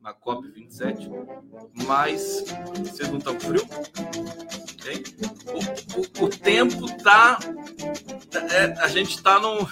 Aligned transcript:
Na 0.00 0.14
COP27, 0.14 1.10
mas 1.84 2.44
vocês 2.78 3.08
não 3.08 3.18
estão 3.18 3.40
frio? 3.40 3.62
Okay? 4.74 5.02
O, 5.48 6.22
o, 6.22 6.26
o, 6.26 6.28
tempo 6.28 6.86
tá. 7.02 7.40
É, 8.52 8.64
a 8.80 8.86
gente 8.86 9.16
está 9.16 9.40
no. 9.40 9.68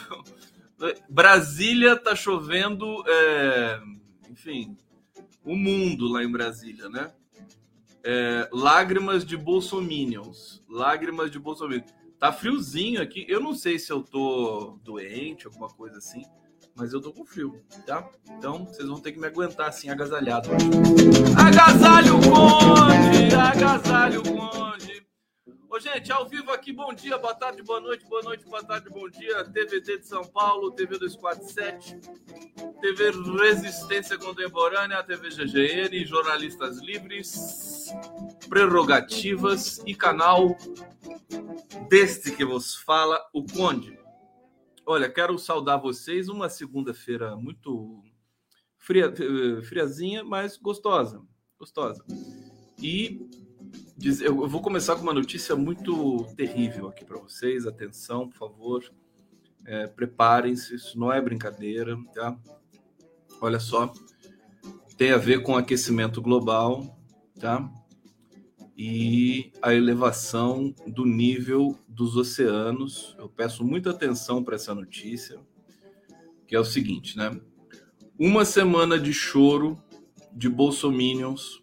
Brasília 1.09 1.97
tá 1.97 2.17
chovendo, 2.17 3.05
é, 3.07 3.81
enfim, 4.29 4.77
o 5.45 5.55
mundo 5.55 6.09
lá 6.09 6.25
em 6.25 6.31
Brasília, 6.31 6.89
né? 6.89 7.13
É, 8.03 8.48
lágrimas 8.53 9.25
de 9.25 9.37
bolsominions. 9.37 10.65
Lágrimas 10.69 11.31
de 11.31 11.39
bolsominions. 11.39 11.95
Tá 12.19 12.33
friozinho 12.33 13.01
aqui. 13.01 13.25
Eu 13.29 13.41
não 13.41 13.55
sei 13.55 13.79
se 13.79 13.93
eu 13.93 14.03
tô 14.03 14.81
doente, 14.83 15.47
alguma 15.47 15.69
coisa 15.69 15.98
assim 15.98 16.25
mas 16.77 16.92
eu 16.92 17.01
tô 17.01 17.12
com 17.12 17.24
frio, 17.24 17.62
tá? 17.86 18.08
Então 18.39 18.64
vocês 18.67 18.89
vão 18.89 19.01
ter 19.01 19.12
que 19.12 19.18
me 19.18 19.27
aguentar 19.27 19.68
assim, 19.68 19.89
agasalhado. 19.89 20.51
Agasalho 21.36 22.14
Conde! 22.20 23.35
Agasalho 23.35 24.23
Conde! 24.23 25.07
Ô, 25.70 25.79
gente, 25.80 26.13
ao 26.13 26.29
vivo 26.29 26.52
aqui, 26.52 26.73
bom 26.73 26.92
dia, 26.95 27.18
boa 27.18 27.34
tarde, 27.34 27.63
boa 27.63 27.80
noite, 27.80 28.07
boa 28.07 28.23
noite, 28.23 28.45
boa 28.45 28.63
tarde, 28.63 28.89
bom 28.90 29.08
dia. 29.08 29.45
TVT 29.45 29.98
de 29.98 30.07
São 30.07 30.23
Paulo, 30.23 30.70
TV 30.70 30.98
247, 30.98 31.98
TV 32.80 33.11
Resistência 33.40 34.17
Contemporânea, 34.17 35.02
TV 35.02 35.30
GGN, 35.30 36.05
Jornalistas 36.07 36.79
Livres, 36.79 37.92
Prerrogativas 38.48 39.83
e 39.84 39.96
canal 39.96 40.57
deste 41.89 42.30
que 42.30 42.45
vos 42.45 42.77
fala, 42.77 43.20
o 43.33 43.45
Conde. 43.45 44.04
Olha, 44.86 45.11
quero 45.11 45.39
saudar 45.39 45.78
vocês. 45.78 46.28
Uma 46.28 46.48
segunda-feira 46.48 47.36
muito 47.36 48.02
fria, 48.77 49.06
eh, 49.06 49.62
friazinha, 49.62 50.22
mas 50.22 50.58
gostosa. 50.58 51.22
Gostosa. 51.58 52.05
E 52.78 53.27
eu 54.20 54.46
vou 54.46 54.61
começar 54.61 54.96
com 54.96 55.02
uma 55.02 55.14
notícia 55.14 55.56
muito 55.56 56.27
terrível 56.36 56.89
aqui 56.89 57.05
para 57.05 57.18
vocês. 57.18 57.67
Atenção, 57.67 58.28
por 58.28 58.36
favor. 58.36 58.92
É, 59.64 59.86
Preparem-se, 59.86 60.74
isso 60.74 60.98
não 60.98 61.11
é 61.11 61.20
brincadeira, 61.20 61.96
tá? 62.12 62.39
Olha 63.40 63.58
só. 63.58 63.90
Tem 64.98 65.12
a 65.12 65.16
ver 65.16 65.42
com 65.42 65.56
aquecimento 65.56 66.20
global, 66.20 66.98
tá? 67.40 67.66
E 68.77 69.52
a 69.62 69.73
elevação 69.73 70.74
do 70.86 71.05
nível 71.05 71.79
dos 71.89 72.17
oceanos. 72.17 73.14
Eu 73.18 73.29
peço 73.29 73.64
muita 73.64 73.90
atenção 73.90 74.42
para 74.42 74.57
essa 74.57 74.74
notícia, 74.74 75.39
que 76.46 76.57
é 76.57 76.61
o 76.61 76.64
seguinte, 76.64 77.17
né? 77.17 77.40
Uma 78.18 78.45
semana 78.45 78.98
de 78.98 79.13
choro 79.13 79.80
de 80.33 80.48
bolsominions 80.48 81.63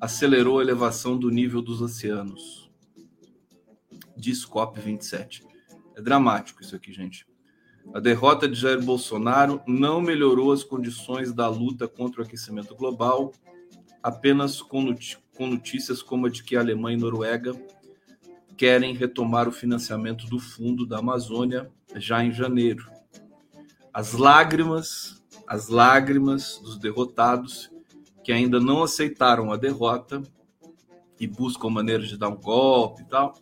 acelerou 0.00 0.58
a 0.58 0.62
elevação 0.62 1.18
do 1.18 1.30
nível 1.30 1.60
dos 1.60 1.80
oceanos. 1.82 2.70
Diz 4.16 4.44
COP27. 4.44 5.42
É 5.96 6.02
dramático 6.02 6.62
isso 6.62 6.76
aqui, 6.76 6.92
gente. 6.92 7.26
A 7.92 8.00
derrota 8.00 8.48
de 8.48 8.54
Jair 8.54 8.82
Bolsonaro 8.82 9.60
não 9.66 10.00
melhorou 10.00 10.52
as 10.52 10.62
condições 10.62 11.32
da 11.32 11.48
luta 11.48 11.88
contra 11.88 12.20
o 12.20 12.24
aquecimento 12.24 12.74
global, 12.74 13.32
apenas 14.02 14.62
com 15.40 15.46
notícias 15.46 16.02
como 16.02 16.26
a 16.26 16.28
de 16.28 16.42
que 16.42 16.54
a 16.54 16.60
Alemanha 16.60 16.98
e 16.98 17.00
Noruega 17.00 17.56
querem 18.58 18.94
retomar 18.94 19.48
o 19.48 19.52
financiamento 19.52 20.26
do 20.26 20.38
Fundo 20.38 20.84
da 20.84 20.98
Amazônia 20.98 21.72
já 21.96 22.22
em 22.22 22.30
janeiro. 22.30 22.86
As 23.90 24.12
lágrimas, 24.12 25.24
as 25.46 25.68
lágrimas 25.68 26.58
dos 26.58 26.76
derrotados 26.76 27.70
que 28.22 28.30
ainda 28.32 28.60
não 28.60 28.82
aceitaram 28.82 29.50
a 29.50 29.56
derrota 29.56 30.22
e 31.18 31.26
buscam 31.26 31.70
maneiras 31.70 32.10
de 32.10 32.18
dar 32.18 32.28
um 32.28 32.36
golpe 32.36 33.00
e 33.00 33.06
tal, 33.06 33.32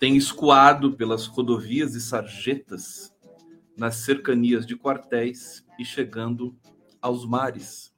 têm 0.00 0.16
escoado 0.16 0.94
pelas 0.96 1.26
rodovias 1.26 1.94
e 1.94 2.00
sarjetas 2.00 3.14
nas 3.76 3.94
cercanias 3.98 4.66
de 4.66 4.76
quartéis 4.76 5.64
e 5.78 5.84
chegando 5.84 6.56
aos 7.00 7.24
mares. 7.24 7.94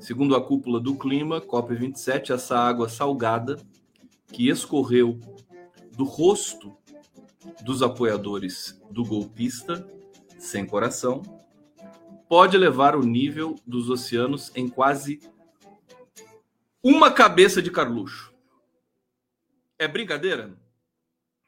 Segundo 0.00 0.36
a 0.36 0.42
cúpula 0.42 0.80
do 0.80 0.96
clima, 0.96 1.40
COP27, 1.40 2.30
essa 2.30 2.58
água 2.58 2.88
salgada 2.88 3.56
que 4.32 4.48
escorreu 4.48 5.18
do 5.96 6.04
rosto 6.04 6.76
dos 7.62 7.82
apoiadores 7.82 8.80
do 8.90 9.04
golpista 9.04 9.86
sem 10.38 10.66
coração 10.66 11.22
pode 12.28 12.56
levar 12.58 12.94
o 12.94 13.02
nível 13.02 13.56
dos 13.66 13.88
oceanos 13.88 14.52
em 14.54 14.68
quase 14.68 15.20
uma 16.82 17.10
cabeça 17.10 17.62
de 17.62 17.70
Carluxo. 17.70 18.32
É 19.78 19.88
brincadeira? 19.88 20.56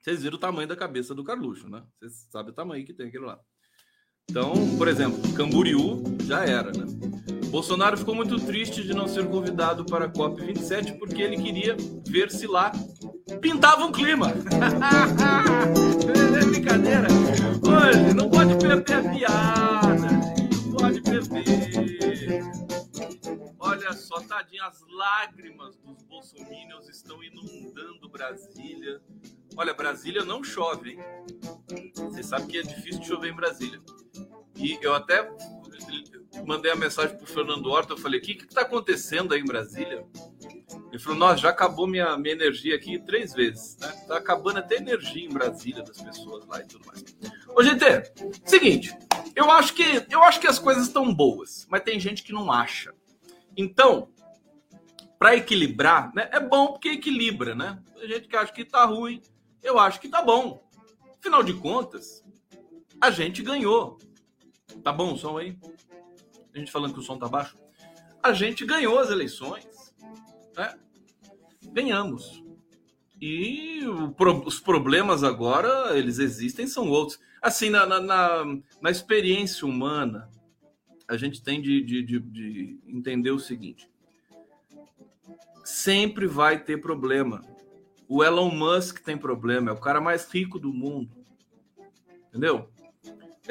Vocês 0.00 0.22
viram 0.22 0.36
o 0.36 0.40
tamanho 0.40 0.68
da 0.68 0.76
cabeça 0.76 1.14
do 1.14 1.24
Carluxo, 1.24 1.68
né? 1.68 1.82
Vocês 1.98 2.26
sabem 2.30 2.52
o 2.52 2.54
tamanho 2.54 2.84
que 2.84 2.94
tem 2.94 3.08
aquilo 3.08 3.26
lá. 3.26 3.38
Então, 4.30 4.52
por 4.76 4.88
exemplo, 4.88 5.20
Camboriú 5.34 6.02
já 6.24 6.44
era, 6.44 6.70
né? 6.72 7.37
Bolsonaro 7.48 7.96
ficou 7.96 8.14
muito 8.14 8.38
triste 8.38 8.82
de 8.82 8.92
não 8.92 9.08
ser 9.08 9.26
convidado 9.26 9.84
para 9.84 10.04
a 10.04 10.08
COP27 10.08 10.98
porque 10.98 11.22
ele 11.22 11.36
queria 11.36 11.76
ver 12.06 12.30
se 12.30 12.46
lá 12.46 12.70
pintava 13.40 13.84
um 13.84 13.92
clima. 13.92 14.32
é 16.40 16.44
brincadeira. 16.44 17.08
Hoje 17.62 18.14
não 18.14 18.28
pode 18.28 18.56
perder 18.56 18.92
a 18.92 19.02
piada, 19.10 20.10
não 20.66 20.76
pode 20.76 21.00
perder. 21.00 22.42
Olha 23.58 23.92
só, 23.92 24.20
tadinha, 24.20 24.64
as 24.64 24.84
lágrimas 24.90 25.76
dos 25.76 26.02
bolsominions 26.02 26.88
estão 26.88 27.22
inundando 27.22 28.08
Brasília. 28.08 29.00
Olha, 29.56 29.72
Brasília 29.74 30.24
não 30.24 30.44
chove, 30.44 30.90
hein? 30.90 30.98
Você 31.94 32.22
sabe 32.22 32.46
que 32.46 32.58
é 32.58 32.62
difícil 32.62 33.00
de 33.00 33.06
chover 33.06 33.30
em 33.30 33.36
Brasília. 33.36 33.80
E 34.56 34.78
eu 34.82 34.94
até 34.94 35.30
mandei 36.46 36.70
a 36.70 36.76
mensagem 36.76 37.16
para 37.16 37.24
o 37.24 37.26
Fernando 37.26 37.66
Horta, 37.66 37.92
eu 37.92 37.98
falei, 37.98 38.20
o 38.20 38.22
que 38.22 38.32
está 38.32 38.62
acontecendo 38.62 39.34
aí 39.34 39.40
em 39.40 39.44
Brasília? 39.44 40.04
Ele 40.90 40.98
falou, 40.98 41.18
nossa, 41.18 41.38
já 41.38 41.50
acabou 41.50 41.86
minha, 41.86 42.16
minha 42.16 42.34
energia 42.34 42.74
aqui 42.74 42.98
três 42.98 43.32
vezes, 43.32 43.76
né? 43.78 43.88
Tá 44.06 44.16
acabando 44.16 44.58
até 44.58 44.76
energia 44.76 45.24
em 45.24 45.28
Brasília 45.28 45.82
das 45.82 46.00
pessoas 46.00 46.46
lá 46.46 46.60
e 46.60 46.66
tudo 46.66 46.86
mais. 46.86 47.04
Ô, 47.48 47.62
GT, 47.62 48.12
seguinte, 48.44 48.96
eu 49.36 49.50
acho 49.50 49.74
que 49.74 50.06
eu 50.10 50.22
acho 50.24 50.40
que 50.40 50.46
as 50.46 50.58
coisas 50.58 50.86
estão 50.86 51.12
boas, 51.12 51.66
mas 51.70 51.82
tem 51.82 52.00
gente 52.00 52.22
que 52.22 52.32
não 52.32 52.50
acha. 52.50 52.94
Então, 53.56 54.10
para 55.18 55.36
equilibrar, 55.36 56.12
né? 56.14 56.28
É 56.32 56.40
bom 56.40 56.68
porque 56.68 56.90
equilibra, 56.90 57.54
né? 57.54 57.82
Tem 57.98 58.08
gente 58.08 58.28
que 58.28 58.36
acha 58.36 58.52
que 58.52 58.64
tá 58.64 58.84
ruim, 58.84 59.20
eu 59.62 59.78
acho 59.78 60.00
que 60.00 60.08
tá 60.08 60.22
bom. 60.22 60.62
Afinal 61.18 61.42
de 61.42 61.52
contas, 61.52 62.24
a 63.00 63.10
gente 63.10 63.42
ganhou. 63.42 63.98
Tá 64.82 64.92
bom 64.92 65.14
o 65.14 65.16
som 65.16 65.38
aí? 65.38 65.56
A 66.54 66.58
gente 66.58 66.70
falando 66.70 66.94
que 66.94 67.00
o 67.00 67.02
som 67.02 67.18
tá 67.18 67.28
baixo. 67.28 67.56
A 68.22 68.32
gente 68.32 68.64
ganhou 68.64 68.98
as 68.98 69.10
eleições, 69.10 69.94
né? 70.56 70.78
Ganhamos. 71.72 72.42
E 73.20 73.80
os 74.44 74.60
problemas 74.60 75.24
agora, 75.24 75.96
eles 75.98 76.18
existem, 76.18 76.66
são 76.66 76.88
outros. 76.88 77.18
Assim, 77.42 77.70
na, 77.70 77.84
na, 77.84 78.00
na, 78.00 78.44
na 78.80 78.90
experiência 78.90 79.66
humana, 79.66 80.30
a 81.06 81.16
gente 81.16 81.42
tem 81.42 81.60
de, 81.60 81.82
de, 81.82 82.02
de, 82.02 82.20
de 82.20 82.80
entender 82.86 83.30
o 83.30 83.38
seguinte: 83.38 83.90
sempre 85.64 86.26
vai 86.26 86.62
ter 86.62 86.80
problema. 86.80 87.42
O 88.08 88.24
Elon 88.24 88.50
Musk 88.50 89.00
tem 89.00 89.18
problema, 89.18 89.70
é 89.70 89.72
o 89.72 89.80
cara 89.80 90.00
mais 90.00 90.30
rico 90.30 90.58
do 90.58 90.72
mundo. 90.72 91.10
Entendeu? 92.28 92.70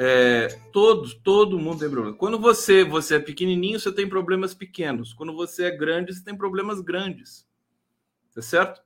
É, 0.00 0.46
todo, 0.72 1.12
todo 1.24 1.58
mundo 1.58 1.80
tem 1.80 1.90
problema. 1.90 2.16
Quando 2.16 2.38
você, 2.38 2.84
você 2.84 3.16
é 3.16 3.18
pequenininho, 3.18 3.80
você 3.80 3.90
tem 3.90 4.08
problemas 4.08 4.54
pequenos. 4.54 5.12
Quando 5.12 5.34
você 5.34 5.64
é 5.64 5.76
grande, 5.76 6.14
você 6.14 6.22
tem 6.22 6.36
problemas 6.36 6.80
grandes. 6.80 7.44
Tá 8.32 8.40
certo? 8.40 8.80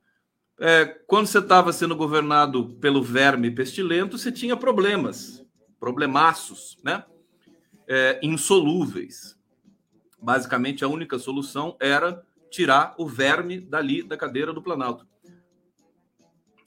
É, 0.59 0.87
quando 1.07 1.27
você 1.27 1.39
estava 1.39 1.71
sendo 1.71 1.95
governado 1.95 2.77
pelo 2.81 3.03
verme 3.03 3.51
pestilento, 3.51 4.17
você 4.17 4.33
tinha 4.33 4.57
problemas, 4.57 5.45
problemaços, 5.79 6.79
né? 6.83 7.05
É, 7.87 8.19
insolúveis. 8.23 9.39
Basicamente, 10.19 10.83
a 10.83 10.89
única 10.89 11.19
solução 11.19 11.77
era 11.79 12.25
tirar 12.51 12.95
o 12.97 13.07
verme 13.07 13.61
dali 13.61 14.03
da 14.03 14.17
cadeira 14.17 14.53
do 14.53 14.63
Planalto. 14.63 15.07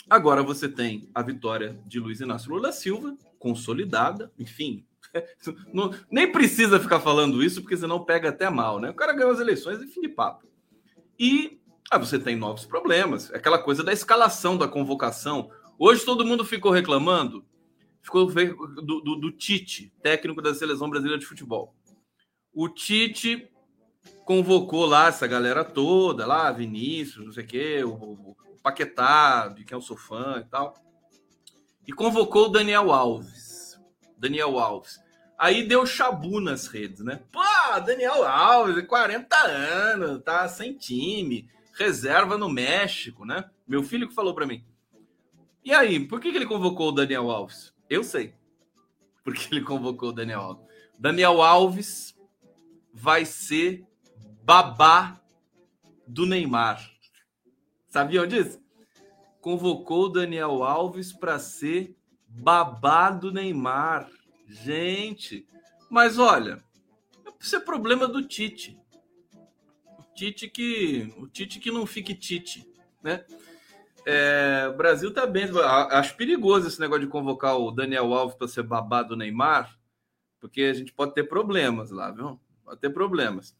Agora 0.10 0.44
você 0.44 0.70
tem 0.70 1.10
a 1.14 1.22
vitória 1.22 1.80
de 1.86 2.00
Luiz 2.00 2.20
Inácio 2.20 2.52
Lula 2.52 2.72
Silva, 2.72 3.18
consolidada, 3.40 4.32
enfim. 4.38 4.86
Não, 5.74 5.94
nem 6.12 6.32
precisa 6.32 6.80
ficar 6.80 7.00
falando 7.00 7.44
isso, 7.44 7.62
porque 7.62 7.78
senão 7.78 8.04
pega 8.04 8.30
até 8.30 8.50
mal, 8.50 8.80
né? 8.80 8.90
O 8.90 8.96
cara 8.96 9.14
ganhou 9.14 9.32
as 9.32 9.40
eleições 9.40 9.82
e 9.82 9.88
fim 9.88 10.02
de 10.02 10.10
papo. 10.10 10.48
E 11.18 11.60
ah, 11.90 11.98
você 11.98 12.20
tem 12.20 12.36
novos 12.36 12.66
problemas. 12.66 13.32
É 13.32 13.38
aquela 13.38 13.60
coisa 13.60 13.84
da 13.84 13.94
escalação 13.94 14.58
da 14.58 14.68
convocação. 14.68 15.50
Hoje 15.78 16.04
todo 16.04 16.26
mundo 16.26 16.44
ficou 16.44 16.72
reclamando 16.72 17.46
ficou 18.06 18.28
do, 18.28 19.02
do, 19.02 19.16
do 19.16 19.32
Tite, 19.32 19.92
técnico 20.04 20.40
da 20.40 20.54
seleção 20.54 20.88
brasileira 20.88 21.20
de 21.20 21.26
futebol. 21.26 21.76
O 22.54 22.70
Tite 22.70 23.50
convocou 24.24 24.86
lá 24.86 25.08
essa 25.08 25.26
galera 25.26 25.64
toda, 25.64 26.26
lá, 26.26 26.52
Vinícius, 26.52 27.26
não 27.26 27.34
sei 27.34 27.44
o 27.44 27.48
quê, 27.48 27.84
o, 27.84 27.94
o 27.94 28.38
Paquetá, 28.66 29.50
de 29.50 29.64
quem 29.64 29.76
eu 29.76 29.82
sou 29.82 29.96
fã 29.96 30.40
e 30.44 30.50
tal. 30.50 30.74
E 31.86 31.94
convocou 31.94 32.48
o 32.48 32.50
Daniel 32.50 32.92
Alves. 32.92 33.80
Daniel 34.18 34.58
Alves. 34.58 35.00
Aí 35.38 35.68
deu 35.68 35.86
chabu 35.86 36.42
nas 36.42 36.66
redes, 36.66 37.02
né? 37.02 37.22
Pô, 37.32 37.44
Daniel 37.86 38.26
Alves, 38.26 38.84
40 38.88 39.38
anos, 39.38 40.24
tá 40.24 40.48
sem 40.48 40.76
time, 40.76 41.48
reserva 41.78 42.40
no 42.40 42.50
México, 42.50 43.24
né? 43.24 43.48
Meu 43.68 43.84
filho 43.84 44.08
que 44.08 44.16
falou 44.16 44.34
para 44.34 44.48
mim. 44.48 44.66
E 45.64 45.72
aí, 45.72 46.00
por 46.00 46.20
que, 46.20 46.32
que 46.32 46.38
ele 46.38 46.48
convocou 46.48 46.90
o 46.90 46.92
Daniel 46.92 47.30
Alves? 47.30 47.72
Eu 47.88 48.04
sei. 48.04 48.34
Porque 49.24 49.54
ele 49.54 49.62
convocou 49.62 50.10
o 50.10 50.14
Daniel 50.14 50.42
Alves. 50.42 50.66
Daniel 50.98 51.40
Alves 51.44 52.18
vai 52.92 53.26
ser 53.26 53.86
babá 54.44 55.22
do 56.08 56.26
Neymar. 56.26 56.95
Sabiam 57.96 58.28
disso? 58.28 58.62
Convocou 59.40 60.08
o 60.08 60.10
Daniel 60.10 60.64
Alves 60.64 61.14
para 61.14 61.40
ser 61.40 61.96
babá 62.28 63.10
do 63.10 63.32
Neymar. 63.32 64.10
Gente, 64.50 65.48
mas 65.90 66.20
olha, 66.20 66.62
isso 67.40 67.56
é 67.56 67.60
problema 67.62 68.06
do 68.06 68.22
Tite. 68.22 68.78
O 69.98 70.14
Tite 70.14 70.50
que, 70.50 71.14
o 71.18 71.26
Tite 71.30 71.58
que 71.58 71.72
não 71.72 71.86
fique 71.86 72.14
Tite, 72.14 72.70
né? 73.02 73.24
É, 74.06 74.68
o 74.74 74.76
Brasil 74.76 75.14
tá 75.14 75.26
bem. 75.26 75.46
Acho 75.92 76.18
perigoso 76.18 76.68
esse 76.68 76.82
negócio 76.82 77.06
de 77.06 77.10
convocar 77.10 77.58
o 77.58 77.72
Daniel 77.72 78.14
Alves 78.14 78.36
para 78.36 78.50
ser 78.50 78.64
babado 78.64 79.08
do 79.08 79.16
Neymar, 79.16 79.74
porque 80.42 80.64
a 80.64 80.74
gente 80.74 80.92
pode 80.92 81.14
ter 81.14 81.24
problemas 81.30 81.92
lá, 81.92 82.12
viu? 82.12 82.38
Pode 82.66 82.82
ter 82.82 82.90
problemas. 82.90 83.56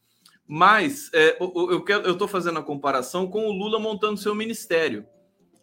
Mas 0.46 1.10
é, 1.12 1.36
eu, 1.40 2.16
tô 2.16 2.28
fazendo 2.28 2.58
a 2.58 2.62
comparação 2.62 3.26
com 3.26 3.46
o 3.46 3.52
Lula 3.52 3.78
montando 3.78 4.20
seu 4.20 4.34
ministério. 4.34 5.04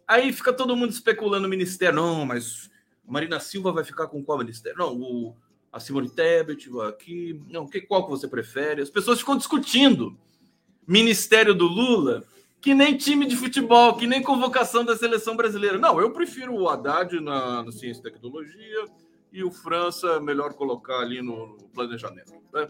Aí 0.06 0.32
fica 0.32 0.52
todo 0.52 0.76
mundo 0.76 0.90
especulando 0.90 1.46
o 1.46 1.50
ministério. 1.50 1.96
Não, 1.96 2.26
mas 2.26 2.70
Marina 3.06 3.40
Silva 3.40 3.72
vai 3.72 3.84
ficar 3.84 4.08
com 4.08 4.22
qual 4.22 4.38
ministério? 4.38 4.78
Não, 4.78 4.94
o, 4.94 5.36
a 5.72 5.80
Simone 5.80 6.10
Tebet 6.10 6.68
aqui. 6.86 7.40
Não, 7.48 7.66
que, 7.66 7.80
qual 7.80 8.04
que 8.04 8.10
você 8.10 8.28
prefere? 8.28 8.82
As 8.82 8.90
pessoas 8.90 9.20
ficam 9.20 9.36
discutindo. 9.36 10.18
Ministério 10.86 11.54
do 11.54 11.66
Lula 11.66 12.24
que 12.64 12.72
nem 12.72 12.96
time 12.96 13.26
de 13.26 13.36
futebol, 13.36 13.94
que 13.94 14.06
nem 14.06 14.22
convocação 14.22 14.86
da 14.86 14.96
seleção 14.96 15.36
brasileira. 15.36 15.76
Não, 15.76 16.00
eu 16.00 16.10
prefiro 16.12 16.54
o 16.54 16.66
Haddad 16.66 17.20
na, 17.20 17.62
na 17.62 17.70
ciência 17.70 18.00
e 18.00 18.02
tecnologia 18.02 18.86
e 19.30 19.44
o 19.44 19.50
França 19.50 20.18
melhor 20.18 20.54
colocar 20.54 21.00
ali 21.00 21.20
no, 21.20 21.58
no 21.58 21.68
planejamento. 21.74 22.32
Né? 22.54 22.66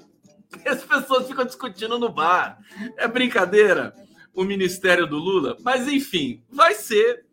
As 0.66 0.82
pessoas 0.82 1.26
ficam 1.26 1.44
discutindo 1.44 1.98
no 1.98 2.08
bar. 2.08 2.58
É 2.96 3.06
brincadeira 3.08 3.94
o 4.34 4.44
ministério 4.44 5.06
do 5.06 5.16
Lula, 5.16 5.56
mas 5.60 5.86
enfim, 5.88 6.42
vai 6.50 6.74
ser. 6.74 7.24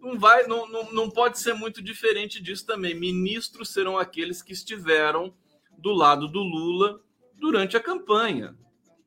Não, 0.00 0.18
vai, 0.18 0.46
não, 0.46 0.68
não, 0.68 0.92
não 0.92 1.10
pode 1.10 1.38
ser 1.38 1.54
muito 1.54 1.82
diferente 1.82 2.40
disso 2.40 2.64
também. 2.64 2.94
Ministros 2.94 3.70
serão 3.70 3.98
aqueles 3.98 4.42
que 4.42 4.52
estiveram 4.52 5.34
do 5.76 5.92
lado 5.92 6.28
do 6.28 6.40
Lula 6.40 7.00
durante 7.34 7.76
a 7.76 7.80
campanha. 7.80 8.56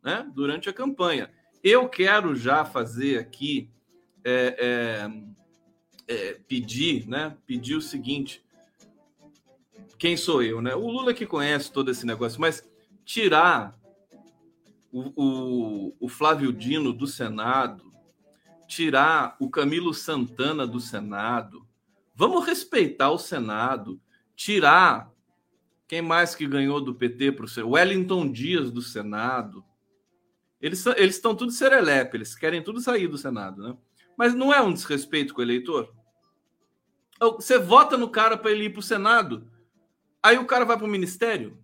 Né? 0.03 0.29
Durante 0.33 0.69
a 0.69 0.73
campanha. 0.73 1.31
Eu 1.63 1.87
quero 1.87 2.35
já 2.35 2.65
fazer 2.65 3.17
aqui 3.17 3.69
é, 4.23 5.09
é, 6.07 6.13
é, 6.13 6.33
pedir, 6.47 7.07
né? 7.07 7.35
Pedir 7.45 7.75
o 7.75 7.81
seguinte: 7.81 8.43
quem 9.97 10.15
sou 10.15 10.41
eu, 10.41 10.61
né? 10.61 10.75
O 10.75 10.89
Lula 10.89 11.13
que 11.13 11.25
conhece 11.25 11.71
todo 11.71 11.91
esse 11.91 12.05
negócio, 12.05 12.39
mas 12.39 12.68
tirar 13.09 13.75
o, 14.91 15.11
o, 15.15 15.95
o 15.99 16.07
Flávio 16.07 16.53
Dino 16.53 16.93
do 16.93 17.07
Senado, 17.07 17.91
tirar 18.67 19.35
o 19.39 19.49
Camilo 19.49 19.95
Santana 19.95 20.67
do 20.67 20.79
Senado, 20.79 21.67
vamos 22.13 22.45
respeitar 22.45 23.09
o 23.09 23.17
Senado, 23.17 23.99
tirar 24.35 25.11
quem 25.87 26.03
mais 26.03 26.35
que 26.35 26.45
ganhou 26.45 26.79
do 26.79 26.93
PT 26.93 27.31
para 27.31 27.47
o 27.47 27.69
Wellington 27.71 28.31
Dias 28.31 28.71
do 28.71 28.83
Senado, 28.83 29.65
eles, 30.61 30.85
eles 30.85 31.15
estão 31.15 31.35
tudo 31.35 31.51
serelepe, 31.51 32.15
eles 32.15 32.35
querem 32.35 32.61
tudo 32.61 32.79
sair 32.79 33.07
do 33.07 33.17
Senado, 33.17 33.63
né? 33.63 33.75
Mas 34.15 34.35
não 34.35 34.53
é 34.53 34.61
um 34.61 34.71
desrespeito 34.71 35.33
com 35.33 35.41
o 35.41 35.43
eleitor? 35.43 35.91
Você 37.19 37.57
vota 37.57 37.97
no 37.97 38.07
cara 38.11 38.37
para 38.37 38.51
ele 38.51 38.65
ir 38.65 38.69
para 38.69 38.81
o 38.81 38.83
Senado, 38.83 39.49
aí 40.21 40.37
o 40.37 40.45
cara 40.45 40.63
vai 40.63 40.77
para 40.77 40.85
o 40.85 40.89
ministério? 40.89 41.57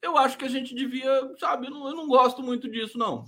Eu 0.00 0.16
acho 0.16 0.38
que 0.38 0.44
a 0.44 0.48
gente 0.48 0.74
devia, 0.74 1.34
sabe, 1.38 1.66
eu 1.66 1.70
não, 1.70 1.88
eu 1.88 1.94
não 1.94 2.06
gosto 2.06 2.42
muito 2.42 2.70
disso, 2.70 2.96
não. 2.96 3.24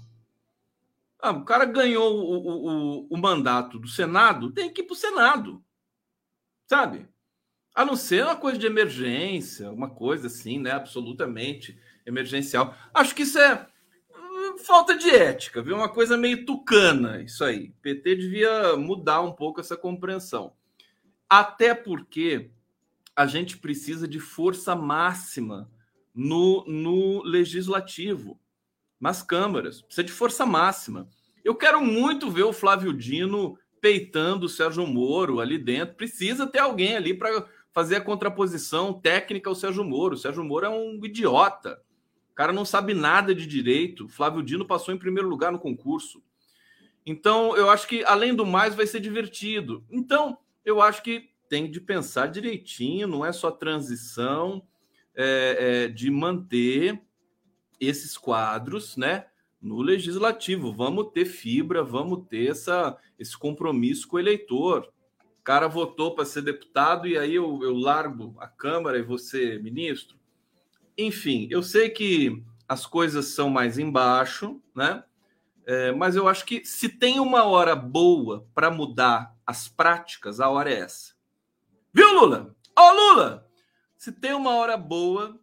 Ah, 1.19 1.33
o 1.33 1.45
cara 1.45 1.65
ganhou 1.65 2.15
o, 2.15 3.05
o, 3.05 3.07
o, 3.11 3.19
mandato 3.19 3.79
do 3.79 3.89
Senado, 3.89 4.53
tem 4.53 4.73
que 4.73 4.81
ir 4.81 4.85
para 4.85 4.95
o 4.95 4.97
Senado, 4.97 5.63
sabe? 6.67 7.07
A 7.75 7.85
não 7.85 7.95
ser 7.95 8.25
uma 8.25 8.37
coisa 8.37 8.59
de 8.59 8.67
emergência, 8.67 9.71
uma 9.71 9.91
coisa 9.91 10.29
assim, 10.29 10.59
né? 10.59 10.71
Absolutamente 10.71 11.79
emergencial. 12.07 12.75
Acho 12.95 13.15
que 13.15 13.23
isso 13.23 13.39
é 13.39 13.67
falta 14.65 14.97
de 14.97 15.11
ética, 15.11 15.63
viu? 15.63 15.77
Uma 15.77 15.89
coisa 15.89 16.17
meio 16.17 16.45
tucana, 16.45 17.23
isso 17.23 17.45
aí. 17.45 17.69
O 17.69 17.83
PT 17.83 18.17
devia 18.17 18.77
mudar 18.77 19.21
um 19.21 19.33
pouco 19.33 19.61
essa 19.61 19.77
compreensão. 19.77 20.55
Até 21.29 21.75
porque 21.75 22.51
a 23.15 23.27
gente 23.27 23.59
precisa 23.59 24.09
de 24.09 24.19
força 24.19 24.75
máxima 24.75 25.71
no, 26.15 26.65
no 26.67 27.23
legislativo, 27.23 28.39
nas 29.01 29.23
câmaras. 29.23 29.83
Precisa 29.83 30.05
de 30.05 30.13
força 30.13 30.45
máxima. 30.45 31.09
Eu 31.45 31.55
quero 31.55 31.85
muito 31.85 32.31
ver 32.31 32.45
o 32.45 32.53
Flávio 32.53 32.93
Dino 32.93 33.59
peitando 33.81 34.47
o 34.47 34.49
Sérgio 34.49 34.87
Moro 34.87 35.41
ali 35.41 35.59
dentro. 35.59 35.95
Precisa 35.95 36.47
ter 36.47 36.59
alguém 36.59 36.97
ali 36.97 37.15
para 37.15 37.47
fazer 37.73 37.97
a 37.97 38.01
contraposição 38.01 38.93
técnica 38.93 39.49
ao 39.49 39.55
Sérgio 39.55 39.85
Moro. 39.85 40.15
O 40.15 40.19
Sérgio 40.19 40.45
Moro 40.45 40.67
é 40.67 40.69
um 40.69 41.01
idiota 41.05 41.81
cara 42.41 42.55
não 42.55 42.65
sabe 42.65 42.95
nada 42.95 43.35
de 43.35 43.47
direito. 43.47 44.09
Flávio 44.09 44.43
Dino 44.43 44.65
passou 44.65 44.95
em 44.95 44.99
primeiro 44.99 45.29
lugar 45.29 45.53
no 45.53 45.59
concurso. 45.59 46.23
Então, 47.05 47.55
eu 47.55 47.69
acho 47.69 47.87
que, 47.87 48.03
além 48.05 48.35
do 48.35 48.47
mais, 48.47 48.75
vai 48.75 48.87
ser 48.87 48.99
divertido. 48.99 49.85
Então, 49.91 50.39
eu 50.65 50.81
acho 50.81 51.03
que 51.03 51.29
tem 51.51 51.71
de 51.71 51.79
pensar 51.83 52.29
direitinho, 52.29 53.07
não 53.07 53.27
é 53.27 53.31
só 53.31 53.51
transição, 53.51 54.67
é, 55.23 55.57
é, 55.59 55.89
de 55.89 56.11
manter 56.11 56.99
esses 57.79 58.17
quadros, 58.17 58.97
né? 58.97 59.27
No 59.61 59.83
legislativo, 59.83 60.73
vamos 60.73 61.11
ter 61.13 61.27
fibra, 61.27 61.85
vamos 61.85 62.27
ter 62.27 62.51
essa, 62.51 62.97
esse 63.19 63.37
compromisso 63.37 64.09
com 64.09 64.17
o 64.17 64.21
eleitor. 64.21 64.91
O 65.39 65.43
cara 65.45 65.69
votou 65.69 66.15
para 66.15 66.25
ser 66.25 66.41
deputado 66.41 67.07
e 67.07 67.19
aí 67.19 67.35
eu, 67.35 67.63
eu 67.63 67.75
largo 67.75 68.35
a 68.39 68.49
Câmara 68.49 68.99
e 68.99 69.03
você 69.03 69.59
ministro. 69.59 70.19
Enfim, 70.97 71.47
eu 71.51 71.63
sei 71.63 71.91
que 71.91 72.43
as 72.67 72.87
coisas 72.87 73.27
são 73.27 73.51
mais 73.51 73.79
embaixo, 73.79 74.59
né? 74.75 75.05
É, 75.67 75.93
mas 75.93 76.17
eu 76.17 76.27
acho 76.29 76.47
que 76.47 76.65
se 76.65 76.89
tem 76.89 77.21
uma 77.21 77.45
hora 77.45 77.77
boa 77.77 78.47
para 78.55 78.71
mudar 78.71 79.37
as 79.47 79.69
práticas, 79.69 80.41
a 80.41 80.49
hora 80.49 80.73
é 80.73 80.81
essa. 80.81 81.13
Viu, 81.93 82.11
Lula? 82.15 82.57
Ó, 82.75 82.91
oh, 82.91 82.95
Lula! 82.95 83.50
Se 84.01 84.11
tem 84.11 84.33
uma 84.33 84.55
hora 84.55 84.79
boa 84.79 85.39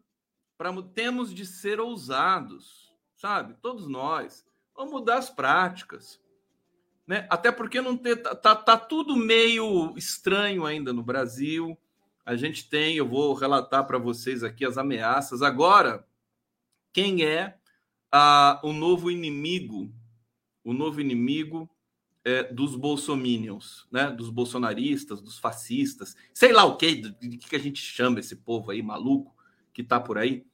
para 0.57 0.73
temos 0.81 1.31
de 1.31 1.45
ser 1.45 1.79
ousados, 1.79 2.91
sabe? 3.15 3.53
Todos 3.61 3.87
nós. 3.87 4.43
Vamos 4.75 4.93
mudar 4.93 5.19
as 5.19 5.29
práticas. 5.29 6.19
Né? 7.05 7.27
Até 7.29 7.51
porque 7.51 7.79
não 7.81 7.95
ter, 7.95 8.15
tá, 8.15 8.33
tá, 8.33 8.55
tá 8.55 8.75
tudo 8.75 9.15
meio 9.15 9.95
estranho 9.95 10.65
ainda 10.65 10.91
no 10.91 11.03
Brasil 11.03 11.77
a 12.27 12.35
gente 12.35 12.67
tem, 12.67 12.97
eu 12.97 13.07
vou 13.07 13.33
relatar 13.33 13.87
para 13.87 13.97
vocês 13.97 14.43
aqui 14.43 14.65
as 14.65 14.77
ameaças. 14.77 15.41
Agora, 15.41 16.05
quem 16.91 17.23
é 17.23 17.57
a, 18.11 18.59
o 18.65 18.73
novo 18.73 19.09
inimigo, 19.09 19.89
o 20.61 20.73
novo 20.73 20.99
inimigo 20.99 21.69
é, 22.27 22.43
dos 22.43 22.75
bolsominions, 22.75 23.87
né? 23.89 24.11
Dos 24.11 24.29
bolsonaristas, 24.29 25.21
dos 25.21 25.39
fascistas, 25.39 26.13
sei 26.33 26.51
lá 26.51 26.65
o 26.65 26.75
que, 26.75 26.93
de 26.93 27.37
que 27.37 27.55
a 27.55 27.59
gente 27.59 27.81
chama 27.81 28.19
esse 28.19 28.35
povo 28.35 28.69
aí 28.69 28.83
maluco 28.83 29.33
que 29.73 29.81
está 29.81 29.97
por 29.97 30.17
aí, 30.17 30.45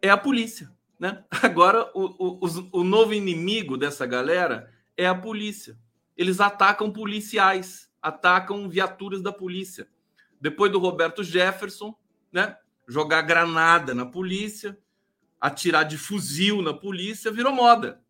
é 0.00 0.08
a 0.08 0.16
polícia. 0.16 0.72
Né? 0.98 1.22
Agora, 1.42 1.90
o, 1.94 2.46
o, 2.46 2.80
o 2.80 2.82
novo 2.82 3.12
inimigo 3.12 3.76
dessa 3.76 4.06
galera 4.06 4.72
é 4.96 5.06
a 5.06 5.14
polícia. 5.14 5.78
Eles 6.16 6.40
atacam 6.40 6.90
policiais, 6.90 7.92
atacam 8.00 8.66
viaturas 8.66 9.20
da 9.20 9.32
polícia. 9.32 9.86
Depois 10.40 10.72
do 10.72 10.78
Roberto 10.78 11.22
Jefferson, 11.22 11.94
né? 12.32 12.56
jogar 12.88 13.20
granada 13.20 13.94
na 13.94 14.06
polícia, 14.06 14.78
atirar 15.38 15.84
de 15.84 15.98
fuzil 15.98 16.62
na 16.62 16.72
polícia, 16.72 17.30
virou 17.30 17.52
moda. 17.52 18.01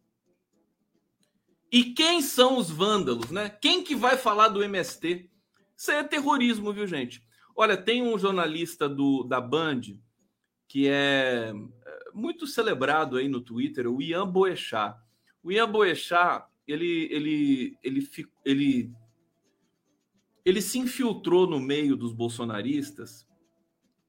E 1.72 1.84
quem 1.84 2.20
são 2.20 2.58
os 2.58 2.70
vândalos, 2.70 3.30
né? 3.30 3.48
Quem 3.48 3.82
que 3.82 3.96
vai 3.96 4.18
falar 4.18 4.48
do 4.48 4.62
MST? 4.62 5.30
Isso 5.74 5.90
é 5.90 6.04
terrorismo, 6.04 6.70
viu, 6.70 6.86
gente? 6.86 7.24
Olha, 7.56 7.78
tem 7.78 8.02
um 8.02 8.18
jornalista 8.18 8.86
do, 8.86 9.24
da 9.24 9.40
Band 9.40 9.80
que 10.68 10.86
é, 10.86 11.50
é 11.50 12.12
muito 12.12 12.46
celebrado 12.46 13.16
aí 13.16 13.26
no 13.26 13.40
Twitter, 13.40 13.90
o 13.90 14.02
Ian 14.02 14.26
Boechat. 14.26 14.98
O 15.42 15.50
Ian 15.50 15.70
Boechat, 15.70 16.46
ele, 16.66 17.08
ele, 17.10 17.78
ele, 17.82 18.08
ele, 18.44 18.92
ele 20.44 20.60
se 20.60 20.78
infiltrou 20.78 21.46
no 21.46 21.58
meio 21.58 21.96
dos 21.96 22.12
bolsonaristas 22.12 23.26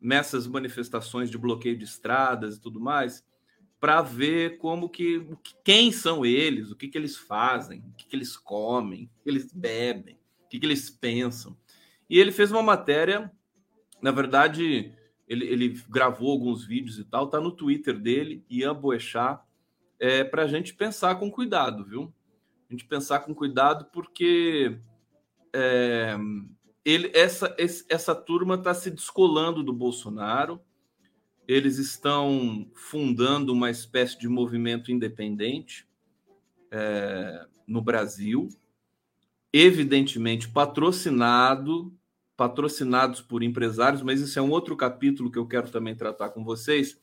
nessas 0.02 0.48
manifestações 0.48 1.32
de 1.32 1.38
bloqueio 1.38 1.78
de 1.78 1.86
estradas 1.86 2.58
e 2.58 2.62
tudo 2.62 2.80
mais, 2.80 3.24
para 3.84 4.02
ver 4.02 4.60
como 4.60 4.88
que 4.88 5.28
quem 5.62 5.92
são 5.92 6.26
eles, 6.26 6.72
o 6.72 6.76
que, 6.78 6.88
que 6.88 6.98
eles 6.98 7.18
fazem, 7.18 7.82
o 7.82 7.92
que, 7.98 8.06
que 8.08 8.16
eles 8.16 8.38
comem, 8.38 9.12
o 9.20 9.24
que 9.24 9.30
eles 9.30 9.52
bebem, 9.52 10.18
o 10.46 10.48
que, 10.48 10.58
que 10.58 10.66
eles 10.66 10.90
pensam. 10.90 11.58
E 12.10 12.18
ele 12.18 12.32
fez 12.32 12.50
uma 12.50 12.64
matéria, 12.64 13.30
na 14.02 14.12
verdade, 14.12 14.94
ele, 15.28 15.46
ele 15.48 15.84
gravou 15.90 16.32
alguns 16.32 16.64
vídeos 16.66 16.98
e 16.98 17.04
tal, 17.04 17.28
tá 17.28 17.42
no 17.42 17.52
Twitter 17.52 18.00
dele, 18.00 18.46
Ian 18.50 18.74
Boechat, 18.74 19.44
é, 20.00 20.24
para 20.24 20.44
a 20.44 20.48
gente 20.48 20.74
pensar 20.74 21.16
com 21.16 21.30
cuidado, 21.30 21.84
viu? 21.84 22.14
A 22.70 22.74
gente 22.74 22.86
pensar 22.86 23.20
com 23.20 23.36
cuidado, 23.36 23.90
porque 23.92 24.80
é, 25.52 26.16
ele, 26.86 27.12
essa, 27.14 27.54
essa 27.90 28.16
turma 28.16 28.56
está 28.56 28.74
se 28.74 28.90
descolando 28.90 29.62
do 29.62 29.74
Bolsonaro 29.74 30.62
eles 31.48 31.78
estão 31.78 32.70
fundando 32.74 33.52
uma 33.52 33.70
espécie 33.70 34.18
de 34.18 34.28
movimento 34.28 34.92
independente 34.92 35.88
é, 36.72 37.46
no 37.68 37.82
Brasil, 37.82 38.50
evidentemente 39.52 40.50
patrocinado, 40.50 41.94
patrocinados 42.36 43.22
por 43.22 43.44
empresários, 43.44 44.02
mas 44.02 44.20
isso 44.20 44.40
é 44.40 44.42
um 44.42 44.50
outro 44.50 44.76
capítulo 44.76 45.32
que 45.32 45.38
eu 45.38 45.48
quero 45.48 45.70
também 45.70 45.96
tratar 45.96 46.30
com 46.30 46.44
vocês. 46.44 47.00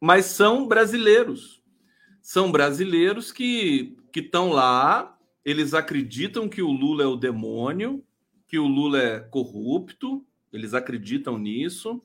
Mas 0.00 0.26
são 0.26 0.68
brasileiros, 0.68 1.62
são 2.20 2.52
brasileiros 2.52 3.32
que 3.32 3.96
que 4.12 4.20
estão 4.20 4.50
lá, 4.50 5.18
eles 5.44 5.74
acreditam 5.74 6.48
que 6.48 6.62
o 6.62 6.70
Lula 6.70 7.02
é 7.02 7.06
o 7.06 7.16
demônio, 7.16 8.04
que 8.46 8.56
o 8.60 8.66
Lula 8.68 9.02
é 9.02 9.18
corrupto, 9.18 10.24
eles 10.52 10.72
acreditam 10.72 11.36
nisso 11.36 12.00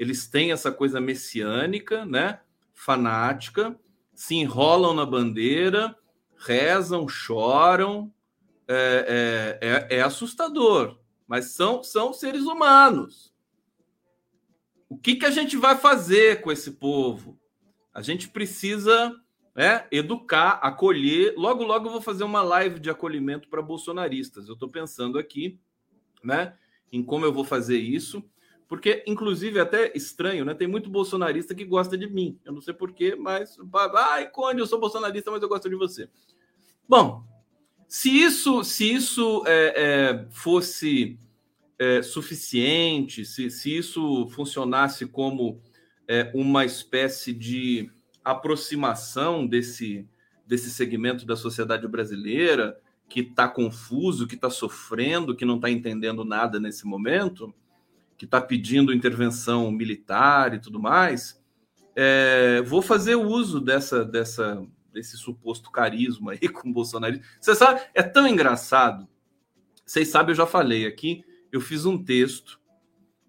eles 0.00 0.26
têm 0.26 0.50
essa 0.50 0.72
coisa 0.72 0.98
messiânica, 0.98 2.06
né? 2.06 2.40
Fanática, 2.72 3.78
se 4.14 4.34
enrolam 4.34 4.94
na 4.94 5.04
bandeira, 5.04 5.94
rezam, 6.38 7.06
choram. 7.06 8.10
É, 8.66 9.58
é, 9.60 9.68
é, 9.68 9.98
é 9.98 10.00
assustador, 10.00 11.00
mas 11.26 11.46
são, 11.46 11.82
são 11.82 12.12
seres 12.12 12.44
humanos. 12.44 13.34
O 14.88 14.96
que, 14.96 15.16
que 15.16 15.26
a 15.26 15.30
gente 15.30 15.56
vai 15.56 15.76
fazer 15.76 16.40
com 16.40 16.52
esse 16.52 16.72
povo? 16.72 17.38
A 17.92 18.00
gente 18.00 18.28
precisa 18.28 19.12
né, 19.54 19.86
educar, 19.90 20.60
acolher. 20.62 21.34
Logo, 21.36 21.64
logo 21.64 21.88
eu 21.88 21.92
vou 21.92 22.00
fazer 22.00 22.22
uma 22.22 22.42
live 22.42 22.78
de 22.78 22.88
acolhimento 22.88 23.48
para 23.48 23.60
bolsonaristas. 23.60 24.46
Eu 24.46 24.54
estou 24.54 24.68
pensando 24.68 25.18
aqui 25.18 25.58
né, 26.22 26.56
em 26.92 27.02
como 27.02 27.24
eu 27.24 27.32
vou 27.32 27.44
fazer 27.44 27.78
isso. 27.78 28.24
Porque, 28.70 29.02
inclusive, 29.04 29.58
é 29.58 29.62
até 29.62 29.90
estranho, 29.96 30.44
né? 30.44 30.54
Tem 30.54 30.68
muito 30.68 30.88
bolsonarista 30.88 31.56
que 31.56 31.64
gosta 31.64 31.98
de 31.98 32.08
mim. 32.08 32.38
Eu 32.44 32.52
não 32.52 32.60
sei 32.60 32.72
porquê, 32.72 33.16
mas. 33.16 33.58
Ai, 33.96 34.30
Cone, 34.30 34.60
eu 34.60 34.66
sou 34.66 34.78
bolsonarista, 34.78 35.28
mas 35.28 35.42
eu 35.42 35.48
gosto 35.48 35.68
de 35.68 35.74
você. 35.74 36.08
Bom, 36.88 37.24
se 37.88 38.08
isso, 38.10 38.62
se 38.62 38.94
isso 38.94 39.42
é, 39.44 39.74
é, 39.76 40.26
fosse 40.30 41.18
é, 41.80 42.00
suficiente, 42.00 43.24
se, 43.24 43.50
se 43.50 43.76
isso 43.76 44.28
funcionasse 44.28 45.04
como 45.04 45.60
é, 46.06 46.30
uma 46.32 46.64
espécie 46.64 47.32
de 47.32 47.90
aproximação 48.24 49.48
desse, 49.48 50.08
desse 50.46 50.70
segmento 50.70 51.26
da 51.26 51.34
sociedade 51.34 51.88
brasileira 51.88 52.80
que 53.08 53.18
está 53.18 53.48
confuso, 53.48 54.28
que 54.28 54.36
está 54.36 54.48
sofrendo, 54.48 55.34
que 55.34 55.44
não 55.44 55.56
está 55.56 55.68
entendendo 55.68 56.24
nada 56.24 56.60
nesse 56.60 56.86
momento 56.86 57.52
que 58.20 58.26
está 58.26 58.38
pedindo 58.38 58.92
intervenção 58.92 59.70
militar 59.70 60.52
e 60.52 60.58
tudo 60.58 60.78
mais, 60.78 61.42
é, 61.96 62.60
vou 62.60 62.82
fazer 62.82 63.14
uso 63.14 63.58
dessa, 63.58 64.04
dessa, 64.04 64.62
desse 64.92 65.16
suposto 65.16 65.70
carisma 65.70 66.32
aí 66.32 66.46
com 66.52 66.68
o 66.68 66.72
Bolsonaro. 66.72 67.18
Você 67.40 67.54
sabe, 67.54 67.80
é 67.94 68.02
tão 68.02 68.26
engraçado. 68.26 69.08
Vocês 69.86 70.08
sabem, 70.08 70.32
eu 70.32 70.36
já 70.36 70.44
falei 70.44 70.86
aqui, 70.86 71.24
eu 71.50 71.62
fiz 71.62 71.86
um 71.86 71.96
texto. 71.96 72.60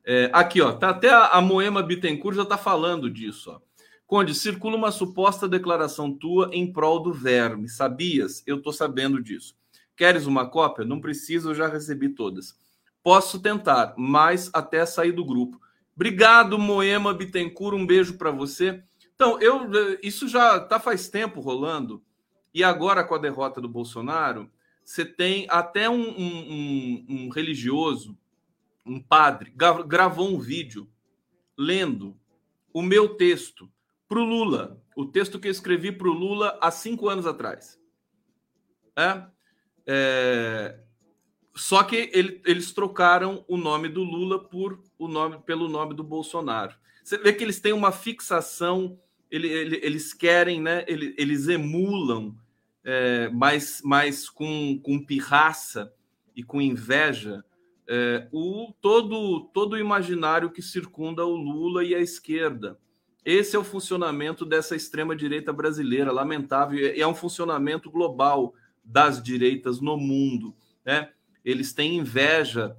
É, 0.03 0.29
aqui, 0.33 0.59
ó, 0.59 0.73
tá 0.73 0.89
até 0.89 1.09
a, 1.09 1.27
a 1.27 1.41
Moema 1.41 1.81
Bittencourt 1.81 2.35
já 2.35 2.43
está 2.43 2.57
falando 2.57 3.09
disso. 3.09 3.49
Ó. 3.49 3.61
Conde, 4.05 4.35
circula 4.35 4.75
uma 4.75 4.91
suposta 4.91 5.47
declaração 5.47 6.11
tua 6.11 6.49
em 6.51 6.69
prol 6.69 7.01
do 7.01 7.13
verme. 7.13 7.69
Sabias? 7.69 8.43
Eu 8.45 8.57
estou 8.57 8.73
sabendo 8.73 9.23
disso. 9.23 9.55
Queres 9.95 10.25
uma 10.25 10.49
cópia? 10.49 10.83
Não 10.83 10.99
precisa, 10.99 11.51
eu 11.51 11.55
já 11.55 11.69
recebi 11.69 12.09
todas. 12.09 12.59
Posso 13.03 13.39
tentar, 13.39 13.93
mas 13.97 14.49
até 14.53 14.85
sair 14.85 15.11
do 15.11 15.25
grupo. 15.25 15.59
Obrigado, 15.95 16.57
Moema 16.57 17.13
Bittencourt, 17.13 17.75
um 17.75 17.85
beijo 17.85 18.17
para 18.17 18.31
você. 18.31 18.83
Então, 19.15 19.39
eu 19.39 19.69
isso 20.01 20.27
já 20.27 20.57
está 20.57 20.79
faz 20.79 21.09
tempo 21.09 21.41
rolando, 21.41 22.03
e 22.53 22.63
agora 22.63 23.03
com 23.03 23.15
a 23.15 23.19
derrota 23.19 23.61
do 23.61 23.69
Bolsonaro, 23.69 24.49
você 24.83 25.05
tem 25.05 25.47
até 25.49 25.89
um, 25.89 26.01
um, 26.01 26.53
um, 26.53 27.05
um 27.09 27.29
religioso, 27.29 28.17
um 28.85 28.99
padre, 28.99 29.53
gravou 29.87 30.27
um 30.27 30.39
vídeo 30.39 30.89
lendo 31.57 32.17
o 32.73 32.81
meu 32.81 33.15
texto 33.15 33.71
para 34.07 34.19
o 34.19 34.25
Lula, 34.25 34.81
o 34.95 35.05
texto 35.05 35.39
que 35.39 35.47
eu 35.47 35.51
escrevi 35.51 35.91
para 35.91 36.07
o 36.07 36.13
Lula 36.13 36.57
há 36.61 36.71
cinco 36.71 37.07
anos 37.07 37.25
atrás. 37.25 37.79
É? 38.95 39.23
É, 39.85 40.79
só 41.55 41.83
que 41.83 42.09
ele, 42.13 42.41
eles 42.45 42.71
trocaram 42.71 43.43
o 43.47 43.57
nome 43.57 43.89
do 43.89 44.03
Lula 44.03 44.39
por 44.39 44.81
o 44.97 45.07
nome 45.07 45.39
pelo 45.39 45.67
nome 45.67 45.93
do 45.93 46.03
Bolsonaro. 46.03 46.75
Você 47.03 47.17
vê 47.17 47.33
que 47.33 47.43
eles 47.43 47.59
têm 47.59 47.73
uma 47.73 47.91
fixação, 47.91 48.97
ele, 49.29 49.47
ele, 49.47 49.79
eles 49.83 50.13
querem, 50.13 50.61
né? 50.61 50.85
Eles, 50.87 51.47
emulam, 51.47 52.35
é, 52.83 53.29
mas, 53.33 54.29
com, 54.29 54.79
com 54.81 55.03
pirraça 55.03 55.93
e 56.35 56.43
com 56.43 56.61
inveja, 56.61 57.43
é, 57.87 58.27
o 58.31 58.73
todo, 58.79 59.41
todo 59.53 59.73
o 59.73 59.79
imaginário 59.79 60.51
que 60.51 60.61
circunda 60.61 61.25
o 61.25 61.35
Lula 61.35 61.83
e 61.83 61.93
a 61.93 61.99
esquerda. 61.99 62.79
Esse 63.25 63.55
é 63.55 63.59
o 63.59 63.63
funcionamento 63.63 64.45
dessa 64.45 64.75
extrema-direita 64.75 65.51
brasileira, 65.51 66.11
lamentável, 66.11 66.79
e 66.79 66.99
é 66.99 67.07
um 67.07 67.13
funcionamento 67.13 67.91
global 67.91 68.53
das 68.83 69.21
direitas 69.21 69.79
no 69.79 69.97
mundo. 69.97 70.55
Né? 70.83 71.09
Eles 71.43 71.73
têm 71.73 71.97
inveja, 71.97 72.75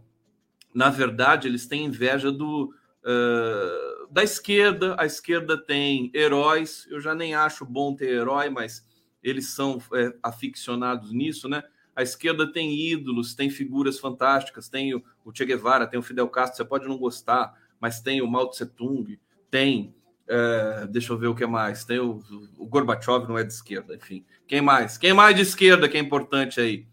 na 0.75 0.89
verdade, 0.89 1.49
eles 1.49 1.67
têm 1.67 1.85
inveja 1.85 2.31
do, 2.31 2.75
uh, 3.05 4.13
da 4.13 4.23
esquerda. 4.23 4.97
A 4.99 5.05
esquerda 5.05 5.57
tem 5.57 6.11
heróis, 6.15 6.87
eu 6.91 7.01
já 7.01 7.15
nem 7.15 7.35
acho 7.35 7.65
bom 7.65 7.95
ter 7.95 8.09
herói, 8.09 8.49
mas 8.49 8.87
eles 9.23 9.49
são 9.51 9.81
é, 9.95 10.15
aficionados 10.23 11.13
nisso, 11.13 11.49
né? 11.49 11.63
A 11.95 12.03
esquerda 12.03 12.51
tem 12.51 12.75
ídolos, 12.75 13.35
tem 13.35 13.51
figuras 13.51 13.99
fantásticas, 14.01 14.69
tem 14.69 14.95
o, 14.95 15.05
o 15.25 15.33
Che 15.35 15.45
Guevara, 15.45 15.87
tem 15.87 16.01
o 16.01 16.03
Fidel 16.03 16.29
Castro, 16.29 16.57
você 16.57 16.65
pode 16.65 16.89
não 16.89 16.97
gostar, 16.97 17.55
mas 17.79 18.01
tem 18.01 18.23
o 18.23 18.27
Mao 18.27 18.49
Tse 18.49 18.67
Tung, 18.67 19.19
tem 19.51 19.95
é, 20.29 20.87
deixa 20.87 21.13
eu 21.13 21.19
ver 21.19 21.27
o 21.27 21.35
que 21.35 21.47
mais. 21.47 21.85
Tem 21.85 21.99
o, 21.99 22.23
o 22.57 22.67
Gorbachev 22.67 23.29
não 23.29 23.37
é 23.37 23.45
de 23.45 23.53
esquerda, 23.53 23.95
enfim. 23.95 24.25
Quem 24.47 24.63
mais? 24.63 24.97
Quem 24.97 25.13
mais 25.13 25.37
de 25.37 25.43
esquerda 25.43 25.89
que 25.89 25.97
é 25.97 26.01
importante 26.01 26.61
aí? 26.61 26.87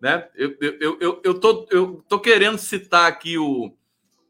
Né? 0.00 0.28
Eu, 0.34 0.56
eu, 0.60 0.98
eu, 1.00 1.20
eu, 1.22 1.40
tô, 1.40 1.68
eu 1.70 2.04
tô 2.08 2.18
querendo 2.18 2.56
citar 2.56 3.06
aqui 3.06 3.36
o, 3.36 3.76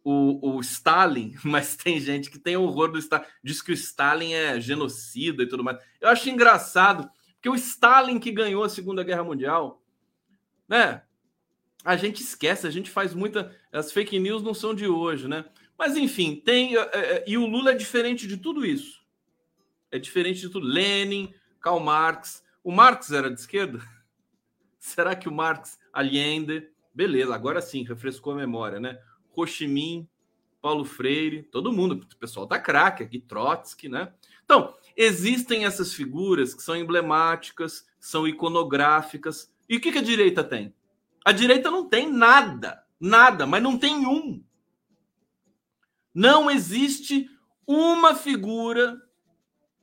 o, 0.03 0.57
o 0.57 0.61
Stalin, 0.61 1.37
mas 1.45 1.77
tem 1.77 2.00
gente 2.00 2.31
que 2.31 2.39
tem 2.39 2.57
horror 2.57 2.91
do 2.91 2.99
Stalin, 2.99 3.25
diz 3.43 3.62
que 3.62 3.71
o 3.71 3.75
Stalin 3.75 4.33
é 4.33 4.61
genocida 4.61 5.43
e 5.43 5.49
tudo 5.49 5.62
mais. 5.62 5.79
Eu 6.00 6.09
acho 6.09 6.29
engraçado, 6.29 7.09
porque 7.35 7.49
o 7.49 7.55
Stalin 7.55 8.19
que 8.19 8.33
ganhou 8.33 8.65
a 8.65 8.69
Segunda 8.69 9.05
Guerra 9.05 9.25
Mundial, 9.25 9.83
né? 10.69 11.03
A 11.85 11.97
gente 11.97 12.23
esquece, 12.23 12.67
a 12.67 12.71
gente 12.71 12.91
faz 12.91 13.15
muita. 13.15 13.57
As 13.73 13.91
fake 13.91 14.19
news 14.19 14.43
não 14.43 14.53
são 14.53 14.75
de 14.75 14.87
hoje, 14.87 15.27
né? 15.27 15.47
Mas 15.79 15.97
enfim, 15.97 16.37
tem. 16.37 16.77
É, 16.77 16.81
é, 16.93 17.25
e 17.27 17.39
o 17.39 17.47
Lula 17.47 17.71
é 17.71 17.75
diferente 17.75 18.27
de 18.27 18.37
tudo 18.37 18.67
isso. 18.67 19.00
É 19.91 19.99
diferente 19.99 20.41
de 20.41 20.50
tudo. 20.50 20.67
Lenin, 20.67 21.33
Karl 21.59 21.81
Marx. 21.81 22.45
O 22.62 22.71
Marx 22.71 23.11
era 23.11 23.31
de 23.31 23.41
esquerda? 23.41 23.81
Será 24.81 25.15
que 25.15 25.29
o 25.29 25.33
Marx, 25.33 25.79
Allende, 25.93 26.67
beleza, 26.93 27.35
agora 27.35 27.61
sim, 27.61 27.85
refrescou 27.85 28.33
a 28.33 28.37
memória, 28.37 28.81
né? 28.81 28.99
Ho 29.37 29.47
Chi 29.47 29.69
Minh, 29.69 30.09
Paulo 30.61 30.85
Freire, 30.85 31.43
todo 31.43 31.73
mundo, 31.73 31.93
o 31.93 32.17
pessoal 32.17 32.47
da 32.47 32.59
craque 32.59 33.03
aqui, 33.03 33.21
Trotsky, 33.21 33.91
né? 33.91 34.13
Então, 34.43 34.75
existem 34.97 35.67
essas 35.67 35.93
figuras 35.93 36.55
que 36.55 36.63
são 36.63 36.75
emblemáticas, 36.75 37.87
são 37.99 38.27
iconográficas. 38.27 39.53
E 39.69 39.77
o 39.77 39.81
que, 39.81 39.93
que 39.93 39.99
a 39.99 40.03
direita 40.03 40.43
tem? 40.43 40.75
A 41.25 41.31
direita 41.31 41.71
não 41.71 41.87
tem 41.87 42.11
nada, 42.11 42.83
nada, 42.99 43.47
mas 43.47 43.63
não 43.63 43.79
tem 43.79 44.07
um. 44.07 44.43
Não 46.13 46.51
existe 46.51 47.31
uma 47.67 48.15
figura 48.15 49.01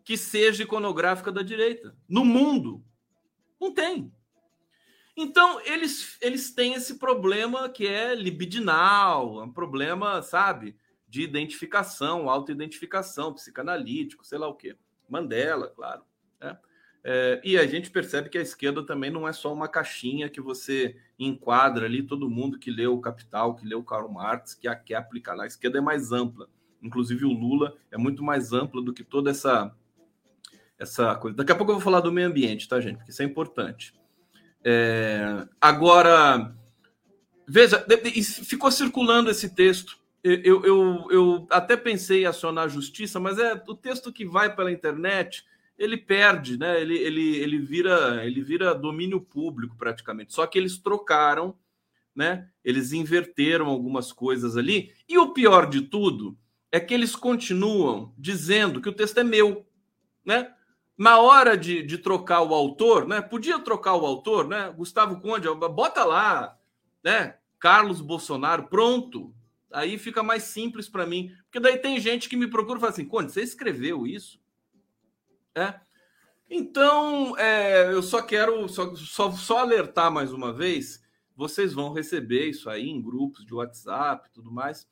que 0.03 0.17
seja 0.17 0.63
iconográfica 0.63 1.31
da 1.31 1.43
direita 1.43 1.95
no 2.09 2.25
mundo. 2.25 2.83
Não 3.61 3.71
tem. 3.71 4.11
Então, 5.19 5.59
eles, 5.61 6.15
eles 6.21 6.53
têm 6.53 6.75
esse 6.75 6.99
problema 6.99 7.67
que 7.67 7.87
é 7.87 8.13
libidinal, 8.13 9.41
é 9.41 9.45
um 9.45 9.51
problema, 9.51 10.21
sabe, 10.21 10.75
de 11.07 11.23
identificação, 11.23 12.29
autoidentificação, 12.29 13.33
psicanalítico, 13.33 14.23
sei 14.23 14.37
lá 14.37 14.47
o 14.47 14.53
quê. 14.53 14.77
Mandela, 15.09 15.69
claro. 15.75 16.03
Né? 16.39 16.55
É, 17.03 17.41
e 17.43 17.57
a 17.57 17.65
gente 17.65 17.89
percebe 17.89 18.29
que 18.29 18.37
a 18.37 18.41
esquerda 18.41 18.85
também 18.85 19.09
não 19.09 19.27
é 19.27 19.33
só 19.33 19.51
uma 19.51 19.67
caixinha 19.67 20.29
que 20.29 20.39
você 20.39 20.95
enquadra 21.17 21.87
ali 21.87 22.03
todo 22.03 22.29
mundo 22.29 22.59
que 22.59 22.69
leu 22.69 22.93
o 22.93 23.01
Capital, 23.01 23.55
que 23.55 23.65
leu 23.65 23.83
Karl 23.83 24.11
Marx, 24.11 24.53
que 24.53 24.67
a 24.67 24.75
quer 24.75 24.95
aplicar 24.95 25.33
lá. 25.33 25.45
A 25.45 25.47
esquerda 25.47 25.79
é 25.79 25.81
mais 25.81 26.11
ampla. 26.11 26.47
Inclusive 26.79 27.25
o 27.25 27.33
Lula 27.33 27.75
é 27.89 27.97
muito 27.97 28.21
mais 28.21 28.53
amplo 28.53 28.83
do 28.83 28.93
que 28.93 29.03
toda 29.03 29.31
essa 29.31 29.75
essa 30.77 31.15
coisa. 31.15 31.35
Daqui 31.37 31.51
a 31.51 31.55
pouco 31.55 31.71
eu 31.71 31.77
vou 31.77 31.83
falar 31.83 32.01
do 32.01 32.11
meio 32.11 32.27
ambiente, 32.27 32.67
tá, 32.67 32.79
gente? 32.79 32.97
Porque 32.97 33.09
isso 33.09 33.23
é 33.23 33.25
importante. 33.25 33.97
É... 34.63 35.47
Agora, 35.59 36.53
veja, 37.47 37.85
ficou 38.43 38.71
circulando 38.71 39.29
esse 39.29 39.49
texto. 39.49 39.97
Eu, 40.23 40.65
eu, 40.65 41.07
eu 41.09 41.47
até 41.49 41.77
pensei 41.77 42.23
em 42.23 42.25
acionar 42.25 42.65
a 42.65 42.69
justiça, 42.69 43.19
mas 43.19 43.39
é 43.39 43.53
o 43.67 43.75
texto 43.75 44.11
que 44.11 44.25
vai 44.25 44.53
pela 44.53 44.71
internet 44.71 45.45
ele 45.77 45.95
perde, 45.95 46.57
né? 46.57 46.81
Ele, 46.81 46.97
ele, 46.97 47.37
ele 47.37 47.59
vira 47.59 48.25
ele 48.25 48.41
vira 48.41 48.73
domínio 48.73 49.21
público 49.21 49.75
praticamente. 49.77 50.33
Só 50.33 50.47
que 50.47 50.57
eles 50.57 50.77
trocaram, 50.77 51.55
né? 52.15 52.49
Eles 52.63 52.91
inverteram 52.93 53.67
algumas 53.67 54.11
coisas 54.11 54.57
ali. 54.57 54.91
E 55.07 55.17
o 55.17 55.33
pior 55.33 55.69
de 55.69 55.81
tudo 55.81 56.37
é 56.71 56.79
que 56.79 56.93
eles 56.93 57.15
continuam 57.15 58.13
dizendo 58.17 58.81
que 58.81 58.89
o 58.89 58.93
texto 58.93 59.19
é 59.19 59.23
meu, 59.23 59.65
né? 60.25 60.51
Na 60.97 61.19
hora 61.19 61.55
de, 61.55 61.83
de 61.83 61.97
trocar 61.97 62.41
o 62.41 62.53
autor, 62.53 63.07
né? 63.07 63.21
Podia 63.21 63.59
trocar 63.59 63.95
o 63.95 64.05
autor, 64.05 64.47
né? 64.47 64.73
Gustavo 64.75 65.21
Conde, 65.21 65.47
bota 65.47 66.03
lá, 66.03 66.57
né? 67.03 67.37
Carlos 67.59 68.01
Bolsonaro, 68.01 68.67
pronto. 68.67 69.33
Aí 69.71 69.97
fica 69.97 70.23
mais 70.23 70.43
simples 70.43 70.89
para 70.89 71.05
mim, 71.05 71.31
porque 71.43 71.59
daí 71.59 71.77
tem 71.77 71.99
gente 71.99 72.27
que 72.27 72.37
me 72.37 72.47
procura 72.47 72.77
e 72.77 72.81
fala 72.81 72.91
assim: 72.91 73.05
Conde, 73.05 73.31
você 73.31 73.41
escreveu 73.41 74.07
isso? 74.07 74.41
É. 75.53 75.79
Então, 76.49 77.37
é, 77.37 77.91
eu 77.91 78.01
só 78.01 78.21
quero 78.21 78.67
só, 78.69 78.95
só, 78.95 79.31
só 79.31 79.59
alertar 79.59 80.11
mais 80.11 80.31
uma 80.31 80.53
vez. 80.53 81.03
Vocês 81.35 81.73
vão 81.73 81.93
receber 81.93 82.49
isso 82.49 82.69
aí 82.69 82.89
em 82.89 83.01
grupos 83.01 83.45
de 83.45 83.53
WhatsApp 83.53 84.27
e 84.27 84.31
tudo 84.31 84.51
mais. 84.51 84.87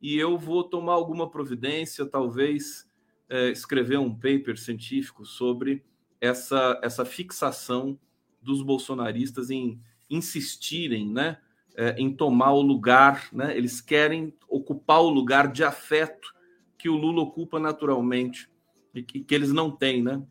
E 0.00 0.16
eu 0.16 0.38
vou 0.38 0.62
tomar 0.62 0.92
alguma 0.92 1.28
providência, 1.28 2.06
talvez 2.06 2.87
é, 3.28 3.50
escrever 3.50 3.98
um 3.98 4.14
paper 4.14 4.58
científico 4.58 5.24
sobre 5.24 5.84
essa, 6.20 6.78
essa 6.82 7.04
fixação 7.04 7.98
dos 8.42 8.62
bolsonaristas 8.62 9.50
em 9.50 9.80
insistirem 10.10 11.08
né, 11.08 11.38
é, 11.76 11.94
em 11.98 12.10
tomar 12.10 12.52
o 12.52 12.62
lugar, 12.62 13.28
né, 13.32 13.56
eles 13.56 13.80
querem 13.80 14.32
ocupar 14.48 15.00
o 15.00 15.10
lugar 15.10 15.52
de 15.52 15.62
afeto 15.62 16.34
que 16.78 16.88
o 16.88 16.96
Lula 16.96 17.22
ocupa 17.22 17.58
naturalmente 17.58 18.48
e 18.94 19.02
que, 19.02 19.20
que 19.20 19.34
eles 19.34 19.52
não 19.52 19.70
têm, 19.70 20.02
né? 20.02 20.22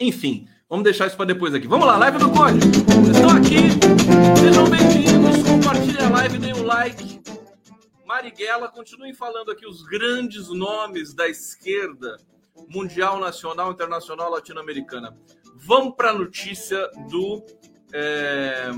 Enfim, 0.00 0.48
vamos 0.68 0.82
deixar 0.82 1.06
isso 1.06 1.16
para 1.16 1.26
depois 1.26 1.54
aqui. 1.54 1.68
Vamos 1.68 1.86
lá, 1.86 1.96
live 1.98 2.18
do 2.18 2.30
Conde. 2.30 2.58
Estão 3.10 3.30
aqui, 3.30 3.70
sejam 4.40 4.68
bem-vindos, 4.68 5.42
compartilhem 5.48 6.04
a 6.04 6.10
live, 6.10 6.38
deem 6.38 6.54
um 6.54 6.64
like. 6.64 7.20
Marighella, 8.14 8.68
continuem 8.68 9.12
falando 9.12 9.50
aqui 9.50 9.66
os 9.66 9.82
grandes 9.82 10.48
nomes 10.48 11.12
da 11.12 11.28
esquerda 11.28 12.16
mundial, 12.68 13.18
nacional, 13.18 13.72
internacional, 13.72 14.30
latino-americana. 14.30 15.18
Vamos 15.56 15.96
para 15.96 16.10
a 16.10 16.14
notícia 16.14 16.88
do. 17.10 17.44
É, 17.92 18.70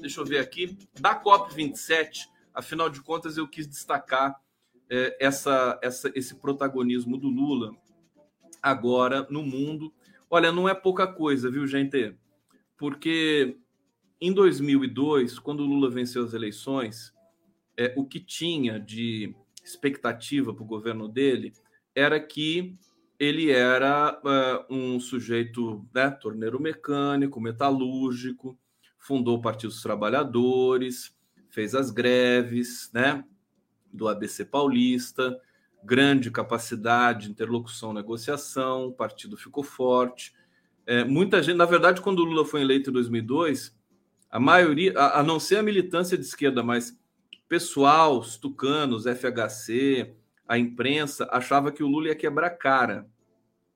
deixa 0.00 0.20
eu 0.20 0.24
ver 0.24 0.40
aqui. 0.40 0.76
Da 1.00 1.22
COP27. 1.22 2.26
Afinal 2.52 2.90
de 2.90 3.00
contas, 3.00 3.36
eu 3.36 3.46
quis 3.46 3.68
destacar 3.68 4.34
é, 4.90 5.16
essa, 5.24 5.78
essa, 5.80 6.10
esse 6.12 6.34
protagonismo 6.34 7.16
do 7.16 7.28
Lula 7.28 7.70
agora 8.60 9.24
no 9.30 9.44
mundo. 9.44 9.94
Olha, 10.28 10.50
não 10.50 10.68
é 10.68 10.74
pouca 10.74 11.06
coisa, 11.06 11.48
viu, 11.48 11.64
gente? 11.64 12.12
Porque 12.76 13.56
em 14.20 14.32
2002, 14.32 15.38
quando 15.38 15.60
o 15.60 15.66
Lula 15.66 15.88
venceu 15.88 16.24
as 16.24 16.34
eleições, 16.34 17.13
é, 17.76 17.92
o 17.96 18.04
que 18.04 18.20
tinha 18.20 18.78
de 18.78 19.34
expectativa 19.64 20.52
para 20.52 20.62
o 20.62 20.66
governo 20.66 21.08
dele 21.08 21.52
era 21.94 22.20
que 22.20 22.76
ele 23.18 23.50
era 23.50 24.20
uh, 24.20 24.74
um 24.74 24.98
sujeito, 24.98 25.86
né, 25.94 26.10
torneiro 26.10 26.60
mecânico, 26.60 27.40
metalúrgico, 27.40 28.58
fundou 28.98 29.38
o 29.38 29.42
Partido 29.42 29.70
dos 29.70 29.82
Trabalhadores, 29.82 31.16
fez 31.48 31.74
as 31.74 31.90
greves, 31.90 32.90
né, 32.92 33.24
do 33.92 34.08
ABC 34.08 34.44
Paulista, 34.44 35.40
grande 35.84 36.30
capacidade 36.30 37.26
de 37.26 37.30
interlocução, 37.30 37.92
negociação, 37.92 38.86
o 38.86 38.92
partido 38.92 39.36
ficou 39.36 39.62
forte. 39.62 40.34
É, 40.86 41.04
muita 41.04 41.42
gente, 41.42 41.56
na 41.56 41.66
verdade, 41.66 42.00
quando 42.00 42.20
o 42.20 42.24
Lula 42.24 42.44
foi 42.44 42.62
eleito 42.62 42.90
em 42.90 42.92
2002, 42.92 43.76
a 44.30 44.40
maioria, 44.40 44.98
a, 44.98 45.20
a 45.20 45.22
não 45.22 45.38
ser 45.38 45.58
a 45.58 45.62
militância 45.62 46.18
de 46.18 46.24
esquerda, 46.24 46.62
mas 46.62 46.98
pessoal, 47.48 48.18
os 48.18 48.36
tucanos, 48.36 49.04
FHC, 49.04 50.14
a 50.46 50.58
imprensa, 50.58 51.28
achava 51.30 51.72
que 51.72 51.82
o 51.82 51.88
Lula 51.88 52.08
ia 52.08 52.14
quebrar 52.14 52.50
cara. 52.50 53.08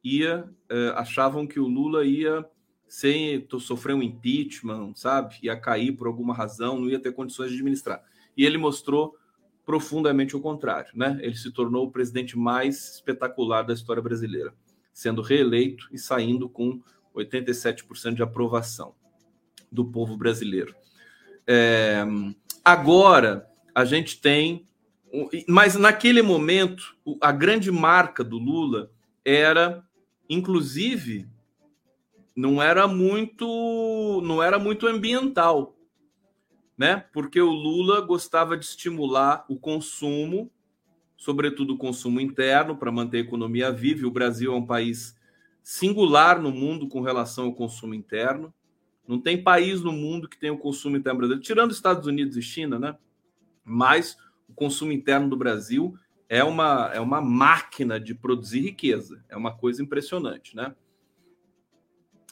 Ia, 0.02 0.48
é, 0.68 0.88
achavam 0.96 1.46
que 1.46 1.58
o 1.58 1.66
Lula 1.66 2.04
ia 2.04 2.44
sem 2.88 3.46
sofrer 3.60 3.94
um 3.94 4.02
impeachment, 4.02 4.94
sabe? 4.94 5.36
Ia 5.42 5.58
cair 5.58 5.92
por 5.92 6.06
alguma 6.06 6.34
razão, 6.34 6.80
não 6.80 6.88
ia 6.88 6.98
ter 6.98 7.12
condições 7.12 7.50
de 7.50 7.56
administrar. 7.56 8.02
E 8.36 8.46
ele 8.46 8.56
mostrou 8.56 9.16
profundamente 9.66 10.34
o 10.34 10.40
contrário, 10.40 10.90
né? 10.94 11.18
Ele 11.20 11.36
se 11.36 11.50
tornou 11.50 11.86
o 11.86 11.90
presidente 11.90 12.38
mais 12.38 12.94
espetacular 12.94 13.62
da 13.62 13.74
história 13.74 14.02
brasileira, 14.02 14.54
sendo 14.94 15.20
reeleito 15.20 15.86
e 15.92 15.98
saindo 15.98 16.48
com 16.48 16.80
87% 17.14 18.14
de 18.14 18.22
aprovação 18.22 18.94
do 19.70 19.84
povo 19.84 20.16
brasileiro. 20.16 20.74
É, 21.46 22.02
agora 22.64 23.46
a 23.78 23.84
gente 23.84 24.20
tem, 24.20 24.66
mas 25.48 25.74
naquele 25.76 26.22
momento 26.22 26.96
a 27.20 27.32
grande 27.32 27.70
marca 27.70 28.22
do 28.22 28.38
Lula 28.38 28.90
era, 29.24 29.84
inclusive, 30.28 31.26
não 32.36 32.62
era 32.62 32.86
muito, 32.86 34.20
não 34.24 34.42
era 34.42 34.58
muito 34.58 34.86
ambiental 34.86 35.78
né? 36.78 37.04
Porque 37.12 37.40
o 37.40 37.50
Lula 37.50 38.00
gostava 38.00 38.56
de 38.56 38.64
estimular 38.64 39.44
o 39.48 39.58
consumo, 39.58 40.48
sobretudo 41.16 41.74
o 41.74 41.76
consumo 41.76 42.20
interno, 42.20 42.76
para 42.76 42.92
manter 42.92 43.16
a 43.16 43.22
economia 43.22 43.72
viva. 43.72 44.06
O 44.06 44.12
Brasil 44.12 44.52
é 44.52 44.56
um 44.56 44.64
país 44.64 45.18
singular 45.60 46.40
no 46.40 46.52
mundo 46.52 46.86
com 46.86 47.00
relação 47.00 47.46
ao 47.46 47.54
consumo 47.54 47.94
interno. 47.94 48.54
Não 49.08 49.20
tem 49.20 49.42
país 49.42 49.82
no 49.82 49.90
mundo 49.90 50.28
que 50.28 50.38
tenha 50.38 50.52
o 50.52 50.58
consumo 50.58 50.96
interno 50.96 51.18
brasileiro, 51.18 51.44
tirando 51.44 51.72
Estados 51.72 52.06
Unidos 52.06 52.36
e 52.36 52.42
China, 52.42 52.78
né? 52.78 52.96
Mas 53.68 54.16
o 54.48 54.54
consumo 54.54 54.92
interno 54.92 55.28
do 55.28 55.36
Brasil 55.36 55.94
é 56.28 56.42
uma, 56.42 56.90
é 56.92 57.00
uma 57.00 57.20
máquina 57.20 57.98
de 57.98 58.14
produzir 58.14 58.60
riqueza. 58.60 59.24
É 59.28 59.36
uma 59.36 59.56
coisa 59.56 59.82
impressionante, 59.82 60.54
né? 60.54 60.74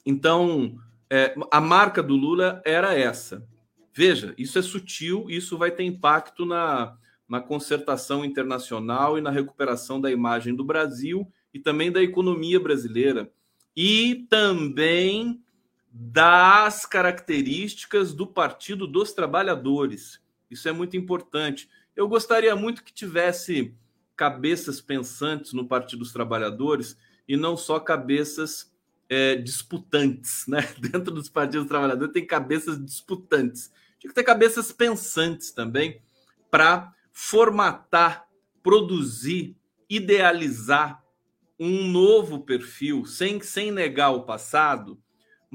Então, 0.04 0.78
é, 1.10 1.34
a 1.50 1.60
marca 1.60 2.02
do 2.02 2.14
Lula 2.14 2.62
era 2.64 2.94
essa. 2.94 3.46
Veja, 3.92 4.34
isso 4.36 4.58
é 4.58 4.62
sutil, 4.62 5.26
isso 5.28 5.56
vai 5.56 5.70
ter 5.70 5.84
impacto 5.84 6.44
na, 6.44 6.96
na 7.28 7.40
concertação 7.40 8.24
internacional 8.24 9.16
e 9.18 9.20
na 9.20 9.30
recuperação 9.30 10.00
da 10.00 10.10
imagem 10.10 10.54
do 10.54 10.64
Brasil 10.64 11.26
e 11.52 11.58
também 11.58 11.90
da 11.90 12.02
economia 12.02 12.60
brasileira 12.60 13.32
e 13.74 14.26
também 14.28 15.42
das 15.90 16.84
características 16.84 18.12
do 18.12 18.26
Partido 18.26 18.86
dos 18.86 19.12
Trabalhadores. 19.12 20.20
Isso 20.50 20.68
é 20.68 20.72
muito 20.72 20.96
importante. 20.96 21.68
Eu 21.94 22.08
gostaria 22.08 22.54
muito 22.54 22.84
que 22.84 22.92
tivesse 22.92 23.74
cabeças 24.16 24.80
pensantes 24.80 25.52
no 25.52 25.66
Partido 25.66 26.00
dos 26.00 26.12
Trabalhadores 26.12 26.96
e 27.28 27.36
não 27.36 27.56
só 27.56 27.78
cabeças 27.78 28.72
é, 29.08 29.36
disputantes, 29.36 30.46
né? 30.48 30.60
Dentro 30.78 31.12
dos 31.12 31.28
partidos 31.28 31.68
trabalhadores 31.68 32.12
tem 32.12 32.26
cabeças 32.26 32.82
disputantes. 32.84 33.70
Tinha 33.98 34.10
que 34.10 34.14
ter 34.14 34.24
cabeças 34.24 34.72
pensantes 34.72 35.50
também 35.50 36.00
para 36.50 36.92
formatar, 37.12 38.26
produzir, 38.62 39.56
idealizar 39.88 41.02
um 41.58 41.88
novo 41.88 42.40
perfil, 42.40 43.06
sem, 43.06 43.40
sem 43.40 43.70
negar 43.70 44.10
o 44.10 44.24
passado, 44.24 45.00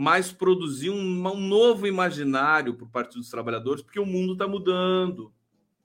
mas 0.02 0.32
produzir 0.32 0.90
um, 0.90 1.28
um 1.28 1.40
novo 1.40 1.86
imaginário 1.86 2.74
para 2.74 2.86
o 2.86 2.90
Partido 2.90 3.20
dos 3.20 3.30
Trabalhadores, 3.30 3.84
porque 3.84 4.00
o 4.00 4.06
mundo 4.06 4.34
está 4.34 4.48
mudando. 4.48 5.32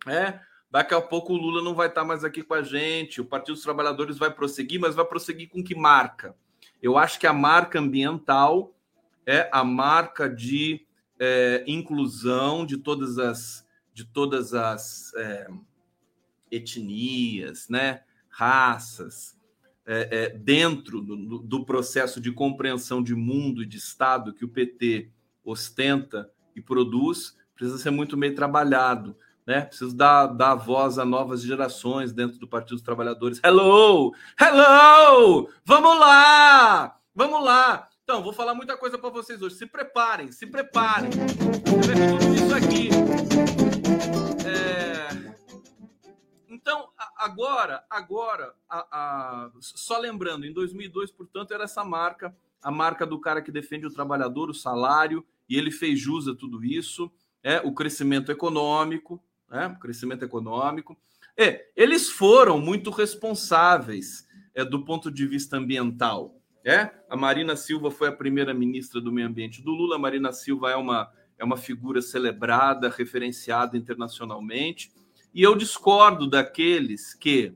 É, 0.07 0.40
daqui 0.70 0.94
a 0.94 1.02
pouco 1.02 1.35
o 1.35 1.37
Lula 1.37 1.61
não 1.61 1.74
vai 1.74 1.88
estar 1.88 2.00
tá 2.00 2.07
mais 2.07 2.24
aqui 2.24 2.42
com 2.42 2.55
a 2.55 2.62
gente, 2.62 3.20
o 3.20 3.26
Partido 3.26 3.57
dos 3.57 3.62
Trabalhadores 3.62 4.16
vai 4.16 4.31
prosseguir, 4.31 4.81
mas 4.81 4.94
vai 4.94 5.05
prosseguir 5.05 5.50
com 5.50 5.62
que 5.62 5.74
marca? 5.74 6.35
Eu 6.83 6.96
acho 6.96 7.20
que 7.20 7.26
a 7.26 7.33
marca 7.35 7.79
ambiental 7.79 8.74
é 9.26 9.50
a 9.52 9.62
marca 9.62 10.31
de 10.31 10.87
é, 11.20 11.62
inclusão 11.66 12.64
de 12.64 12.79
todas 12.79 13.18
as 13.18 13.66
de 13.92 14.07
todas 14.07 14.55
as 14.55 15.12
é, 15.14 15.46
etnias, 16.50 17.68
né, 17.68 18.00
raças, 18.31 19.36
é, 19.87 20.09
é, 20.11 20.29
dentro 20.31 21.01
do, 21.01 21.38
do, 21.38 21.64
processo 21.64 22.20
de 22.20 22.33
compreensão 22.33 23.03
de 23.03 23.14
mundo 23.14 23.62
e 23.62 23.66
de 23.66 23.77
Estado 23.77 24.35
que 24.35 24.44
o 24.44 24.49
PT 24.49 25.11
ostenta 25.44 26.29
e 26.57 26.61
produz, 26.61 27.37
precisa 27.55 27.79
ser 27.79 27.90
muito 27.90 28.16
bem 28.16 28.35
trabalhado. 28.35 29.16
Né? 29.46 29.61
Precisa 29.61 29.94
dar, 29.94 30.27
dar 30.27 30.57
voz 30.57 30.99
a 30.99 31.05
novas 31.05 31.42
gerações 31.42 32.12
dentro 32.12 32.38
do 32.38 32.49
Partido 32.49 32.75
dos 32.75 32.83
Trabalhadores. 32.83 33.40
Hello! 33.44 34.12
Hello! 34.40 35.49
Vamos 35.64 36.01
lá! 36.01 36.99
Vamos 37.14 37.44
lá! 37.44 37.88
Então, 38.03 38.22
vou 38.22 38.33
falar 38.33 38.55
muita 38.55 38.77
coisa 38.77 38.99
para 38.99 39.11
vocês 39.11 39.40
hoje. 39.40 39.55
Se 39.55 39.66
preparem, 39.66 40.33
se 40.33 40.46
preparem. 40.46 41.11
Tudo 41.11 42.35
isso 42.35 42.55
aqui. 42.55 43.65
Agora, 47.16 47.85
agora, 47.90 48.55
a, 48.68 48.79
a, 48.90 49.50
só 49.61 49.98
lembrando, 49.98 50.46
em 50.46 50.52
2002, 50.52 51.11
portanto, 51.11 51.52
era 51.52 51.64
essa 51.64 51.85
marca, 51.85 52.37
a 52.62 52.70
marca 52.70 53.07
do 53.07 53.20
cara 53.20 53.42
que 53.42 53.52
defende 53.52 53.87
o 53.87 53.92
trabalhador, 53.92 54.50
o 54.50 54.55
salário, 54.55 55.24
e 55.48 55.57
ele 55.57 55.70
fez 55.70 55.98
jus 55.98 56.29
a 56.29 56.35
tudo 56.35 56.64
isso, 56.64 57.11
é 57.42 57.61
o 57.61 57.72
crescimento 57.72 58.33
econômico, 58.33 59.22
né? 59.48 59.68
O 59.68 59.79
crescimento 59.79 60.24
econômico. 60.24 60.96
É, 61.37 61.70
eles 61.76 62.11
foram 62.11 62.59
muito 62.59 62.90
responsáveis 62.90 64.26
é, 64.55 64.64
do 64.64 64.85
ponto 64.85 65.11
de 65.11 65.26
vista 65.26 65.57
ambiental. 65.57 66.40
É? 66.64 66.90
A 67.09 67.16
Marina 67.16 67.55
Silva 67.55 67.92
foi 67.92 68.09
a 68.09 68.12
primeira 68.12 68.52
ministra 68.52 69.00
do 69.00 69.12
Meio 69.12 69.29
Ambiente 69.29 69.62
do 69.62 69.70
Lula. 69.70 69.94
A 69.94 69.98
Marina 69.98 70.33
Silva 70.33 70.70
é 70.70 70.76
uma, 70.76 71.12
é 71.38 71.44
uma 71.44 71.57
figura 71.57 72.02
celebrada, 72.02 72.88
referenciada 72.88 73.76
internacionalmente. 73.76 74.90
E 75.37 75.42
eu 75.42 75.55
discordo 75.55 76.27
daqueles 76.27 77.12
que 77.12 77.55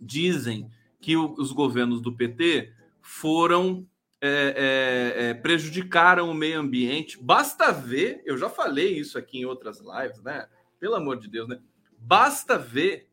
dizem 0.00 0.70
que 1.02 1.18
os 1.18 1.52
governos 1.52 2.00
do 2.00 2.16
PT 2.16 2.72
foram 3.02 3.86
é, 4.22 5.12
é, 5.18 5.24
é, 5.26 5.34
prejudicaram 5.34 6.30
o 6.30 6.34
meio 6.34 6.58
ambiente. 6.58 7.22
Basta 7.22 7.70
ver, 7.70 8.22
eu 8.24 8.38
já 8.38 8.48
falei 8.48 8.98
isso 8.98 9.18
aqui 9.18 9.40
em 9.40 9.44
outras 9.44 9.80
lives, 9.80 10.22
né? 10.22 10.48
Pelo 10.80 10.94
amor 10.94 11.18
de 11.18 11.28
Deus, 11.28 11.46
né? 11.46 11.60
Basta 11.98 12.56
ver 12.56 13.10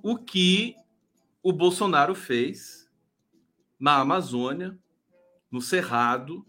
o 0.00 0.16
que 0.16 0.76
o 1.42 1.52
Bolsonaro 1.52 2.14
fez 2.14 2.88
na 3.80 3.96
Amazônia, 3.96 4.78
no 5.50 5.60
Cerrado, 5.60 6.46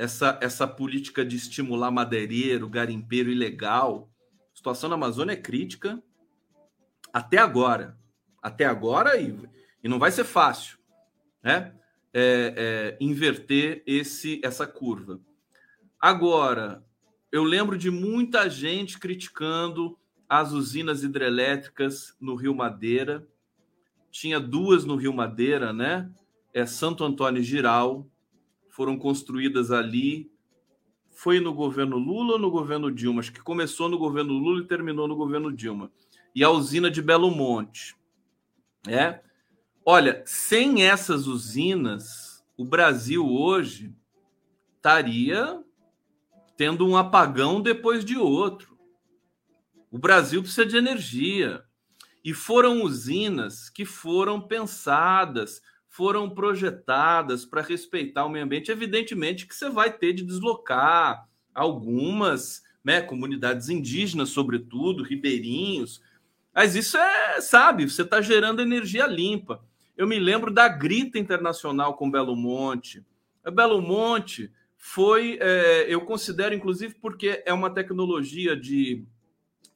essa, 0.00 0.38
essa 0.40 0.66
política 0.66 1.22
de 1.22 1.36
estimular 1.36 1.90
madeireiro, 1.90 2.66
garimpeiro 2.70 3.30
ilegal, 3.30 4.10
situação 4.54 4.88
na 4.88 4.94
Amazônia 4.94 5.34
é 5.34 5.36
crítica 5.36 6.02
até 7.12 7.36
agora. 7.36 7.98
Até 8.42 8.64
agora, 8.64 9.20
e, 9.20 9.38
e 9.84 9.88
não 9.88 9.98
vai 9.98 10.10
ser 10.10 10.24
fácil, 10.24 10.78
né? 11.42 11.74
É, 12.14 12.54
é, 12.56 12.96
inverter 12.98 13.82
esse, 13.86 14.40
essa 14.42 14.66
curva. 14.66 15.20
Agora, 16.00 16.82
eu 17.30 17.44
lembro 17.44 17.76
de 17.76 17.90
muita 17.90 18.48
gente 18.48 18.98
criticando 18.98 19.98
as 20.26 20.52
usinas 20.52 21.02
hidrelétricas 21.02 22.16
no 22.18 22.36
Rio 22.36 22.54
Madeira. 22.54 23.28
Tinha 24.10 24.40
duas 24.40 24.86
no 24.86 24.96
Rio 24.96 25.12
Madeira, 25.12 25.74
né? 25.74 26.10
É 26.54 26.64
Santo 26.64 27.04
Antônio 27.04 27.42
Giral. 27.42 28.08
Foram 28.80 28.98
construídas 28.98 29.70
ali 29.70 30.32
foi 31.10 31.38
no 31.38 31.52
governo 31.52 31.98
Lula 31.98 32.32
ou 32.32 32.38
no 32.38 32.50
governo 32.50 32.90
Dilma? 32.90 33.20
Acho 33.20 33.30
que 33.30 33.42
começou 33.42 33.90
no 33.90 33.98
governo 33.98 34.32
Lula 34.32 34.62
e 34.62 34.66
terminou 34.66 35.06
no 35.06 35.14
governo 35.14 35.52
Dilma. 35.52 35.92
E 36.34 36.42
a 36.42 36.48
usina 36.48 36.90
de 36.90 37.02
Belo 37.02 37.30
Monte. 37.30 37.94
É. 38.88 39.20
Olha, 39.84 40.22
sem 40.24 40.82
essas 40.82 41.26
usinas, 41.26 42.42
o 42.56 42.64
Brasil 42.64 43.28
hoje 43.28 43.94
estaria 44.76 45.62
tendo 46.56 46.88
um 46.88 46.96
apagão 46.96 47.60
depois 47.60 48.02
de 48.02 48.16
outro. 48.16 48.78
O 49.90 49.98
Brasil 49.98 50.40
precisa 50.40 50.64
de 50.64 50.78
energia. 50.78 51.62
E 52.24 52.32
foram 52.32 52.82
usinas 52.82 53.68
que 53.68 53.84
foram 53.84 54.40
pensadas 54.40 55.60
foram 55.90 56.30
projetadas 56.30 57.44
para 57.44 57.60
respeitar 57.60 58.24
o 58.24 58.28
meio 58.28 58.44
ambiente, 58.44 58.70
evidentemente 58.70 59.44
que 59.44 59.54
você 59.54 59.68
vai 59.68 59.92
ter 59.92 60.12
de 60.12 60.22
deslocar 60.22 61.28
algumas 61.52 62.62
né, 62.82 63.00
comunidades 63.02 63.68
indígenas, 63.68 64.28
sobretudo, 64.28 65.02
ribeirinhos. 65.02 66.00
Mas 66.54 66.76
isso 66.76 66.96
é, 66.96 67.40
sabe, 67.40 67.90
você 67.90 68.02
está 68.02 68.22
gerando 68.22 68.62
energia 68.62 69.04
limpa. 69.04 69.64
Eu 69.96 70.06
me 70.06 70.18
lembro 70.20 70.52
da 70.52 70.68
Grita 70.68 71.18
Internacional 71.18 71.94
com 71.94 72.10
Belo 72.10 72.36
Monte. 72.36 73.04
A 73.44 73.50
Belo 73.50 73.82
Monte 73.82 74.50
foi, 74.76 75.38
é, 75.40 75.86
eu 75.88 76.02
considero, 76.02 76.54
inclusive, 76.54 76.94
porque 77.02 77.42
é 77.44 77.52
uma 77.52 77.68
tecnologia 77.68 78.56
de, 78.56 79.04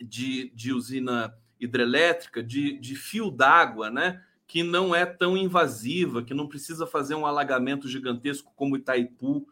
de, 0.01 0.53
de 0.55 0.73
usina 0.73 1.35
hidrelétrica, 1.59 2.41
de, 2.41 2.79
de 2.79 2.95
fio 2.95 3.33
d'água, 3.33 3.91
né? 3.91 4.23
Que 4.47 4.63
não 4.63 4.95
é 4.95 5.07
tão 5.07 5.37
invasiva, 5.37 6.23
que 6.23 6.35
não 6.35 6.47
precisa 6.47 6.87
fazer 6.87 7.15
um 7.15 7.27
alagamento 7.27 7.89
gigantesco 7.89 8.53
como 8.55 8.77
Itaipu. 8.77 9.47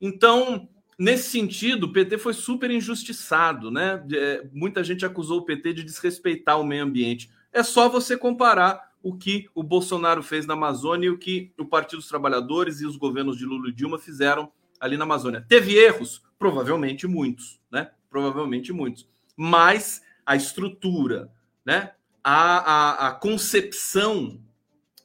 Então, 0.00 0.68
nesse 0.98 1.30
sentido, 1.30 1.84
o 1.84 1.92
PT 1.92 2.18
foi 2.18 2.32
super 2.32 2.70
injustiçado, 2.70 3.70
né? 3.70 4.04
É, 4.12 4.46
muita 4.52 4.82
gente 4.84 5.04
acusou 5.04 5.38
o 5.38 5.44
PT 5.44 5.74
de 5.74 5.84
desrespeitar 5.84 6.60
o 6.60 6.64
meio 6.64 6.84
ambiente. 6.84 7.30
É 7.52 7.62
só 7.62 7.88
você 7.88 8.16
comparar 8.16 8.88
o 9.02 9.16
que 9.16 9.48
o 9.54 9.62
Bolsonaro 9.62 10.22
fez 10.22 10.46
na 10.46 10.54
Amazônia 10.54 11.06
e 11.06 11.10
o 11.10 11.18
que 11.18 11.52
o 11.58 11.64
Partido 11.64 11.98
dos 11.98 12.08
Trabalhadores 12.08 12.80
e 12.80 12.86
os 12.86 12.96
governos 12.96 13.36
de 13.36 13.44
Lula 13.44 13.68
e 13.68 13.72
Dilma 13.72 13.98
fizeram 13.98 14.52
ali 14.80 14.96
na 14.96 15.04
Amazônia. 15.04 15.44
Teve 15.48 15.74
erros? 15.76 16.22
Provavelmente 16.38 17.06
muitos, 17.06 17.60
né? 17.70 17.90
Provavelmente 18.10 18.72
muitos. 18.72 19.08
Mas 19.36 20.02
a 20.24 20.36
estrutura, 20.36 21.30
né? 21.64 21.92
A, 22.30 22.58
a, 22.58 23.08
a 23.08 23.12
concepção 23.12 24.38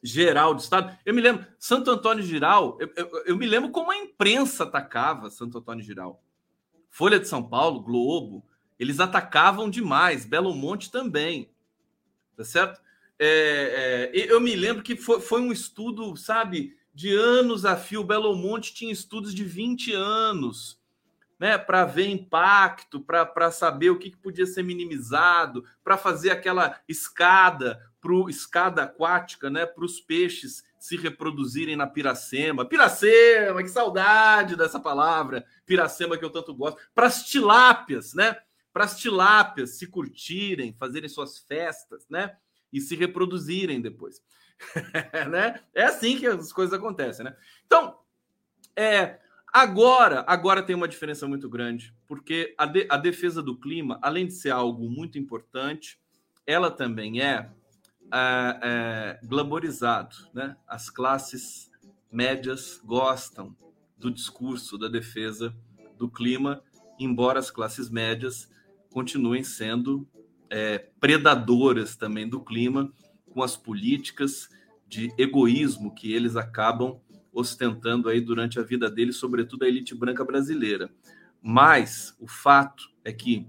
geral 0.04 0.54
do 0.54 0.60
Estado. 0.60 0.98
Eu 1.06 1.14
me 1.14 1.22
lembro, 1.22 1.48
Santo 1.58 1.90
Antônio 1.90 2.22
Giral, 2.22 2.78
eu, 2.82 2.92
eu, 2.98 3.24
eu, 3.28 3.38
me 3.38 3.46
lembro 3.46 3.72
como 3.72 3.92
a 3.92 3.98
imprensa 3.98 4.66
atacava 4.66 5.30
Santo 5.30 5.58
Antônio 5.58 5.84
Giral. 5.84 6.22
Folha 6.90 7.18
de 7.18 7.28
São 7.28 7.42
Paulo, 7.42 7.80
Globo, 7.80 8.46
eles 8.78 9.00
atacavam 9.00 9.70
demais, 9.70 10.26
Belo 10.26 10.54
Monte 10.54 10.92
também. 10.92 11.50
Tá 12.36 12.44
certo? 12.44 12.82
É, 13.18 14.12
é, 14.14 14.32
eu 14.32 14.42
me 14.42 14.54
lembro 14.54 14.84
que 14.84 14.98
foi, 14.98 15.22
foi 15.22 15.42
um 15.42 15.52
estudo, 15.52 16.18
sabe, 16.18 16.76
de 16.94 17.16
anos 17.16 17.64
a 17.64 17.78
fio. 17.78 18.04
Belo 18.04 18.36
Monte 18.36 18.74
tinha 18.74 18.92
estudos 18.92 19.34
de 19.34 19.46
20 19.46 19.94
anos 19.94 20.78
né, 21.40 21.58
para 21.58 21.86
ver 21.86 22.08
impacto, 22.08 23.02
para 23.02 23.52
saber 23.52 23.90
o 23.90 23.98
que, 23.98 24.12
que 24.12 24.18
podia 24.18 24.46
ser 24.46 24.64
minimizado, 24.64 25.64
para 25.84 25.98
fazer 25.98 26.32
aquela 26.32 26.80
escada 26.88 27.80
pro 28.00 28.30
escada 28.30 28.84
aquática, 28.84 29.50
né, 29.50 29.66
para 29.66 29.86
os 29.86 30.02
peixes 30.02 30.64
se 30.84 30.98
reproduzirem 30.98 31.78
na 31.78 31.88
piracema. 31.88 32.66
Piracema, 32.66 33.64
que 33.64 33.70
saudade 33.70 34.58
dessa 34.58 34.78
palavra, 34.78 35.46
piracema 35.66 36.18
que 36.18 36.26
eu 36.26 36.30
tanto 36.30 36.54
gosto. 36.54 36.78
Para 36.94 37.08
as 37.08 37.24
tilápias, 37.24 38.14
né? 38.14 38.36
Para 38.74 38.84
as 38.84 39.00
tilápias 39.00 39.78
se 39.78 39.88
curtirem, 39.88 40.76
fazerem 40.78 41.08
suas 41.08 41.38
festas, 41.38 42.06
né? 42.10 42.36
E 42.74 42.82
se 42.82 42.98
reproduzirem 42.98 43.80
depois. 43.80 44.22
né? 45.32 45.62
É 45.74 45.86
assim 45.86 46.18
que 46.18 46.28
as 46.28 46.52
coisas 46.52 46.78
acontecem, 46.78 47.24
né? 47.24 47.34
Então, 47.66 47.98
é, 48.76 49.20
Agora, 49.54 50.26
agora 50.28 50.64
tem 50.64 50.76
uma 50.76 50.88
diferença 50.88 51.28
muito 51.28 51.48
grande, 51.48 51.94
porque 52.08 52.56
a, 52.58 52.66
de, 52.66 52.88
a 52.90 52.98
defesa 52.98 53.40
do 53.40 53.56
clima, 53.56 54.00
além 54.02 54.26
de 54.26 54.34
ser 54.34 54.50
algo 54.50 54.90
muito 54.90 55.20
importante, 55.20 56.00
ela 56.48 56.72
também 56.72 57.22
é 57.22 57.52
é, 58.12 58.60
é, 58.64 59.20
glamorizado. 59.24 60.16
Né? 60.34 60.56
As 60.68 60.90
classes 60.90 61.72
médias 62.12 62.82
gostam 62.84 63.56
do 63.96 64.10
discurso 64.10 64.76
da 64.76 64.88
defesa 64.88 65.56
do 66.00 66.10
clima, 66.10 66.64
embora 67.00 67.38
as 67.38 67.52
classes 67.52 67.92
médias 67.92 68.50
continuem 68.92 69.44
sendo 69.44 70.08
é, 70.50 70.80
predadoras 71.00 71.96
também 71.96 72.28
do 72.28 72.40
clima, 72.44 72.92
com 73.32 73.44
as 73.44 73.56
políticas 73.56 74.50
de 74.88 75.14
egoísmo 75.18 75.94
que 75.94 76.12
eles 76.12 76.36
acabam 76.36 77.00
ostentando 77.34 78.10
aí 78.10 78.22
durante 78.22 78.60
a 78.60 78.64
vida 78.64 78.90
deles, 78.90 79.16
sobretudo 79.18 79.64
a 79.64 79.68
elite 79.68 79.96
branca 79.96 80.24
brasileira. 80.24 80.90
Mas 81.42 82.16
o 82.20 82.28
fato 82.28 82.90
é 83.04 83.12
que 83.12 83.48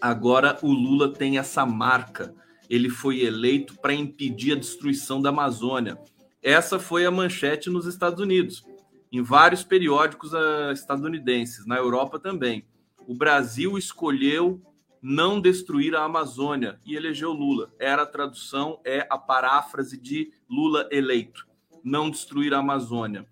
agora 0.00 0.58
o 0.62 0.72
Lula 0.72 1.12
tem 1.12 1.38
essa 1.38 1.64
marca. 1.64 2.34
Ele 2.68 2.90
foi 2.90 3.20
eleito 3.20 3.76
para 3.78 3.94
impedir 3.94 4.52
a 4.52 4.58
destruição 4.58 5.22
da 5.22 5.30
Amazônia. 5.30 5.98
Essa 6.42 6.78
foi 6.78 7.06
a 7.06 7.10
manchete 7.10 7.70
nos 7.70 7.86
Estados 7.86 8.20
Unidos, 8.20 8.64
em 9.10 9.22
vários 9.22 9.64
periódicos 9.64 10.34
ah, 10.34 10.70
estadunidenses, 10.72 11.66
na 11.66 11.76
Europa 11.76 12.18
também. 12.18 12.66
O 13.06 13.14
Brasil 13.14 13.78
escolheu 13.78 14.60
não 15.00 15.40
destruir 15.40 15.94
a 15.94 16.04
Amazônia 16.04 16.80
e 16.84 16.96
elegeu 16.96 17.32
Lula. 17.32 17.72
Era 17.78 18.02
a 18.02 18.06
tradução, 18.06 18.80
é 18.84 19.06
a 19.08 19.16
paráfrase 19.16 19.96
de 19.96 20.32
Lula 20.48 20.88
eleito. 20.90 21.46
Não 21.86 22.10
destruir 22.10 22.52
a 22.52 22.58
Amazônia. 22.58 23.24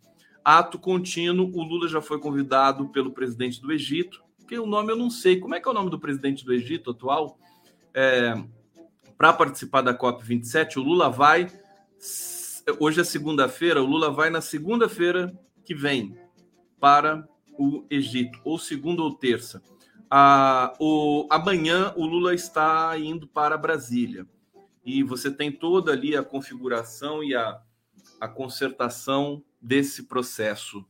Ato 0.44 0.78
contínuo, 0.78 1.50
o 1.52 1.64
Lula 1.64 1.88
já 1.88 2.00
foi 2.00 2.20
convidado 2.20 2.88
pelo 2.90 3.10
presidente 3.10 3.60
do 3.60 3.72
Egito, 3.72 4.22
que 4.46 4.56
o 4.56 4.64
nome 4.64 4.92
eu 4.92 4.96
não 4.96 5.10
sei. 5.10 5.40
Como 5.40 5.56
é 5.56 5.60
que 5.60 5.66
é 5.66 5.72
o 5.72 5.74
nome 5.74 5.90
do 5.90 5.98
presidente 5.98 6.44
do 6.44 6.52
Egito 6.52 6.92
atual? 6.92 7.36
É, 7.92 8.40
Para 9.18 9.32
participar 9.32 9.80
da 9.80 9.92
COP27, 9.92 10.76
o 10.76 10.82
Lula 10.82 11.10
vai. 11.10 11.50
Hoje 12.78 13.00
é 13.00 13.04
segunda-feira, 13.04 13.82
o 13.82 13.86
Lula 13.86 14.12
vai 14.12 14.30
na 14.30 14.40
segunda-feira 14.40 15.36
que 15.64 15.74
vem 15.74 16.16
para 16.78 17.28
o 17.58 17.84
Egito, 17.90 18.38
ou 18.44 18.56
segunda 18.56 19.02
ou 19.02 19.12
terça. 19.12 19.60
Ah, 20.08 20.72
o, 20.78 21.26
amanhã 21.28 21.92
o 21.96 22.06
Lula 22.06 22.32
está 22.32 22.96
indo 22.96 23.26
para 23.26 23.58
Brasília. 23.58 24.24
E 24.84 25.02
você 25.02 25.28
tem 25.28 25.50
toda 25.50 25.90
ali 25.90 26.16
a 26.16 26.22
configuração 26.22 27.24
e 27.24 27.34
a, 27.34 27.60
a 28.20 28.28
concertação 28.28 29.42
desse 29.60 30.04
processo 30.04 30.84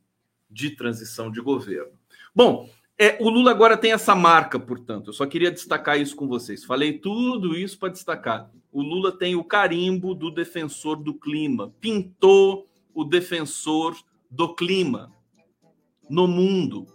de 0.51 0.71
transição 0.71 1.31
de 1.31 1.41
governo. 1.41 1.93
Bom, 2.35 2.69
é, 2.97 3.17
o 3.21 3.29
Lula 3.29 3.51
agora 3.51 3.77
tem 3.77 3.93
essa 3.93 4.15
marca, 4.15 4.59
portanto. 4.59 5.09
Eu 5.09 5.13
só 5.13 5.27
queria 5.27 5.51
destacar 5.51 6.01
isso 6.01 6.15
com 6.15 6.29
vocês. 6.29 6.65
Falei 6.65 6.99
tudo 6.99 7.57
isso 7.57 7.79
para 7.79 7.89
destacar. 7.89 8.51
O 8.71 8.83
Lula 8.83 9.11
tem 9.11 9.35
o 9.35 9.45
carimbo 9.45 10.15
do 10.15 10.31
defensor 10.31 10.97
do 10.97 11.15
clima. 11.15 11.75
Pintou 11.81 12.69
o 12.93 13.05
defensor 13.05 13.97
do 14.31 14.55
clima 14.55 15.13
no 16.09 16.29
mundo. 16.29 16.87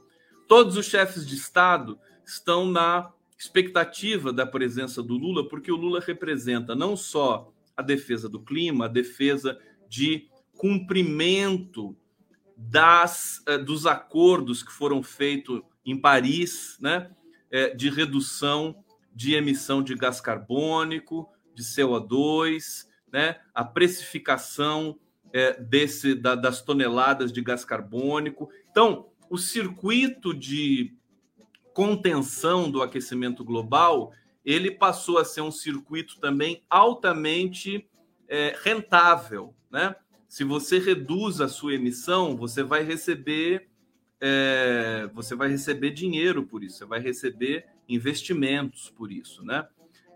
Todos 0.48 0.78
os 0.78 0.86
chefes 0.86 1.28
de 1.28 1.36
Estado 1.36 2.00
estão 2.26 2.65
na 2.70 3.12
expectativa 3.38 4.32
da 4.32 4.46
presença 4.46 5.02
do 5.02 5.15
Lula, 5.15 5.48
porque 5.48 5.72
o 5.72 5.76
Lula 5.76 6.00
representa 6.00 6.76
não 6.76 6.96
só 6.96 7.52
a 7.76 7.82
defesa 7.82 8.28
do 8.28 8.42
clima, 8.42 8.86
a 8.86 8.89
defesa 8.89 9.58
de 9.89 10.30
cumprimento 10.56 11.97
das, 12.56 13.41
eh, 13.47 13.58
dos 13.58 13.86
acordos 13.86 14.63
que 14.63 14.71
foram 14.71 15.04
feitos 15.04 15.62
em 15.86 15.99
Paris, 15.99 16.78
né, 16.80 17.10
eh, 17.52 17.73
de 17.75 17.89
redução 17.89 18.84
de 19.13 19.34
emissão 19.34 19.84
de 19.84 19.95
gás 19.95 20.21
carbônico, 20.21 21.28
de 21.54 21.63
CO2, 21.63 22.88
né, 23.12 23.38
a 23.54 23.65
precificação 23.65 24.97
é, 25.34 25.60
desse, 25.62 26.15
da, 26.15 26.36
das 26.36 26.62
toneladas 26.62 27.32
de 27.32 27.41
gás 27.41 27.65
carbônico. 27.65 28.49
Então, 28.71 29.10
o 29.30 29.38
circuito 29.38 30.34
de 30.34 30.95
contenção 31.73 32.69
do 32.69 32.82
aquecimento 32.82 33.43
global, 33.43 34.12
ele 34.43 34.71
passou 34.71 35.17
a 35.17 35.25
ser 35.25 35.41
um 35.41 35.52
circuito 35.52 36.19
também 36.19 36.63
altamente 36.69 37.88
é, 38.28 38.56
rentável, 38.63 39.54
né? 39.71 39.95
Se 40.27 40.43
você 40.43 40.77
reduz 40.77 41.41
a 41.41 41.47
sua 41.47 41.73
emissão, 41.73 42.36
você 42.36 42.63
vai 42.63 42.84
receber 42.84 43.67
é, 44.21 45.10
você 45.13 45.34
vai 45.34 45.47
receber 45.47 45.91
dinheiro 45.91 46.43
por 46.43 46.63
isso, 46.63 46.77
você 46.77 46.86
vai 46.86 46.99
receber 46.99 47.65
investimentos 47.88 48.89
por 48.89 49.12
isso, 49.12 49.43
né? 49.45 49.67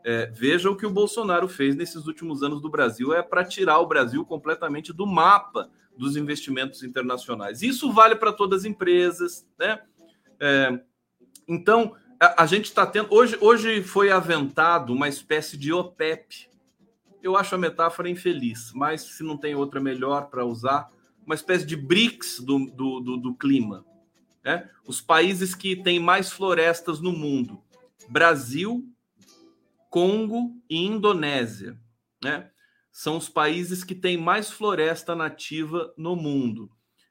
É, 0.03 0.25
veja 0.25 0.69
o 0.69 0.75
que 0.75 0.85
o 0.85 0.91
Bolsonaro 0.91 1.47
fez 1.47 1.75
nesses 1.75 2.05
últimos 2.05 2.43
anos 2.43 2.61
do 2.61 2.69
Brasil 2.69 3.13
é 3.13 3.23
para 3.23 3.45
tirar 3.45 3.79
o 3.79 3.87
Brasil 3.87 4.25
completamente 4.25 4.91
do 4.91 5.07
mapa 5.07 5.69
dos 5.97 6.17
investimentos 6.17 6.83
internacionais. 6.83 7.61
Isso 7.61 7.91
vale 7.93 8.15
para 8.15 8.33
todas 8.33 8.61
as 8.61 8.65
empresas, 8.65 9.47
né? 9.57 9.79
É, 10.39 10.79
então, 11.47 11.95
a, 12.19 12.43
a 12.43 12.45
gente 12.45 12.65
está 12.65 12.85
tendo. 12.85 13.07
Hoje, 13.13 13.37
hoje 13.39 13.81
foi 13.81 14.11
aventado 14.11 14.93
uma 14.93 15.07
espécie 15.07 15.57
de 15.57 15.71
OPEP. 15.71 16.49
Eu 17.23 17.38
acho 17.38 17.55
a 17.55 17.57
metáfora 17.57 18.09
infeliz, 18.09 18.73
mas 18.75 19.01
se 19.01 19.23
não 19.23 19.38
tem 19.38 19.55
outra 19.55 19.79
melhor 19.79 20.29
para 20.29 20.45
usar, 20.45 20.91
uma 21.25 21.33
espécie 21.33 21.65
de 21.65 21.77
BRICS 21.77 22.41
do, 22.41 22.65
do, 22.65 22.99
do, 22.99 23.17
do 23.17 23.33
clima. 23.33 23.86
Né? 24.43 24.69
Os 24.86 24.99
países 24.99 25.55
que 25.55 25.73
têm 25.73 26.01
mais 26.01 26.29
florestas 26.29 26.99
no 26.99 27.13
mundo: 27.13 27.63
Brasil, 28.09 28.86
Congo 29.89 30.53
e 30.69 30.86
Indonésia. 30.86 31.79
Né? 32.21 32.51
São 32.91 33.17
os 33.17 33.29
países 33.29 33.86
que 33.86 33.95
têm 33.95 34.17
mais 34.17 34.51
floresta 34.51 35.15
nativa 35.15 35.93
no 35.97 36.17
mundo. 36.17 36.69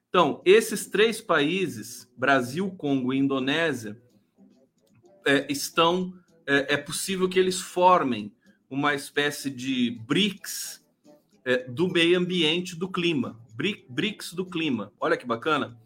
Então, 0.09 0.43
esses 0.45 0.85
três 0.85 1.19
países, 1.19 2.07
Brasil, 2.15 2.69
Congo 2.77 3.11
e 3.11 3.17
Indonésia, 3.17 3.99
é, 5.25 5.51
estão. 5.51 6.13
É, 6.45 6.73
é, 6.73 6.77
possível 6.77 7.29
que 7.29 7.39
eles 7.39 7.61
formem 7.61 8.35
uma 8.73 8.95
espécie 8.95 9.51
de 9.51 9.91
BRICS 10.07 10.83
é, 11.45 11.57
do 11.69 11.87
meio 11.87 12.17
ambiente 12.17 12.75
do 12.75 12.89
clima. 12.89 13.39
BRICS 13.87 14.33
do 14.33 14.43
clima. 14.43 14.91
Olha 14.99 15.15
que 15.15 15.27
bacana. 15.27 15.77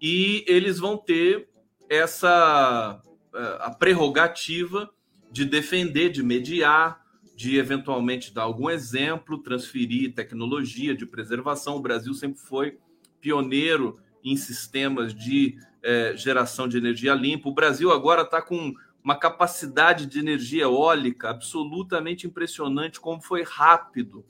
E 0.00 0.42
eles 0.48 0.78
vão 0.78 0.96
ter 0.96 1.50
essa 1.86 2.98
é, 3.34 3.56
a 3.60 3.70
prerrogativa 3.70 4.88
de 5.30 5.44
defender, 5.44 6.08
de 6.08 6.22
mediar, 6.22 7.04
de 7.36 7.58
eventualmente 7.58 8.32
dar 8.32 8.44
algum 8.44 8.70
exemplo, 8.70 9.42
transferir 9.42 10.14
tecnologia 10.14 10.94
de 10.94 11.04
preservação. 11.04 11.76
O 11.76 11.82
Brasil 11.82 12.14
sempre 12.14 12.40
foi 12.40 12.78
pioneiro 13.20 13.98
em 14.24 14.34
sistemas 14.34 15.14
de 15.14 15.58
é, 15.82 16.16
geração 16.16 16.66
de 16.66 16.78
energia 16.78 17.12
limpa. 17.12 17.50
O 17.50 17.54
Brasil 17.54 17.92
agora 17.92 18.22
está 18.22 18.40
com 18.40 18.72
uma 19.02 19.16
capacidade 19.16 20.06
de 20.06 20.18
energia 20.18 20.64
eólica 20.64 21.30
absolutamente 21.30 22.26
impressionante, 22.26 23.00
como 23.00 23.20
foi 23.20 23.42
rápido 23.42 24.24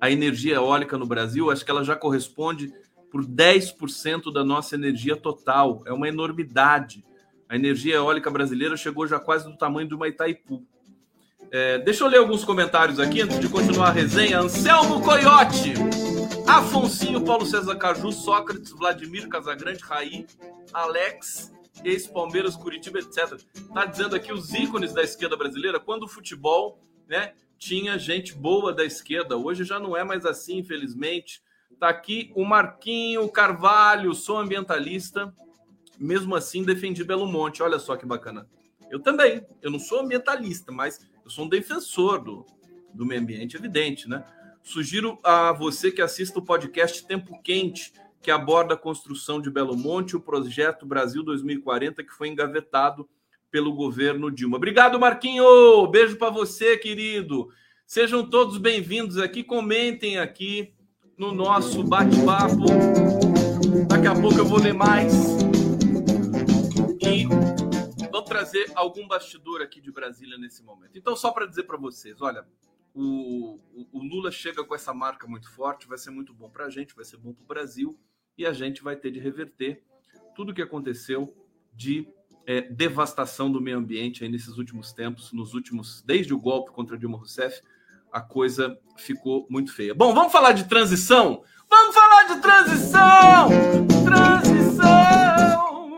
a 0.00 0.10
energia 0.10 0.56
eólica 0.56 0.96
no 0.96 1.06
Brasil. 1.06 1.50
Acho 1.50 1.64
que 1.64 1.70
ela 1.70 1.84
já 1.84 1.94
corresponde 1.94 2.72
por 3.10 3.24
10% 3.24 4.32
da 4.32 4.44
nossa 4.44 4.74
energia 4.74 5.16
total. 5.16 5.82
É 5.86 5.92
uma 5.92 6.08
enormidade. 6.08 7.04
A 7.48 7.56
energia 7.56 7.96
eólica 7.96 8.30
brasileira 8.30 8.76
chegou 8.76 9.06
já 9.06 9.18
quase 9.18 9.44
do 9.44 9.56
tamanho 9.56 9.88
de 9.88 9.94
uma 9.94 10.08
Itaipu. 10.08 10.64
É, 11.52 11.78
deixa 11.78 12.04
eu 12.04 12.08
ler 12.08 12.18
alguns 12.18 12.44
comentários 12.44 13.00
aqui 13.00 13.22
antes 13.22 13.40
de 13.40 13.48
continuar 13.48 13.88
a 13.88 13.92
resenha. 13.92 14.38
Anselmo 14.38 15.00
Coyote, 15.00 15.74
Afonsinho, 16.46 17.24
Paulo 17.24 17.44
César 17.44 17.74
Caju, 17.76 18.12
Sócrates, 18.12 18.70
Vladimir 18.70 19.28
Casagrande, 19.28 19.82
Raí, 19.82 20.26
Alex, 20.72 21.52
ex-Palmeiras, 21.84 22.56
Curitiba, 22.56 22.98
etc. 22.98 23.40
Tá 23.72 23.84
dizendo 23.86 24.16
aqui 24.16 24.32
os 24.32 24.52
ícones 24.52 24.92
da 24.92 25.02
esquerda 25.02 25.36
brasileira, 25.36 25.80
quando 25.80 26.04
o 26.04 26.08
futebol, 26.08 26.80
né, 27.08 27.34
tinha 27.58 27.98
gente 27.98 28.34
boa 28.34 28.72
da 28.72 28.84
esquerda. 28.84 29.36
Hoje 29.36 29.64
já 29.64 29.78
não 29.78 29.96
é 29.96 30.02
mais 30.02 30.24
assim, 30.24 30.58
infelizmente. 30.58 31.42
Tá 31.78 31.88
aqui 31.88 32.32
o 32.34 32.44
Marquinho 32.44 33.28
Carvalho, 33.28 34.14
sou 34.14 34.38
ambientalista, 34.38 35.32
mesmo 35.98 36.34
assim 36.34 36.64
defendi 36.64 37.04
Belo 37.04 37.26
Monte. 37.26 37.62
Olha 37.62 37.78
só 37.78 37.96
que 37.96 38.06
bacana. 38.06 38.48
Eu 38.90 38.98
também. 39.00 39.46
Eu 39.62 39.70
não 39.70 39.78
sou 39.78 40.00
ambientalista, 40.00 40.72
mas 40.72 41.06
eu 41.24 41.30
sou 41.30 41.44
um 41.44 41.48
defensor 41.48 42.22
do, 42.22 42.46
do 42.92 43.06
meio 43.06 43.20
ambiente, 43.20 43.56
evidente, 43.56 44.08
né? 44.08 44.24
Sugiro 44.62 45.18
a 45.22 45.52
você 45.52 45.90
que 45.90 46.02
assista 46.02 46.38
o 46.38 46.44
podcast 46.44 47.06
Tempo 47.06 47.40
Quente, 47.42 47.92
que 48.22 48.30
aborda 48.30 48.74
a 48.74 48.76
construção 48.76 49.40
de 49.40 49.50
Belo 49.50 49.76
Monte, 49.76 50.14
o 50.14 50.20
projeto 50.20 50.84
Brasil 50.84 51.22
2040, 51.22 52.04
que 52.04 52.12
foi 52.12 52.28
engavetado 52.28 53.08
pelo 53.50 53.72
governo 53.72 54.30
Dilma. 54.30 54.58
Obrigado, 54.58 55.00
Marquinho! 55.00 55.86
Beijo 55.86 56.16
para 56.16 56.28
você, 56.28 56.76
querido. 56.76 57.48
Sejam 57.86 58.28
todos 58.28 58.58
bem-vindos 58.58 59.16
aqui, 59.16 59.42
comentem 59.42 60.18
aqui 60.18 60.74
no 61.16 61.32
nosso 61.32 61.82
bate-papo. 61.82 62.66
Daqui 63.88 64.06
a 64.06 64.14
pouco 64.14 64.38
eu 64.38 64.44
vou 64.44 64.60
ler 64.60 64.74
mais. 64.74 65.14
E 67.00 67.24
vou 68.12 68.22
trazer 68.22 68.70
algum 68.74 69.08
bastidor 69.08 69.62
aqui 69.62 69.80
de 69.80 69.90
Brasília 69.90 70.36
nesse 70.36 70.62
momento. 70.62 70.92
Então, 70.94 71.16
só 71.16 71.30
para 71.30 71.46
dizer 71.46 71.62
para 71.62 71.78
vocês, 71.78 72.20
olha, 72.20 72.46
o, 72.94 73.58
o, 73.92 73.98
Lula 73.98 74.30
chega 74.30 74.62
com 74.62 74.74
essa 74.74 74.92
marca 74.92 75.26
muito 75.26 75.50
forte, 75.50 75.88
vai 75.88 75.96
ser 75.96 76.10
muito 76.10 76.34
bom 76.34 76.50
para 76.50 76.66
a 76.66 76.70
gente, 76.70 76.94
vai 76.94 77.04
ser 77.04 77.16
bom 77.16 77.32
para 77.32 77.42
o 77.42 77.46
Brasil 77.46 77.98
e 78.40 78.46
a 78.46 78.54
gente 78.54 78.82
vai 78.82 78.96
ter 78.96 79.10
de 79.10 79.20
reverter 79.20 79.82
tudo 80.34 80.50
o 80.50 80.54
que 80.54 80.62
aconteceu 80.62 81.36
de 81.74 82.08
é, 82.46 82.62
devastação 82.62 83.52
do 83.52 83.60
meio 83.60 83.76
ambiente 83.76 84.24
aí 84.24 84.30
nesses 84.30 84.56
últimos 84.56 84.94
tempos, 84.94 85.30
nos 85.30 85.52
últimos, 85.52 86.00
desde 86.06 86.32
o 86.32 86.40
golpe 86.40 86.72
contra 86.72 86.96
Dilma 86.96 87.18
Rousseff, 87.18 87.60
a 88.10 88.18
coisa 88.22 88.80
ficou 88.96 89.46
muito 89.50 89.74
feia. 89.74 89.94
Bom, 89.94 90.14
vamos 90.14 90.32
falar 90.32 90.52
de 90.52 90.66
transição? 90.66 91.44
Vamos 91.68 91.94
falar 91.94 92.34
de 92.34 92.40
transição! 92.40 93.48
Transição! 94.06 94.80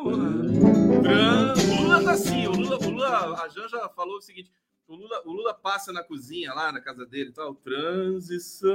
O 0.03 1.81
Lula 1.81 2.03
tá 2.03 2.11
assim, 2.11 2.49
o 2.49 2.53
Lula, 2.53 3.41
a 3.41 3.49
Janja 3.49 3.89
falou 3.95 4.17
o 4.17 4.21
seguinte: 4.21 4.51
o 4.89 4.97
Lula, 4.97 5.23
o 5.25 5.33
Lula 5.33 5.55
passa 5.55 5.93
na 5.93 6.03
cozinha 6.03 6.53
lá 6.53 6.73
na 6.73 6.81
casa 6.81 7.07
dele 7.07 7.31
e 7.31 7.33
tal, 7.33 7.55
transição. 7.55 8.73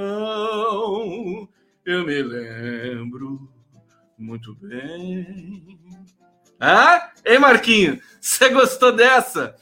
Eu 1.86 2.06
me 2.06 2.21
lembro 2.23 3.56
muito 4.17 4.56
bem. 4.56 5.80
Ah, 6.60 7.12
ei, 7.23 7.38
Marquinho, 7.38 8.01
você 8.19 8.49
gostou 8.49 8.91
dessa? 8.91 9.56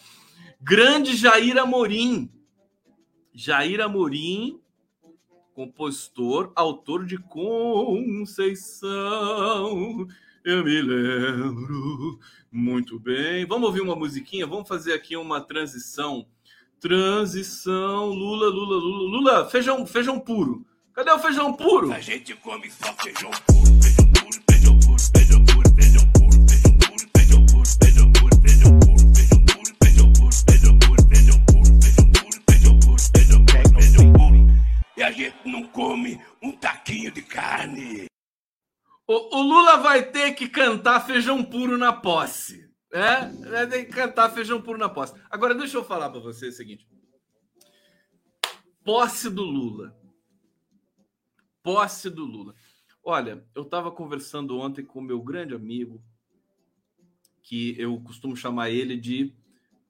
Grande 0.61 1.15
Jair 1.15 1.57
Amorim. 1.57 2.31
Jair 3.33 3.81
Amorim, 3.81 4.61
compositor, 5.53 6.53
autor 6.55 7.05
de 7.05 7.17
Conceição. 7.17 8.87
Eu 10.43 10.63
me 10.63 10.81
lembro 10.81 12.19
muito 12.51 12.99
bem. 12.99 13.45
Vamos 13.45 13.67
ouvir 13.67 13.81
uma 13.81 13.95
musiquinha? 13.95 14.47
Vamos 14.47 14.67
fazer 14.67 14.93
aqui 14.93 15.17
uma 15.17 15.41
transição. 15.41 16.25
Transição, 16.79 18.05
Lula, 18.09 18.47
Lula, 18.47 18.75
Lula, 18.77 19.09
Lula, 19.09 19.49
feijão, 19.49 19.85
feijão 19.85 20.19
puro. 20.19 20.65
Cadê 20.93 21.11
o 21.11 21.19
feijão 21.19 21.51
puro? 21.53 21.91
A 21.91 21.99
gente 21.99 22.33
come 22.35 22.69
só 22.69 22.93
feijão 22.93 23.31
puro, 23.47 23.64
gente 35.15 35.47
não 35.47 35.67
come 35.67 36.19
um 36.41 36.51
taquinho 36.51 37.11
de 37.11 37.21
carne. 37.21 38.07
O, 39.07 39.37
o 39.37 39.41
Lula 39.41 39.77
vai 39.77 40.11
ter 40.11 40.33
que 40.33 40.49
cantar 40.49 41.05
feijão 41.05 41.43
puro 41.43 41.77
na 41.77 41.93
posse. 41.93 42.65
É, 42.91 43.27
vai 43.49 43.67
ter 43.67 43.85
que 43.85 43.91
cantar 43.91 44.31
feijão 44.31 44.61
puro 44.61 44.77
na 44.77 44.89
posse. 44.89 45.13
Agora, 45.29 45.53
deixa 45.53 45.77
eu 45.77 45.83
falar 45.83 46.09
para 46.09 46.19
você 46.19 46.47
o 46.47 46.51
seguinte: 46.51 46.87
posse 48.83 49.29
do 49.29 49.43
Lula. 49.43 49.95
Posse 51.61 52.09
do 52.09 52.23
Lula. 52.23 52.55
Olha, 53.03 53.45
eu 53.53 53.63
estava 53.63 53.91
conversando 53.91 54.57
ontem 54.57 54.83
com 54.83 55.01
meu 55.01 55.21
grande 55.21 55.53
amigo, 55.53 56.01
que 57.43 57.79
eu 57.79 57.99
costumo 58.01 58.35
chamar 58.35 58.71
ele 58.71 58.97
de 58.97 59.35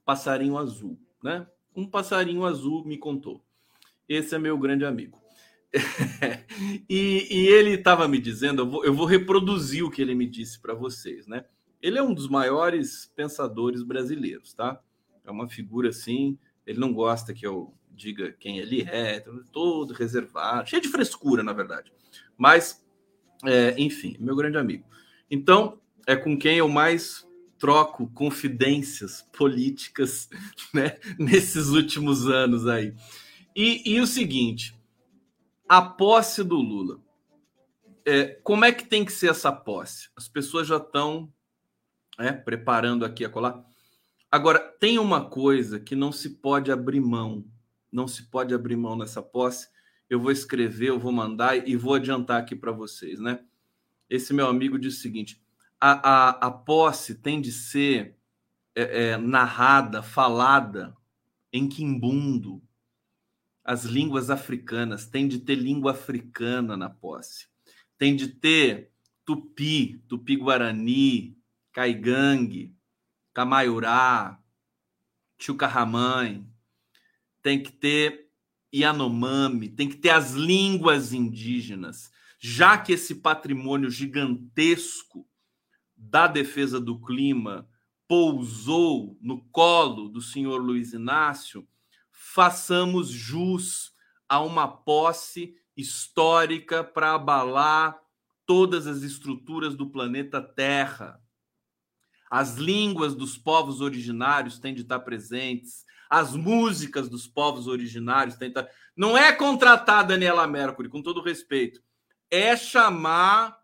passarinho 0.03 0.57
azul, 0.57 0.99
né? 1.23 1.47
Um 1.75 1.87
passarinho 1.87 2.43
azul 2.43 2.85
me 2.85 2.97
contou. 2.97 3.44
Esse 4.07 4.35
é 4.35 4.39
meu 4.39 4.57
grande 4.57 4.85
amigo. 4.85 5.21
e, 6.89 7.27
e, 7.29 7.47
ele 7.47 7.71
estava 7.71 8.07
me 8.07 8.17
dizendo, 8.19 8.61
eu 8.61 8.69
vou, 8.69 8.85
eu 8.85 8.93
vou, 8.93 9.05
reproduzir 9.05 9.83
o 9.83 9.91
que 9.91 10.01
ele 10.01 10.15
me 10.15 10.25
disse 10.25 10.59
para 10.59 10.73
vocês, 10.73 11.27
né? 11.27 11.43
Ele 11.81 11.97
é 11.97 12.03
um 12.03 12.13
dos 12.13 12.29
maiores 12.29 13.11
pensadores 13.15 13.83
brasileiros, 13.83 14.53
tá? 14.53 14.79
É 15.25 15.29
uma 15.29 15.49
figura 15.49 15.89
assim, 15.89 16.37
ele 16.65 16.79
não 16.79 16.93
gosta 16.93 17.33
que 17.33 17.45
eu 17.45 17.73
diga 17.91 18.31
quem 18.39 18.59
ele 18.59 18.81
é, 18.83 19.23
todo 19.51 19.93
reservado, 19.93 20.69
cheio 20.69 20.81
de 20.81 20.89
frescura, 20.89 21.43
na 21.43 21.53
verdade. 21.53 21.91
Mas, 22.37 22.85
é, 23.43 23.75
enfim, 23.77 24.15
meu 24.19 24.35
grande 24.35 24.57
amigo. 24.57 24.85
Então, 25.29 25.79
é 26.07 26.15
com 26.15 26.37
quem 26.37 26.57
eu 26.57 26.69
mais 26.69 27.27
troco 27.57 28.07
confidências 28.07 29.21
políticas 29.35 30.29
né, 30.73 30.97
nesses 31.17 31.69
últimos 31.69 32.27
anos 32.27 32.67
aí. 32.67 32.93
E, 33.55 33.93
e 33.93 34.01
o 34.01 34.07
seguinte, 34.07 34.77
a 35.67 35.81
posse 35.81 36.43
do 36.43 36.57
Lula. 36.57 36.99
É, 38.05 38.25
como 38.43 38.65
é 38.65 38.71
que 38.71 38.85
tem 38.85 39.05
que 39.05 39.11
ser 39.11 39.29
essa 39.29 39.51
posse? 39.51 40.09
As 40.15 40.27
pessoas 40.27 40.67
já 40.67 40.77
estão 40.77 41.31
é, 42.19 42.31
preparando 42.31 43.05
aqui 43.05 43.23
a 43.23 43.29
colar. 43.29 43.65
Agora, 44.31 44.59
tem 44.59 44.99
uma 44.99 45.29
coisa 45.29 45.79
que 45.79 45.95
não 45.95 46.11
se 46.11 46.31
pode 46.31 46.71
abrir 46.71 46.99
mão. 46.99 47.45
Não 47.91 48.07
se 48.07 48.23
pode 48.29 48.53
abrir 48.53 48.75
mão 48.75 48.97
nessa 48.97 49.21
posse. 49.21 49.69
Eu 50.09 50.19
vou 50.19 50.31
escrever, 50.31 50.89
eu 50.89 50.99
vou 50.99 51.11
mandar 51.11 51.67
e 51.67 51.75
vou 51.75 51.95
adiantar 51.95 52.41
aqui 52.41 52.55
para 52.55 52.71
vocês, 52.71 53.19
né? 53.19 53.39
Esse 54.09 54.33
meu 54.33 54.47
amigo 54.47 54.77
diz 54.77 54.97
o 54.97 55.01
seguinte: 55.01 55.41
a, 55.79 56.09
a, 56.09 56.29
a 56.47 56.51
posse 56.51 57.15
tem 57.15 57.41
de 57.41 57.51
ser 57.51 58.15
é, 58.75 59.11
é, 59.11 59.17
narrada, 59.17 60.03
falada 60.03 60.95
em 61.51 61.67
quimbundo, 61.67 62.61
as 63.65 63.83
línguas 63.83 64.29
africanas, 64.29 65.07
tem 65.07 65.27
de 65.27 65.39
ter 65.39 65.55
língua 65.55 65.91
africana 65.91 66.77
na 66.77 66.87
posse, 66.87 67.47
tem 67.97 68.15
de 68.15 68.27
ter 68.27 68.91
tupi, 69.25 70.03
tupi-guarani, 70.07 71.35
caigangue, 71.73 72.75
camaiurá, 73.33 74.39
chucarramãe, 75.39 76.47
tem 77.41 77.61
que 77.61 77.71
ter 77.71 78.29
Yanomami, 78.73 79.69
tem 79.69 79.89
que 79.89 79.97
ter 79.97 80.11
as 80.11 80.33
línguas 80.33 81.11
indígenas, 81.11 82.11
já 82.37 82.77
que 82.77 82.93
esse 82.93 83.15
patrimônio 83.15 83.89
gigantesco 83.89 85.27
da 85.95 86.27
defesa 86.27 86.79
do 86.79 86.99
clima 87.01 87.67
pousou 88.07 89.17
no 89.19 89.43
colo 89.45 90.07
do 90.07 90.21
senhor 90.21 90.61
Luiz 90.61 90.93
Inácio, 90.93 91.67
façamos 92.35 93.07
jus 93.07 93.93
a 94.27 94.41
uma 94.41 94.67
posse 94.67 95.55
histórica 95.77 96.83
para 96.83 97.13
abalar 97.13 97.97
todas 98.45 98.87
as 98.87 99.03
estruturas 99.03 99.73
do 99.73 99.89
planeta 99.89 100.41
Terra. 100.41 101.21
As 102.29 102.55
línguas 102.55 103.15
dos 103.15 103.37
povos 103.37 103.79
originários 103.79 104.59
têm 104.59 104.73
de 104.73 104.81
estar 104.81 104.99
presentes, 104.99 105.85
as 106.09 106.35
músicas 106.35 107.07
dos 107.07 107.25
povos 107.25 107.67
originários 107.67 108.35
têm 108.35 108.51
de 108.51 108.59
estar. 108.59 108.69
Não 108.97 109.17
é 109.17 109.31
contratar 109.31 110.05
Daniela 110.05 110.45
Mercury, 110.45 110.89
com 110.89 111.01
todo 111.01 111.23
respeito, 111.23 111.81
é 112.29 112.57
chamar 112.57 113.57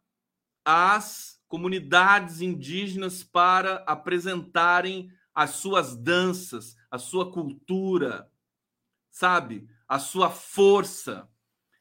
as 0.63 1.41
comunidades 1.45 2.39
indígenas 2.39 3.21
para 3.21 3.83
apresentarem 3.85 5.11
as 5.35 5.49
suas 5.51 5.93
danças, 5.93 6.77
a 6.89 6.97
sua 6.97 7.29
cultura, 7.29 8.30
sabe? 9.11 9.67
A 9.87 9.99
sua 9.99 10.29
força, 10.29 11.29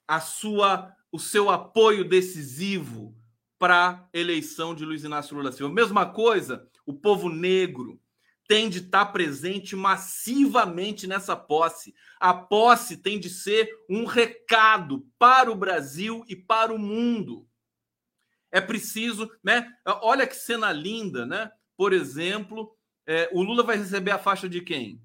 a 0.06 0.20
sua 0.20 0.94
o 1.12 1.18
seu 1.18 1.50
apoio 1.50 2.08
decisivo 2.08 3.16
para 3.58 3.90
a 3.90 4.08
eleição 4.18 4.74
de 4.74 4.84
Luiz 4.84 5.04
Inácio 5.04 5.36
Lula 5.36 5.52
Silva. 5.52 5.74
Mesma 5.74 6.06
coisa, 6.06 6.68
o 6.86 6.94
povo 6.94 7.28
negro 7.28 8.00
tem 8.48 8.68
de 8.68 8.78
estar 8.78 9.06
presente 9.06 9.76
massivamente 9.76 11.06
nessa 11.06 11.36
posse. 11.36 11.94
A 12.18 12.34
posse 12.34 12.96
tem 12.96 13.18
de 13.18 13.28
ser 13.28 13.70
um 13.88 14.04
recado 14.04 15.06
para 15.18 15.50
o 15.50 15.56
Brasil 15.56 16.24
e 16.28 16.34
para 16.34 16.72
o 16.72 16.78
mundo. 16.78 17.46
É 18.50 18.60
preciso, 18.60 19.30
né? 19.42 19.68
Olha 20.02 20.26
que 20.26 20.34
cena 20.34 20.72
linda, 20.72 21.24
né? 21.24 21.50
Por 21.76 21.92
exemplo, 21.92 22.76
é, 23.06 23.28
o 23.32 23.42
Lula 23.42 23.62
vai 23.62 23.76
receber 23.76 24.10
a 24.10 24.18
faixa 24.18 24.48
de 24.48 24.60
quem? 24.60 25.00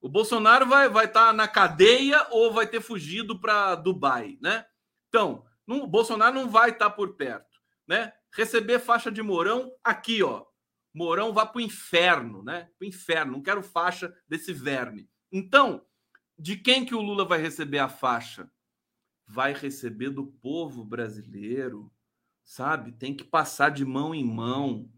O 0.00 0.08
Bolsonaro 0.08 0.66
vai 0.66 0.88
vai 0.88 1.04
estar 1.04 1.26
tá 1.26 1.32
na 1.32 1.46
cadeia 1.46 2.26
ou 2.30 2.52
vai 2.52 2.66
ter 2.66 2.80
fugido 2.80 3.38
para 3.38 3.74
Dubai, 3.74 4.38
né? 4.40 4.64
Então, 5.08 5.44
não, 5.66 5.82
o 5.82 5.86
Bolsonaro 5.86 6.34
não 6.34 6.48
vai 6.48 6.70
estar 6.70 6.88
tá 6.88 6.96
por 6.96 7.16
perto, 7.16 7.60
né? 7.86 8.12
Receber 8.32 8.78
faixa 8.78 9.10
de 9.10 9.22
Mourão 9.22 9.72
aqui, 9.84 10.22
ó. 10.22 10.46
Mourão 10.94 11.32
vá 11.32 11.46
para 11.46 11.58
o 11.58 11.60
inferno, 11.60 12.42
né? 12.42 12.70
Para 12.78 12.86
o 12.86 12.88
inferno. 12.88 13.32
Não 13.32 13.42
quero 13.42 13.62
faixa 13.62 14.14
desse 14.28 14.52
verme. 14.52 15.08
Então, 15.30 15.84
de 16.38 16.56
quem 16.56 16.84
que 16.84 16.94
o 16.94 17.02
Lula 17.02 17.24
vai 17.24 17.40
receber 17.40 17.78
a 17.78 17.88
faixa? 17.88 18.50
Vai 19.26 19.52
receber 19.52 20.10
do 20.10 20.26
povo 20.26 20.84
brasileiro, 20.84 21.92
sabe? 22.42 22.92
Tem 22.92 23.14
que 23.14 23.22
passar 23.22 23.70
de 23.70 23.84
mão 23.84 24.14
em 24.14 24.24
mão 24.24 24.90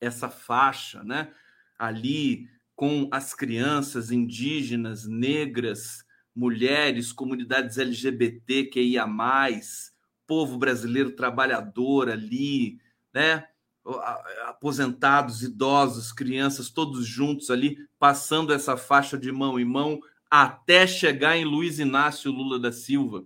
essa 0.00 0.28
faixa, 0.28 1.02
né? 1.02 1.34
Ali 1.78 2.48
com 2.76 3.08
as 3.10 3.32
crianças 3.32 4.12
indígenas, 4.12 5.06
negras, 5.06 6.04
mulheres, 6.34 7.10
comunidades 7.10 7.78
LGBT 7.78 8.64
que 8.64 8.80
ia 8.80 9.06
mais, 9.06 9.92
povo 10.26 10.58
brasileiro 10.58 11.12
trabalhador 11.12 12.10
ali, 12.10 12.78
né? 13.12 13.44
Aposentados, 14.46 15.42
idosos, 15.42 16.12
crianças, 16.12 16.68
todos 16.68 17.06
juntos 17.06 17.50
ali, 17.50 17.78
passando 17.98 18.52
essa 18.52 18.76
faixa 18.76 19.16
de 19.16 19.32
mão 19.32 19.58
em 19.58 19.64
mão 19.64 19.98
até 20.30 20.86
chegar 20.86 21.36
em 21.36 21.44
Luiz 21.44 21.78
Inácio 21.78 22.30
Lula 22.30 22.58
da 22.58 22.72
Silva. 22.72 23.24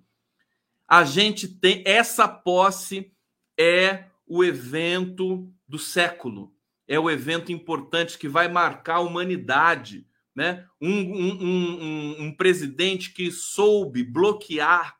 A 0.86 1.02
gente 1.02 1.48
tem 1.48 1.82
essa 1.86 2.28
posse 2.28 3.12
é 3.58 4.04
o 4.26 4.44
evento 4.44 5.52
do 5.66 5.78
século, 5.78 6.54
é 6.90 6.98
o 6.98 7.08
evento 7.08 7.52
importante 7.52 8.18
que 8.18 8.28
vai 8.28 8.48
marcar 8.48 8.96
a 8.96 9.00
humanidade. 9.00 10.04
Né? 10.34 10.66
Um, 10.80 10.90
um, 10.90 11.44
um, 11.44 12.22
um 12.24 12.34
presidente 12.34 13.12
que 13.12 13.30
soube 13.30 14.02
bloquear 14.02 14.98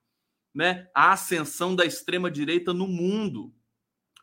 né, 0.54 0.88
a 0.94 1.10
ascensão 1.10 1.74
da 1.74 1.84
extrema-direita 1.84 2.72
no 2.72 2.86
mundo. 2.86 3.52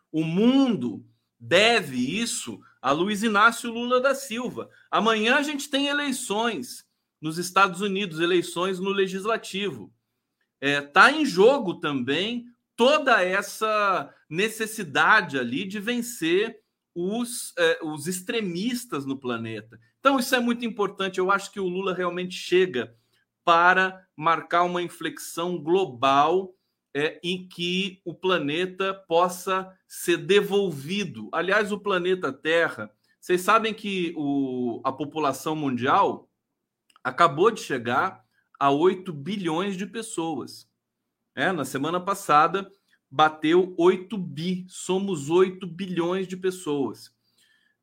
O 0.09 0.23
mundo 0.23 1.05
deve 1.37 1.97
isso 1.97 2.61
a 2.81 2.93
Luiz 2.93 3.21
Inácio 3.21 3.69
Lula 3.69 3.99
da 3.99 4.15
Silva. 4.15 4.69
Amanhã 4.89 5.35
a 5.35 5.43
gente 5.43 5.69
tem 5.69 5.87
eleições 5.87 6.85
nos 7.19 7.37
Estados 7.37 7.81
Unidos, 7.81 8.21
eleições 8.21 8.79
no 8.79 8.91
legislativo. 8.91 9.93
Está 10.61 10.69
é, 10.69 10.81
tá 10.81 11.11
em 11.11 11.25
jogo 11.25 11.81
também 11.81 12.45
toda 12.77 13.21
essa 13.21 14.09
necessidade 14.29 15.37
ali 15.37 15.65
de 15.65 15.81
vencer 15.81 16.61
os, 16.99 17.53
é, 17.59 17.79
os 17.83 18.07
extremistas 18.07 19.05
no 19.05 19.19
planeta. 19.19 19.79
Então, 19.99 20.17
isso 20.17 20.33
é 20.33 20.39
muito 20.39 20.65
importante. 20.65 21.19
Eu 21.19 21.29
acho 21.29 21.51
que 21.51 21.59
o 21.59 21.67
Lula 21.67 21.93
realmente 21.93 22.33
chega 22.33 22.95
para 23.45 24.03
marcar 24.15 24.63
uma 24.63 24.81
inflexão 24.81 25.61
global 25.61 26.55
é, 26.95 27.19
em 27.23 27.47
que 27.47 28.01
o 28.03 28.15
planeta 28.15 28.95
possa 29.07 29.71
ser 29.87 30.17
devolvido. 30.17 31.29
Aliás, 31.31 31.71
o 31.71 31.79
planeta 31.79 32.33
Terra, 32.33 32.91
vocês 33.21 33.41
sabem 33.41 33.75
que 33.75 34.11
o, 34.17 34.81
a 34.83 34.91
população 34.91 35.55
mundial 35.55 36.27
acabou 37.03 37.51
de 37.51 37.61
chegar 37.61 38.25
a 38.59 38.71
8 38.71 39.13
bilhões 39.13 39.77
de 39.77 39.85
pessoas. 39.85 40.67
É, 41.35 41.51
na 41.51 41.63
semana 41.63 41.99
passada, 41.99 42.67
bateu 43.09 43.73
8 43.77 44.17
bi, 44.17 44.65
somos 44.67 45.29
8 45.29 45.65
bilhões 45.65 46.27
de 46.27 46.35
pessoas. 46.35 47.11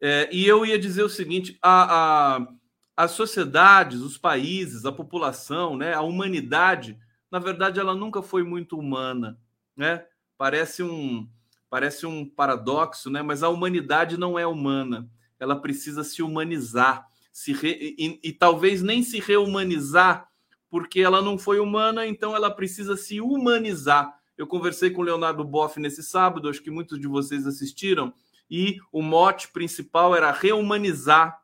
É, 0.01 0.29
e 0.33 0.47
eu 0.47 0.67
ia 0.67 0.79
dizer 0.79 1.03
o 1.03 1.09
seguinte: 1.09 1.59
a, 1.63 2.37
a, 2.37 2.49
as 2.97 3.13
sociedades, 3.13 4.01
os 4.01 4.19
países, 4.19 4.85
a 4.85 4.93
população, 4.93 5.77
né, 5.77 5.95
a 5.95 6.03
humanidade, 6.03 6.99
na 7.31 7.39
verdade, 7.39 7.81
ela 7.81 7.95
nunca 7.95 8.23
foi 8.23 8.45
muito 8.45 8.79
humana. 8.79 9.39
Né? 9.77 10.05
Parece, 10.37 10.83
um, 10.83 11.29
parece 11.69 12.07
um 12.07 12.25
paradoxo, 12.25 13.11
né? 13.11 13.23
mas 13.23 13.43
a 13.43 13.49
humanidade 13.49 14.17
não 14.17 14.39
é 14.39 14.47
humana, 14.47 15.09
ela 15.41 15.57
precisa 15.57 16.05
se 16.05 16.23
humanizar. 16.23 17.07
Se 17.33 17.53
re... 17.53 17.97
e, 17.99 18.21
e 18.23 18.33
talvez 18.33 18.83
nem 18.83 19.03
se 19.03 19.19
reumanizar, 19.19 20.29
porque 20.71 21.01
ela 21.01 21.21
não 21.21 21.37
foi 21.37 21.59
humana, 21.59 22.07
então 22.07 22.37
ela 22.37 22.51
precisa 22.51 22.97
se 22.97 23.21
humanizar 23.21 24.17
eu 24.37 24.47
conversei 24.47 24.91
com 24.91 25.01
o 25.01 25.05
Leonardo 25.05 25.45
Boff 25.45 25.79
nesse 25.79 26.03
sábado, 26.03 26.49
acho 26.49 26.63
que 26.63 26.71
muitos 26.71 26.99
de 26.99 27.07
vocês 27.07 27.47
assistiram, 27.47 28.13
e 28.51 28.79
o 28.93 29.03
mote 29.03 29.49
principal 29.49 30.15
era 30.15 30.31
reumanizar 30.31 31.41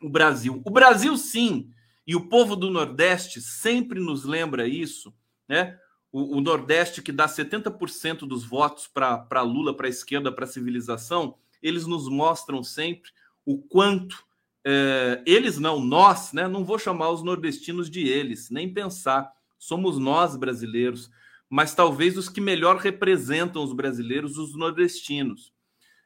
o 0.00 0.08
Brasil. 0.08 0.60
O 0.64 0.70
Brasil, 0.70 1.16
sim, 1.16 1.70
e 2.06 2.16
o 2.16 2.28
povo 2.28 2.56
do 2.56 2.70
Nordeste 2.70 3.40
sempre 3.40 4.00
nos 4.00 4.24
lembra 4.24 4.66
isso, 4.66 5.14
né? 5.48 5.78
O, 6.10 6.38
o 6.38 6.40
Nordeste, 6.40 7.00
que 7.00 7.12
dá 7.12 7.26
70% 7.26 8.26
dos 8.26 8.44
votos 8.44 8.86
para 8.86 9.42
Lula, 9.42 9.74
para 9.74 9.86
a 9.86 9.90
esquerda, 9.90 10.30
para 10.30 10.44
a 10.44 10.48
civilização, 10.48 11.36
eles 11.62 11.86
nos 11.86 12.08
mostram 12.08 12.62
sempre 12.62 13.10
o 13.46 13.58
quanto. 13.58 14.24
É, 14.64 15.22
eles 15.24 15.58
não, 15.58 15.80
nós, 15.80 16.32
né? 16.32 16.46
Não 16.48 16.64
vou 16.64 16.78
chamar 16.78 17.10
os 17.10 17.22
nordestinos 17.22 17.88
de 17.88 18.06
eles, 18.06 18.50
nem 18.50 18.72
pensar. 18.72 19.32
Somos 19.58 19.98
nós 19.98 20.36
brasileiros 20.36 21.10
mas 21.52 21.74
talvez 21.74 22.16
os 22.16 22.30
que 22.30 22.40
melhor 22.40 22.78
representam 22.78 23.62
os 23.62 23.74
brasileiros, 23.74 24.38
os 24.38 24.56
nordestinos. 24.56 25.52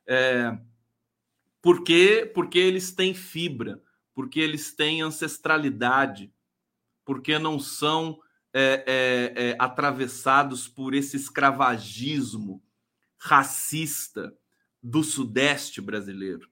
É, 0.05 0.59
porque, 1.63 2.29
porque 2.35 2.59
eles 2.59 2.91
têm 2.91 3.15
fibra, 3.15 3.81
porque 4.13 4.41
eles 4.41 4.75
têm 4.75 5.03
ancestralidade, 5.03 6.35
porque 7.05 7.39
não 7.39 7.61
são 7.61 8.19
é, 8.53 8.83
é, 8.89 9.51
é, 9.51 9.57
atravessados 9.57 10.67
por 10.67 10.95
esse 10.95 11.17
escravagismo 11.17 12.61
racista 13.17 14.37
do 14.83 15.05
Sudeste 15.05 15.81
brasileiro. 15.81 16.51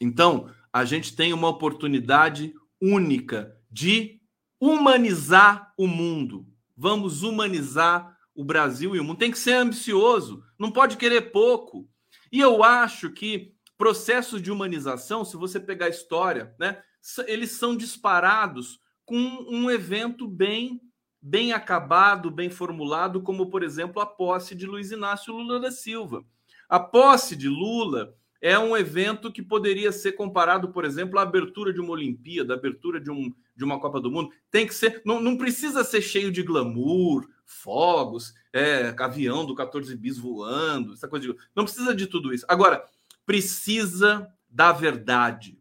Então, 0.00 0.50
a 0.72 0.86
gente 0.86 1.14
tem 1.14 1.34
uma 1.34 1.48
oportunidade 1.48 2.54
única 2.80 3.54
de 3.70 4.18
humanizar 4.58 5.74
o 5.76 5.86
mundo 5.86 6.53
Vamos 6.76 7.22
humanizar 7.22 8.16
o 8.34 8.44
Brasil 8.44 8.96
e 8.96 9.00
o 9.00 9.04
mundo. 9.04 9.18
Tem 9.18 9.30
que 9.30 9.38
ser 9.38 9.54
ambicioso, 9.54 10.42
não 10.58 10.70
pode 10.70 10.96
querer 10.96 11.32
pouco. 11.32 11.88
E 12.32 12.40
eu 12.40 12.64
acho 12.64 13.10
que 13.10 13.54
processos 13.76 14.42
de 14.42 14.50
humanização, 14.50 15.24
se 15.24 15.36
você 15.36 15.60
pegar 15.60 15.86
a 15.86 15.90
história, 15.90 16.54
né, 16.58 16.82
eles 17.26 17.52
são 17.52 17.76
disparados 17.76 18.78
com 19.04 19.16
um 19.16 19.70
evento 19.70 20.26
bem 20.26 20.80
bem 21.26 21.54
acabado, 21.54 22.30
bem 22.30 22.50
formulado, 22.50 23.22
como 23.22 23.48
por 23.48 23.62
exemplo 23.62 24.00
a 24.02 24.04
posse 24.04 24.54
de 24.54 24.66
Luiz 24.66 24.90
Inácio 24.90 25.32
Lula 25.32 25.58
da 25.58 25.70
Silva. 25.70 26.22
A 26.68 26.78
posse 26.78 27.34
de 27.34 27.48
Lula 27.48 28.14
é 28.44 28.58
um 28.58 28.76
evento 28.76 29.32
que 29.32 29.42
poderia 29.42 29.90
ser 29.90 30.12
comparado, 30.12 30.68
por 30.68 30.84
exemplo, 30.84 31.18
à 31.18 31.22
abertura 31.22 31.72
de 31.72 31.80
uma 31.80 31.92
Olimpíada, 31.92 32.52
à 32.52 32.56
abertura 32.58 33.00
de, 33.00 33.10
um, 33.10 33.32
de 33.56 33.64
uma 33.64 33.80
Copa 33.80 33.98
do 33.98 34.10
Mundo. 34.10 34.34
Tem 34.50 34.66
que 34.66 34.74
ser, 34.74 35.00
não, 35.02 35.18
não 35.18 35.38
precisa 35.38 35.82
ser 35.82 36.02
cheio 36.02 36.30
de 36.30 36.42
glamour, 36.42 37.26
fogos, 37.46 38.34
é, 38.52 38.94
avião 38.98 39.46
do 39.46 39.54
14 39.54 39.96
bis 39.96 40.18
voando, 40.18 40.92
essa 40.92 41.08
coisa 41.08 41.26
de, 41.26 41.34
não 41.56 41.64
precisa 41.64 41.94
de 41.94 42.06
tudo 42.06 42.34
isso. 42.34 42.44
Agora, 42.46 42.84
precisa 43.24 44.30
da 44.46 44.72
verdade. 44.72 45.58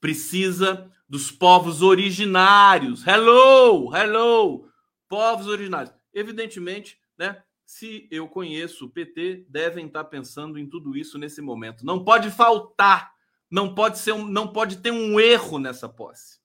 Precisa 0.00 0.90
dos 1.08 1.30
povos 1.30 1.80
originários. 1.80 3.06
Hello, 3.06 3.94
hello, 3.94 4.68
povos 5.08 5.46
originários. 5.46 5.94
Evidentemente, 6.12 6.98
né? 7.16 7.40
Se 7.68 8.08
eu 8.10 8.26
conheço 8.26 8.86
o 8.86 8.88
PT, 8.88 9.44
devem 9.46 9.88
estar 9.88 10.02
pensando 10.04 10.58
em 10.58 10.66
tudo 10.66 10.96
isso 10.96 11.18
nesse 11.18 11.42
momento. 11.42 11.84
Não 11.84 12.02
pode 12.02 12.30
faltar, 12.30 13.12
não 13.50 13.74
pode 13.74 13.98
ser, 13.98 14.12
um, 14.12 14.26
não 14.26 14.50
pode 14.50 14.78
ter 14.78 14.90
um 14.90 15.20
erro 15.20 15.58
nessa 15.58 15.86
posse. 15.86 16.40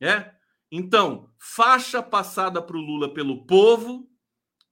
É? 0.00 0.32
Então, 0.70 1.28
faixa 1.36 2.00
passada 2.00 2.62
para 2.62 2.76
o 2.76 2.80
Lula 2.80 3.12
pelo 3.12 3.44
povo 3.44 4.08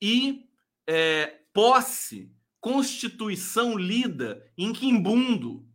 e 0.01 0.49
é, 0.87 1.41
posse, 1.53 2.33
constituição 2.61 3.77
lida 3.77 4.49
em 4.57 4.73
Quimbundo, 4.73 5.69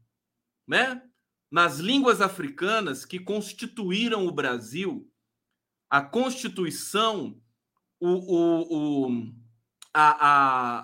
né? 0.65 1.03
Nas 1.51 1.79
línguas 1.79 2.21
africanas 2.21 3.03
que 3.03 3.19
constituíram 3.19 4.25
o 4.25 4.31
Brasil, 4.31 5.11
a 5.89 6.01
Constituição, 6.01 7.37
o, 7.99 8.09
o, 8.09 9.07
o 9.07 9.44
a, 9.97 10.09
a, 10.09 10.83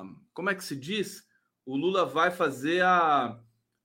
a, 0.00 0.04
como 0.32 0.48
é 0.48 0.54
que 0.54 0.64
se 0.64 0.74
diz? 0.74 1.22
O 1.66 1.76
Lula 1.76 2.06
vai 2.06 2.30
fazer 2.30 2.82
a, 2.82 3.38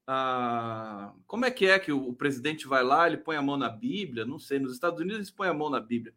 a 0.06 1.12
como 1.26 1.44
é 1.44 1.50
que 1.50 1.66
é 1.66 1.78
que 1.78 1.92
o, 1.92 2.08
o, 2.08 2.14
presidente 2.14 2.66
vai 2.66 2.82
lá, 2.82 3.06
ele 3.06 3.18
põe 3.18 3.36
a 3.36 3.42
mão 3.42 3.58
na 3.58 3.68
Bíblia? 3.68 4.24
Não 4.24 4.38
sei, 4.38 4.58
nos 4.58 4.72
Estados 4.72 5.00
Unidos 5.00 5.16
eles 5.18 5.30
põem 5.30 5.50
a 5.50 5.54
mão 5.54 5.68
na 5.68 5.80
Bíblia, 5.80 6.14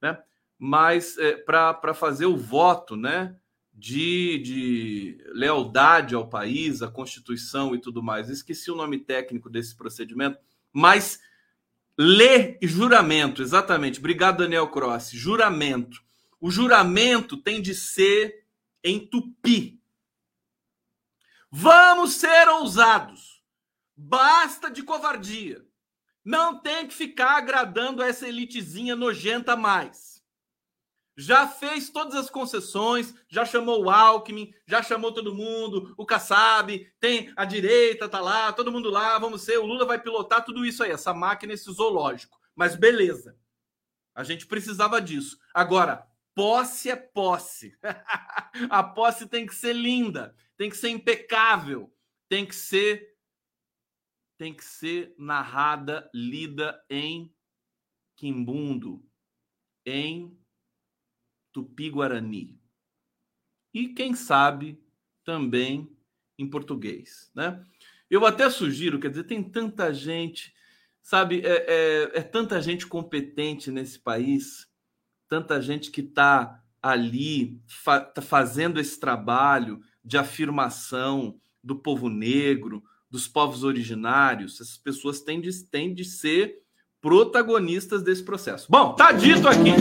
né? 0.00 0.18
Mas 0.58 1.18
é, 1.18 1.36
para 1.36 1.92
fazer 1.92 2.24
o 2.24 2.38
voto, 2.38 2.96
né? 2.96 3.36
De, 3.76 4.38
de 4.38 5.18
lealdade 5.34 6.14
ao 6.14 6.28
país, 6.28 6.80
à 6.80 6.88
Constituição 6.88 7.74
e 7.74 7.80
tudo 7.80 8.02
mais. 8.02 8.30
Esqueci 8.30 8.70
o 8.70 8.76
nome 8.76 8.98
técnico 8.98 9.50
desse 9.50 9.76
procedimento, 9.76 10.38
mas 10.72 11.20
lê 11.98 12.56
juramento, 12.62 13.42
exatamente. 13.42 13.98
Obrigado, 13.98 14.38
Daniel 14.38 14.68
Cross. 14.68 15.10
Juramento 15.10 16.04
o 16.40 16.50
juramento 16.50 17.36
tem 17.36 17.62
de 17.62 17.74
ser 17.74 18.46
em 18.82 19.06
tupi. 19.06 19.80
Vamos 21.50 22.14
ser 22.14 22.48
ousados. 22.48 23.42
Basta 23.96 24.70
de 24.70 24.82
covardia. 24.82 25.64
Não 26.24 26.58
tem 26.58 26.86
que 26.86 26.94
ficar 26.94 27.36
agradando 27.36 28.02
essa 28.02 28.26
elitezinha 28.26 28.96
nojenta 28.96 29.54
mais. 29.54 30.14
Já 31.16 31.46
fez 31.46 31.90
todas 31.90 32.14
as 32.16 32.28
concessões, 32.28 33.14
já 33.28 33.44
chamou 33.44 33.84
o 33.84 33.90
Alckmin, 33.90 34.52
já 34.66 34.82
chamou 34.82 35.12
todo 35.12 35.34
mundo, 35.34 35.94
o 35.96 36.04
Kassab, 36.04 36.92
tem 36.98 37.32
a 37.36 37.44
direita, 37.44 38.08
tá 38.08 38.20
lá, 38.20 38.52
todo 38.52 38.72
mundo 38.72 38.90
lá, 38.90 39.16
vamos 39.18 39.42
ser, 39.42 39.58
o 39.58 39.66
Lula 39.66 39.86
vai 39.86 40.00
pilotar 40.00 40.44
tudo 40.44 40.66
isso 40.66 40.82
aí, 40.82 40.90
essa 40.90 41.14
máquina, 41.14 41.52
esse 41.52 41.70
zoológico. 41.72 42.40
Mas 42.56 42.74
beleza. 42.74 43.36
A 44.12 44.24
gente 44.24 44.46
precisava 44.46 45.00
disso. 45.00 45.38
Agora, 45.52 46.06
Posse 46.34 46.90
é 46.90 46.96
posse. 46.96 47.76
a 48.70 48.82
posse 48.82 49.28
tem 49.28 49.46
que 49.46 49.54
ser 49.54 49.72
linda, 49.72 50.34
tem 50.56 50.68
que 50.68 50.76
ser 50.76 50.88
impecável, 50.88 51.92
tem 52.28 52.44
que 52.44 52.54
ser 52.54 53.14
tem 54.36 54.52
que 54.52 54.64
ser 54.64 55.14
narrada, 55.16 56.10
lida 56.12 56.84
em 56.90 57.32
Quimbundo 58.16 59.04
em 59.86 60.36
Tupi-Guarani. 61.52 62.58
E 63.72 63.88
quem 63.88 64.14
sabe 64.14 64.82
também 65.24 65.96
em 66.38 66.48
português, 66.48 67.30
né? 67.34 67.64
Eu 68.10 68.26
até 68.26 68.48
sugiro, 68.50 69.00
quer 69.00 69.10
dizer, 69.10 69.24
tem 69.24 69.42
tanta 69.42 69.92
gente, 69.92 70.54
sabe, 71.02 71.42
é, 71.44 71.64
é, 71.66 72.18
é 72.18 72.22
tanta 72.22 72.60
gente 72.60 72.86
competente 72.86 73.70
nesse 73.70 73.98
país, 73.98 74.68
tanta 75.34 75.60
gente 75.60 75.90
que 75.90 76.00
está 76.00 76.62
ali 76.80 77.60
fa 77.66 77.98
tá 77.98 78.22
fazendo 78.22 78.78
esse 78.78 79.00
trabalho 79.00 79.80
de 80.04 80.16
afirmação 80.16 81.40
do 81.60 81.74
povo 81.74 82.08
negro, 82.08 82.84
dos 83.10 83.26
povos 83.26 83.64
originários. 83.64 84.60
Essas 84.60 84.76
pessoas 84.76 85.20
têm 85.22 85.40
de, 85.40 85.64
têm 85.64 85.92
de 85.92 86.04
ser 86.04 86.62
protagonistas 87.00 88.00
desse 88.04 88.22
processo. 88.22 88.70
Bom, 88.70 88.94
tá 88.94 89.10
dito 89.10 89.48
aqui. 89.48 89.72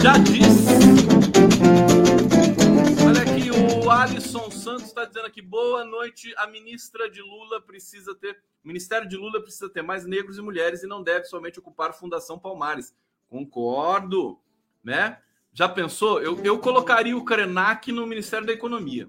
Já 0.00 0.16
disse. 0.18 0.70
Olha 3.04 3.22
aqui, 3.22 3.50
o 3.50 3.90
Alisson 3.90 4.52
Santos 4.52 4.84
está 4.84 5.04
dizendo 5.04 5.26
aqui: 5.26 5.42
boa 5.42 5.84
noite. 5.84 6.32
A 6.36 6.46
ministra 6.46 7.10
de 7.10 7.20
Lula 7.20 7.60
precisa 7.60 8.14
ter. 8.14 8.38
O 8.62 8.68
Ministério 8.68 9.08
de 9.08 9.16
Lula 9.16 9.42
precisa 9.42 9.68
ter 9.68 9.82
mais 9.82 10.06
negros 10.06 10.38
e 10.38 10.42
mulheres 10.42 10.84
e 10.84 10.86
não 10.86 11.02
deve 11.02 11.24
somente 11.24 11.58
ocupar 11.58 11.92
Fundação 11.92 12.38
Palmares. 12.38 12.94
Concordo, 13.28 14.38
né? 14.82 15.18
Já 15.52 15.68
pensou? 15.68 16.20
Eu, 16.20 16.42
eu 16.44 16.58
colocaria 16.58 17.16
o 17.16 17.24
Krenak 17.24 17.90
no 17.90 18.06
Ministério 18.06 18.46
da 18.46 18.52
Economia. 18.52 19.08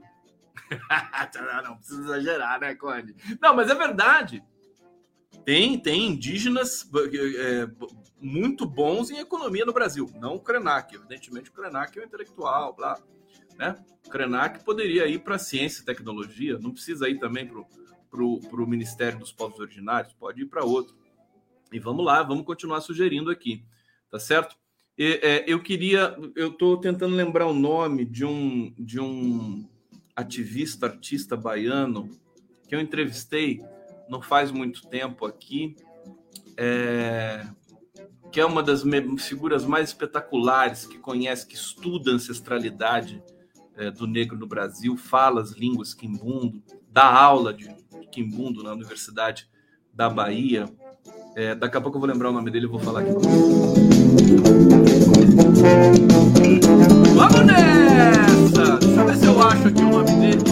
não 1.64 1.78
precisa 1.78 2.02
exagerar, 2.02 2.60
né, 2.60 2.76
Conde? 2.76 3.16
Não, 3.42 3.56
mas 3.56 3.70
é 3.70 3.76
verdade. 3.76 4.44
Tem, 5.46 5.80
tem 5.80 6.08
indígenas 6.08 6.90
é, 7.40 7.70
muito 8.20 8.66
bons 8.66 9.10
em 9.10 9.20
economia 9.20 9.66
no 9.66 9.74
Brasil. 9.74 10.10
Não 10.20 10.36
o 10.36 10.40
Krenak, 10.40 10.96
evidentemente 10.96 11.50
o 11.50 11.54
Krenak 11.54 11.98
é 11.98 12.02
um 12.02 12.06
intelectual, 12.06 12.74
blá. 12.74 12.98
Né? 13.58 13.76
O 14.06 14.10
Krenak 14.10 14.64
poderia 14.64 15.08
ir 15.08 15.20
para 15.20 15.38
ciência 15.38 15.82
e 15.82 15.86
tecnologia, 15.86 16.58
não 16.60 16.72
precisa 16.72 17.10
ir 17.10 17.20
também 17.20 17.48
para 17.48 18.24
o 18.24 18.68
Ministério 18.68 19.20
dos 19.20 19.32
Povos 19.32 19.60
Originários, 19.60 20.14
pode 20.14 20.42
ir 20.42 20.46
para 20.46 20.64
outro. 20.64 20.96
E 21.72 21.80
vamos 21.80 22.06
lá, 22.06 22.24
vamos 22.24 22.46
continuar 22.46 22.82
sugerindo 22.82 23.30
aqui, 23.30 23.64
tá 24.10 24.20
certo? 24.20 24.56
E, 24.98 25.20
é, 25.22 25.44
eu 25.48 25.62
queria, 25.62 26.18
eu 26.36 26.50
estou 26.50 26.78
tentando 26.78 27.16
lembrar 27.16 27.46
o 27.46 27.54
nome 27.54 28.04
de 28.06 28.26
um, 28.26 28.74
de 28.78 29.00
um 29.00 29.68
ativista, 30.16 30.88
artista 30.88 31.38
baiano 31.38 32.10
que 32.68 32.76
eu 32.76 32.82
entrevistei 32.82 33.62
não 34.10 34.22
faz 34.22 34.52
muito 34.52 34.88
tempo 34.88 35.26
aqui, 35.26 35.76
é, 36.56 37.46
que 38.32 38.40
é 38.40 38.46
uma 38.46 38.64
das 38.64 38.84
figuras 39.20 39.66
mais 39.66 39.90
espetaculares 39.90 40.86
que 40.86 40.98
conhece, 40.98 41.46
que 41.46 41.56
estuda 41.56 42.12
a 42.12 42.14
ancestralidade 42.16 43.22
é, 43.76 43.92
do 43.92 44.08
negro 44.08 44.38
no 44.38 44.48
Brasil, 44.48 44.98
fala 44.98 45.42
as 45.42 45.52
línguas 45.52 45.94
quimbundo, 45.94 46.62
dá 46.90 47.06
aula 47.06 47.54
de, 47.54 47.70
quimbundo 48.12 48.64
na 48.64 48.74
Universidade 48.74 49.50
da 49.94 50.10
Bahia. 50.10 50.70
É, 51.36 51.54
daqui 51.54 51.78
a 51.78 51.82
pouco 51.82 51.98
eu 51.98 52.02
vou 52.02 52.10
lembrar 52.10 52.30
o 52.30 52.34
nome 52.34 52.50
dele 52.50 52.66
e 52.66 52.70
vou 52.70 52.80
falar 52.80 53.02
aqui. 53.02 53.97
Vamos 57.14 57.46
nessa! 57.46 58.78
Deixa 58.80 59.02
eu 59.02 59.06
ver 59.06 59.18
se 59.18 59.26
eu 59.26 59.42
acho 59.42 59.68
aqui 59.68 59.82
o 59.82 59.90
nome 59.90 60.12
dele. 60.12 60.44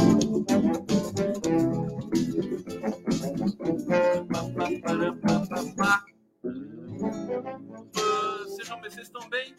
Sejam 8.58 8.82
bem, 8.82 8.91
vocês 8.91 9.08
estão 9.08 9.30
bem? 9.30 9.56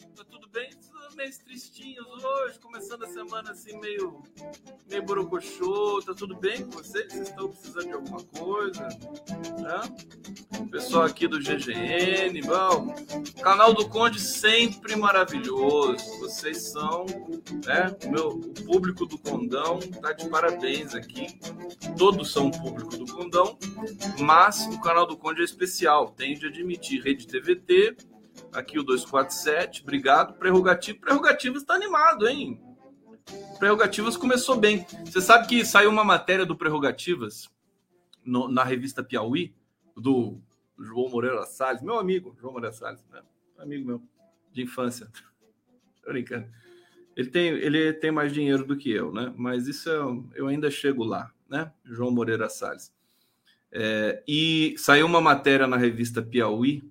Meio 1.16 1.32
tristinhos 1.38 2.06
hoje, 2.22 2.58
começando 2.58 3.04
a 3.04 3.06
semana 3.06 3.52
assim 3.52 3.80
meio, 3.80 4.22
meio 4.86 5.02
borocochô. 5.02 6.02
Tá 6.04 6.12
tudo 6.12 6.36
bem 6.36 6.62
com 6.62 6.72
vocês? 6.72 7.10
Vocês 7.10 7.28
estão 7.28 7.48
precisando 7.48 7.86
de 7.86 7.92
alguma 7.92 8.22
coisa? 8.22 8.82
Né? 8.82 10.66
Pessoal 10.70 11.04
aqui 11.04 11.26
do 11.26 11.38
GGN, 11.38 12.38
bom. 12.42 12.94
Canal 13.42 13.72
do 13.72 13.88
Conde 13.88 14.20
sempre 14.20 14.94
maravilhoso. 14.94 16.04
Vocês 16.20 16.64
são, 16.64 17.06
né? 17.64 17.96
O, 18.04 18.10
meu, 18.10 18.28
o 18.28 18.52
público 18.66 19.06
do 19.06 19.16
Condão 19.16 19.78
tá 20.02 20.12
de 20.12 20.28
parabéns 20.28 20.94
aqui. 20.94 21.40
Todos 21.96 22.30
são 22.30 22.50
público 22.50 22.94
do 22.94 23.10
Condão, 23.10 23.58
mas 24.20 24.66
o 24.66 24.78
canal 24.82 25.06
do 25.06 25.16
Conde 25.16 25.40
é 25.40 25.44
especial. 25.44 26.10
Tem 26.10 26.34
de 26.34 26.46
admitir 26.46 27.02
Rede 27.02 27.26
TVT, 27.26 27.96
aqui 28.52 28.78
o 28.78 28.82
247, 28.82 29.82
obrigado. 29.82 30.34
Prerrogativo, 30.34 31.00
Prerrogativas 31.00 31.62
está 31.62 31.74
animado, 31.74 32.28
hein? 32.28 32.60
Prerrogativas 33.58 34.16
começou 34.16 34.56
bem. 34.56 34.86
Você 35.04 35.20
sabe 35.20 35.46
que 35.46 35.64
saiu 35.64 35.90
uma 35.90 36.04
matéria 36.04 36.46
do 36.46 36.56
Prerrogativas 36.56 37.50
no, 38.24 38.48
na 38.48 38.62
revista 38.62 39.02
Piauí, 39.02 39.54
do 39.96 40.40
João 40.78 41.08
Moreira 41.08 41.44
Salles, 41.46 41.82
meu 41.82 41.98
amigo, 41.98 42.36
João 42.40 42.52
Moreira 42.52 42.74
Salles, 42.74 43.04
né? 43.10 43.22
amigo 43.58 43.86
meu 43.86 44.02
de 44.52 44.62
infância. 44.62 45.08
Tô 46.02 46.10
brincando. 46.10 46.46
Ele 47.16 47.30
tem, 47.30 47.48
ele 47.48 47.92
tem 47.94 48.10
mais 48.10 48.32
dinheiro 48.32 48.64
do 48.64 48.76
que 48.76 48.90
eu, 48.90 49.12
né? 49.12 49.32
Mas 49.36 49.66
isso 49.66 49.88
eu, 49.88 50.28
eu 50.34 50.46
ainda 50.48 50.70
chego 50.70 51.02
lá, 51.02 51.32
né? 51.48 51.72
João 51.84 52.10
Moreira 52.10 52.48
Salles. 52.48 52.94
É, 53.72 54.22
e 54.28 54.74
saiu 54.78 55.06
uma 55.06 55.20
matéria 55.20 55.66
na 55.66 55.76
revista 55.76 56.22
Piauí 56.22 56.82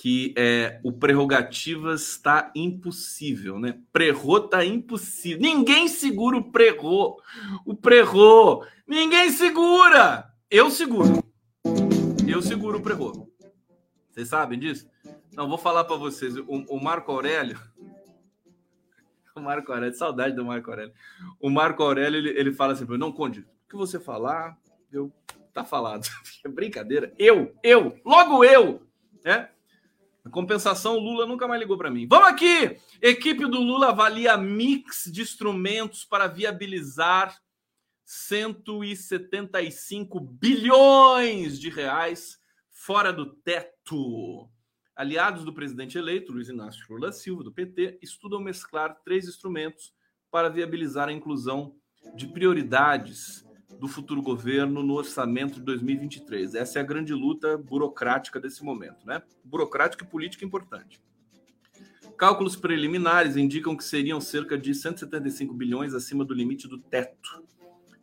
que 0.00 0.32
é 0.34 0.80
o 0.82 0.90
prerrogativas 0.90 2.00
está 2.12 2.50
impossível, 2.54 3.58
né? 3.58 3.78
Prerro 3.92 4.38
está 4.38 4.64
impossível. 4.64 5.42
Ninguém 5.42 5.88
segura 5.88 6.38
o 6.38 6.50
prerro. 6.50 7.20
O 7.66 7.74
prerro. 7.74 8.64
Ninguém 8.88 9.30
segura. 9.30 10.32
Eu 10.50 10.70
seguro. 10.70 11.22
Eu 12.26 12.40
seguro 12.40 12.78
o 12.78 12.82
prerro. 12.82 13.30
Vocês 14.10 14.28
sabem 14.28 14.58
disso? 14.58 14.88
Não, 15.34 15.46
vou 15.46 15.58
falar 15.58 15.84
para 15.84 15.96
vocês. 15.96 16.34
O, 16.34 16.46
o, 16.46 16.82
Marco 16.82 17.12
Aurélio. 17.12 17.60
O 19.36 19.40
Marco 19.40 19.72
Aurélio, 19.72 19.94
saudade 19.94 20.34
do 20.34 20.44
Marco 20.44 20.68
Aurélio. 20.70 20.92
O 21.40 21.48
Marco 21.48 21.82
Aurélio, 21.82 22.18
ele, 22.18 22.30
ele 22.30 22.52
fala 22.52 22.72
assim: 22.72 22.84
Não, 22.98 23.12
Conde, 23.12 23.40
o 23.40 23.46
que 23.68 23.76
você 23.76 24.00
falar, 24.00 24.58
eu 24.92 25.10
tá 25.52 25.64
falado. 25.64 26.06
Brincadeira. 26.48 27.14
Eu, 27.16 27.54
eu, 27.62 27.96
logo 28.04 28.44
eu, 28.44 28.82
né? 29.24 29.48
A 30.24 30.30
compensação, 30.30 30.96
o 30.96 31.00
Lula 31.00 31.26
nunca 31.26 31.48
mais 31.48 31.60
ligou 31.60 31.78
para 31.78 31.90
mim. 31.90 32.06
Vamos 32.06 32.28
aqui! 32.28 32.78
Equipe 33.00 33.46
do 33.46 33.60
Lula 33.60 33.88
avalia 33.88 34.36
mix 34.36 35.10
de 35.10 35.22
instrumentos 35.22 36.04
para 36.04 36.26
viabilizar 36.26 37.40
175 38.04 40.20
bilhões 40.20 41.58
de 41.58 41.70
reais 41.70 42.38
fora 42.70 43.12
do 43.12 43.26
teto. 43.26 44.50
Aliados 44.94 45.44
do 45.44 45.54
presidente 45.54 45.96
eleito, 45.96 46.32
Luiz 46.32 46.48
Inácio 46.48 46.84
Lula 46.90 47.12
Silva, 47.12 47.44
do 47.44 47.52
PT, 47.52 47.98
estudam 48.02 48.40
mesclar 48.40 49.00
três 49.04 49.26
instrumentos 49.26 49.94
para 50.30 50.48
viabilizar 50.48 51.08
a 51.08 51.12
inclusão 51.12 51.76
de 52.14 52.26
prioridades 52.26 53.44
do 53.80 53.88
futuro 53.88 54.20
governo 54.20 54.82
no 54.82 54.92
orçamento 54.92 55.54
de 55.54 55.62
2023. 55.62 56.54
Essa 56.54 56.78
é 56.78 56.82
a 56.82 56.84
grande 56.84 57.14
luta 57.14 57.56
burocrática 57.56 58.38
desse 58.38 58.62
momento, 58.62 59.06
né? 59.06 59.22
Burocrática 59.42 60.04
e 60.04 60.06
política 60.06 60.44
importante. 60.44 61.00
Cálculos 62.18 62.56
preliminares 62.56 63.38
indicam 63.38 63.74
que 63.74 63.82
seriam 63.82 64.20
cerca 64.20 64.58
de 64.58 64.74
175 64.74 65.54
bilhões 65.54 65.94
acima 65.94 66.26
do 66.26 66.34
limite 66.34 66.68
do 66.68 66.76
teto. 66.76 67.42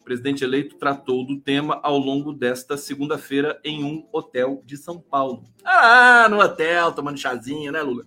O 0.01 0.03
presidente 0.03 0.43
eleito 0.43 0.78
tratou 0.78 1.23
do 1.23 1.39
tema 1.39 1.80
ao 1.84 1.99
longo 1.99 2.34
desta 2.34 2.75
segunda-feira 2.75 3.61
em 3.63 3.84
um 3.84 4.07
hotel 4.11 4.63
de 4.65 4.78
São 4.78 4.99
Paulo. 4.99 5.43
Ah, 5.63 6.28
no 6.28 6.39
hotel, 6.39 6.91
tomando 6.91 7.19
chazinho, 7.19 7.71
né, 7.71 7.84
Lula? 7.84 8.03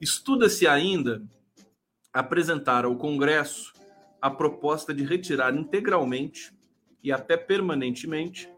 Estuda-se 0.00 0.66
ainda 0.66 1.22
apresentar 2.12 2.84
ao 2.84 2.96
Congresso 2.96 3.72
a 4.20 4.28
proposta 4.28 4.92
de 4.92 5.04
retirar 5.04 5.54
integralmente 5.54 6.52
e 7.04 7.12
até 7.12 7.36
permanentemente 7.36 8.50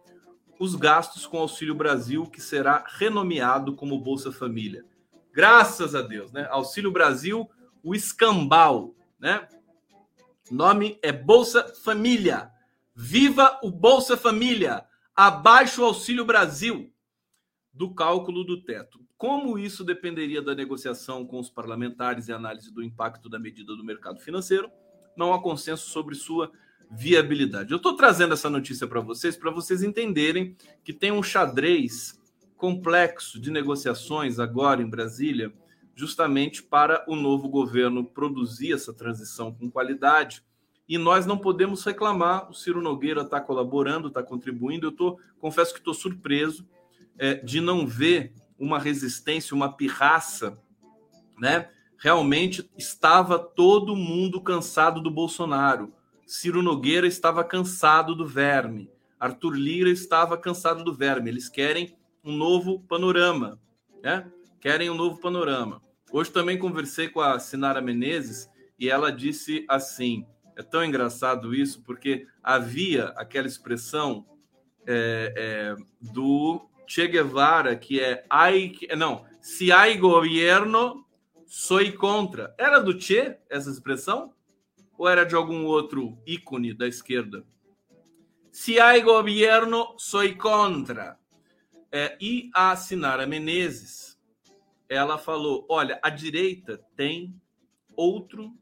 os 0.58 0.76
gastos 0.76 1.26
com 1.26 1.38
Auxílio 1.38 1.74
Brasil, 1.74 2.24
que 2.24 2.40
será 2.40 2.84
renomeado 2.86 3.74
como 3.74 4.00
Bolsa 4.00 4.30
Família. 4.30 4.86
Graças 5.32 5.94
a 5.96 6.00
Deus, 6.00 6.32
né? 6.32 6.46
Auxílio 6.48 6.92
Brasil, 6.92 7.50
o 7.82 7.94
escambau, 7.94 8.94
né? 9.18 9.46
Nome 10.50 10.96
é 11.02 11.12
Bolsa 11.12 11.74
Família. 11.82 12.50
Viva 12.94 13.58
o 13.62 13.70
Bolsa 13.70 14.16
Família! 14.16 14.86
Abaixo 15.14 15.82
o 15.82 15.84
Auxílio 15.84 16.24
Brasil 16.24 16.92
do 17.72 17.92
cálculo 17.92 18.44
do 18.44 18.62
teto. 18.62 19.04
Como 19.18 19.58
isso 19.58 19.82
dependeria 19.82 20.40
da 20.40 20.54
negociação 20.54 21.26
com 21.26 21.40
os 21.40 21.50
parlamentares 21.50 22.28
e 22.28 22.32
análise 22.32 22.72
do 22.72 22.82
impacto 22.82 23.28
da 23.28 23.38
medida 23.38 23.74
do 23.74 23.84
mercado 23.84 24.20
financeiro, 24.20 24.70
não 25.16 25.34
há 25.34 25.42
consenso 25.42 25.88
sobre 25.88 26.14
sua 26.14 26.50
viabilidade. 26.90 27.72
Eu 27.72 27.76
estou 27.76 27.96
trazendo 27.96 28.34
essa 28.34 28.48
notícia 28.48 28.86
para 28.86 29.00
vocês, 29.00 29.36
para 29.36 29.50
vocês 29.50 29.82
entenderem 29.82 30.56
que 30.84 30.92
tem 30.92 31.12
um 31.12 31.22
xadrez 31.22 32.20
complexo 32.56 33.40
de 33.40 33.50
negociações 33.50 34.38
agora 34.38 34.82
em 34.82 34.88
Brasília, 34.88 35.52
justamente 35.94 36.62
para 36.62 37.04
o 37.08 37.16
novo 37.16 37.48
governo 37.48 38.04
produzir 38.04 38.72
essa 38.72 38.92
transição 38.92 39.52
com 39.52 39.70
qualidade. 39.70 40.42
E 40.88 40.98
nós 40.98 41.26
não 41.26 41.36
podemos 41.36 41.84
reclamar. 41.84 42.48
O 42.50 42.54
Ciro 42.54 42.80
Nogueira 42.80 43.22
está 43.22 43.40
colaborando, 43.40 44.08
está 44.08 44.22
contribuindo. 44.22 44.86
Eu 44.86 44.92
tô, 44.92 45.18
confesso 45.38 45.72
que 45.72 45.80
estou 45.80 45.94
surpreso 45.94 46.66
é, 47.18 47.34
de 47.34 47.60
não 47.60 47.86
ver 47.86 48.32
uma 48.58 48.78
resistência, 48.78 49.54
uma 49.54 49.72
pirraça, 49.72 50.58
né? 51.38 51.70
Realmente 51.98 52.70
estava 52.76 53.38
todo 53.38 53.96
mundo 53.96 54.40
cansado 54.40 55.00
do 55.00 55.10
Bolsonaro. 55.10 55.92
Ciro 56.26 56.60
Nogueira 56.60 57.06
estava 57.06 57.44
cansado 57.44 58.14
do 58.14 58.26
verme. 58.26 58.90
Arthur 59.18 59.54
Lira 59.54 59.88
estava 59.88 60.36
cansado 60.36 60.82
do 60.82 60.92
verme. 60.92 61.30
Eles 61.30 61.48
querem 61.48 61.96
um 62.22 62.36
novo 62.36 62.80
panorama, 62.80 63.60
né? 64.02 64.30
Querem 64.60 64.90
um 64.90 64.94
novo 64.94 65.20
panorama. 65.20 65.80
Hoje 66.10 66.30
também 66.32 66.58
conversei 66.58 67.08
com 67.08 67.20
a 67.20 67.38
Sinara 67.38 67.80
Menezes 67.80 68.50
e 68.78 68.90
ela 68.90 69.12
disse 69.12 69.64
assim: 69.68 70.26
é 70.56 70.62
tão 70.62 70.84
engraçado 70.84 71.54
isso, 71.54 71.82
porque 71.82 72.26
havia 72.42 73.06
aquela 73.16 73.46
expressão 73.46 74.26
é, 74.86 75.32
é, 75.36 75.76
do 76.12 76.68
Che 76.86 77.06
Guevara 77.06 77.76
que 77.76 78.00
é 78.00 78.24
ai, 78.28 78.72
não, 78.96 79.24
se 79.40 79.70
há 79.70 79.92
governo, 79.96 81.06
sou 81.46 81.80
contra. 81.92 82.52
Era 82.58 82.80
do 82.80 83.00
Che 83.00 83.38
essa 83.48 83.70
expressão? 83.70 84.32
Ou 84.98 85.08
era 85.08 85.24
de 85.24 85.34
algum 85.34 85.64
outro 85.64 86.18
ícone 86.26 86.72
da 86.72 86.86
esquerda? 86.86 87.46
Se 88.50 88.80
há 88.80 88.98
governo, 89.00 89.94
sou 89.98 90.34
contra. 90.36 91.18
É, 91.92 92.16
e 92.20 92.50
a 92.54 92.74
Sinara 92.74 93.26
Menezes, 93.26 94.18
ela 94.88 95.18
falou: 95.18 95.66
olha, 95.68 96.00
a 96.02 96.10
direita 96.10 96.80
tem 96.96 97.34
outro 97.94 98.56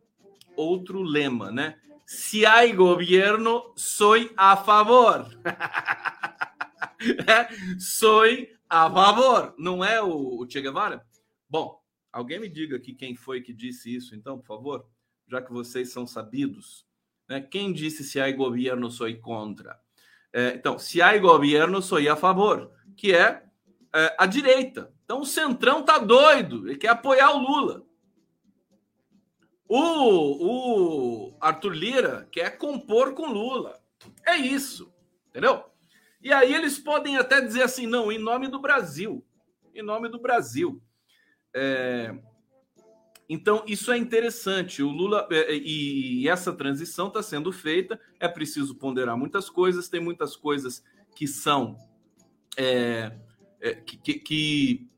outro 0.56 1.02
lema, 1.02 1.50
né? 1.50 1.80
Se 2.06 2.44
há 2.44 2.66
governo, 2.72 3.72
sou 3.76 4.14
a 4.36 4.56
favor. 4.56 5.28
é, 7.26 7.78
sou 7.78 8.24
a 8.68 8.90
favor. 8.90 9.54
Não 9.58 9.84
é 9.84 10.02
o 10.02 10.46
Che 10.48 10.60
Guevara? 10.60 11.04
Bom, 11.48 11.80
alguém 12.12 12.38
me 12.38 12.48
diga 12.48 12.76
aqui 12.76 12.94
quem 12.94 13.14
foi 13.14 13.40
que 13.40 13.52
disse 13.52 13.94
isso, 13.94 14.14
então, 14.14 14.38
por 14.38 14.46
favor, 14.46 14.86
já 15.28 15.40
que 15.42 15.52
vocês 15.52 15.90
são 15.90 16.06
sabidos. 16.06 16.86
Né? 17.28 17.40
Quem 17.40 17.72
disse 17.72 18.04
se 18.04 18.20
há 18.20 18.30
governo, 18.32 18.90
sou 18.90 19.12
contra? 19.16 19.78
É, 20.32 20.54
então, 20.54 20.78
se 20.78 21.00
há 21.00 21.16
governo, 21.18 21.80
sou 21.80 21.98
a 22.10 22.16
favor, 22.16 22.72
que 22.96 23.14
é, 23.14 23.42
é 23.94 24.16
a 24.18 24.26
direita. 24.26 24.92
Então, 25.04 25.20
o 25.20 25.26
Centrão 25.26 25.82
tá 25.82 25.98
doido, 25.98 26.66
ele 26.68 26.76
quer 26.76 26.88
apoiar 26.88 27.30
o 27.32 27.38
Lula. 27.38 27.84
O, 29.68 31.28
o 31.30 31.38
Arthur 31.40 31.72
Lira 31.72 32.28
quer 32.30 32.58
compor 32.58 33.14
com 33.14 33.26
Lula. 33.26 33.80
É 34.26 34.36
isso, 34.36 34.92
entendeu? 35.28 35.64
E 36.20 36.32
aí 36.32 36.54
eles 36.54 36.78
podem 36.78 37.16
até 37.16 37.40
dizer 37.40 37.62
assim, 37.62 37.86
não, 37.86 38.10
em 38.10 38.18
nome 38.18 38.48
do 38.48 38.58
Brasil. 38.58 39.24
Em 39.74 39.82
nome 39.82 40.08
do 40.08 40.18
Brasil. 40.18 40.82
É... 41.54 42.14
Então, 43.28 43.64
isso 43.66 43.90
é 43.90 43.96
interessante. 43.96 44.82
O 44.82 44.90
Lula 44.90 45.26
é, 45.30 45.54
é, 45.54 45.56
e 45.56 46.28
essa 46.28 46.52
transição 46.52 47.08
está 47.08 47.22
sendo 47.22 47.50
feita. 47.52 47.98
É 48.20 48.28
preciso 48.28 48.74
ponderar 48.74 49.16
muitas 49.16 49.48
coisas. 49.48 49.88
Tem 49.88 50.00
muitas 50.00 50.36
coisas 50.36 50.84
que 51.14 51.26
são 51.26 51.78
é, 52.56 53.12
é, 53.60 53.74
que, 53.74 54.14
que, 54.14 54.88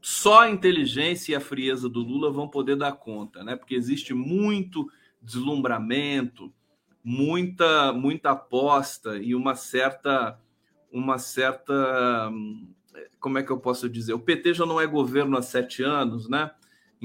só 0.00 0.42
a 0.42 0.50
inteligência 0.50 1.32
e 1.32 1.34
a 1.34 1.40
frieza 1.40 1.88
do 1.88 2.00
Lula 2.00 2.30
vão 2.30 2.48
poder 2.48 2.76
dar 2.76 2.92
conta, 2.92 3.42
né? 3.42 3.56
Porque 3.56 3.74
existe 3.74 4.14
muito 4.14 4.88
deslumbramento, 5.20 6.52
muita 7.02 7.92
muita 7.92 8.30
aposta 8.30 9.16
e 9.16 9.34
uma 9.34 9.54
certa 9.54 10.40
uma 10.92 11.18
certa 11.18 12.32
como 13.18 13.38
é 13.38 13.42
que 13.42 13.50
eu 13.50 13.58
posso 13.58 13.88
dizer? 13.88 14.14
O 14.14 14.20
PT 14.20 14.54
já 14.54 14.64
não 14.64 14.80
é 14.80 14.86
governo 14.86 15.36
há 15.36 15.42
sete 15.42 15.82
anos, 15.82 16.28
né? 16.28 16.52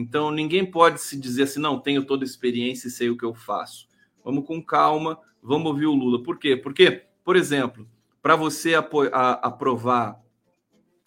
Então 0.02 0.32
ninguém 0.32 0.66
pode 0.66 1.00
se 1.00 1.18
dizer 1.20 1.44
assim, 1.44 1.60
não, 1.60 1.80
tenho 1.80 2.04
toda 2.04 2.24
a 2.24 2.26
experiência 2.26 2.88
e 2.88 2.92
sei 2.92 3.10
o 3.10 3.18
que 3.18 3.24
eu 3.24 3.34
faço. 3.34 3.88
Vamos 4.24 4.46
com 4.46 4.62
calma, 4.62 5.20
vamos 5.42 5.68
ouvir 5.68 5.86
o 5.86 5.94
Lula. 5.94 6.22
Por 6.24 6.38
quê? 6.38 6.58
Porque, 6.58 7.06
por 7.24 7.36
exemplo, 7.36 7.88
para 8.22 8.36
você 8.36 8.76
aprovar 8.76 10.20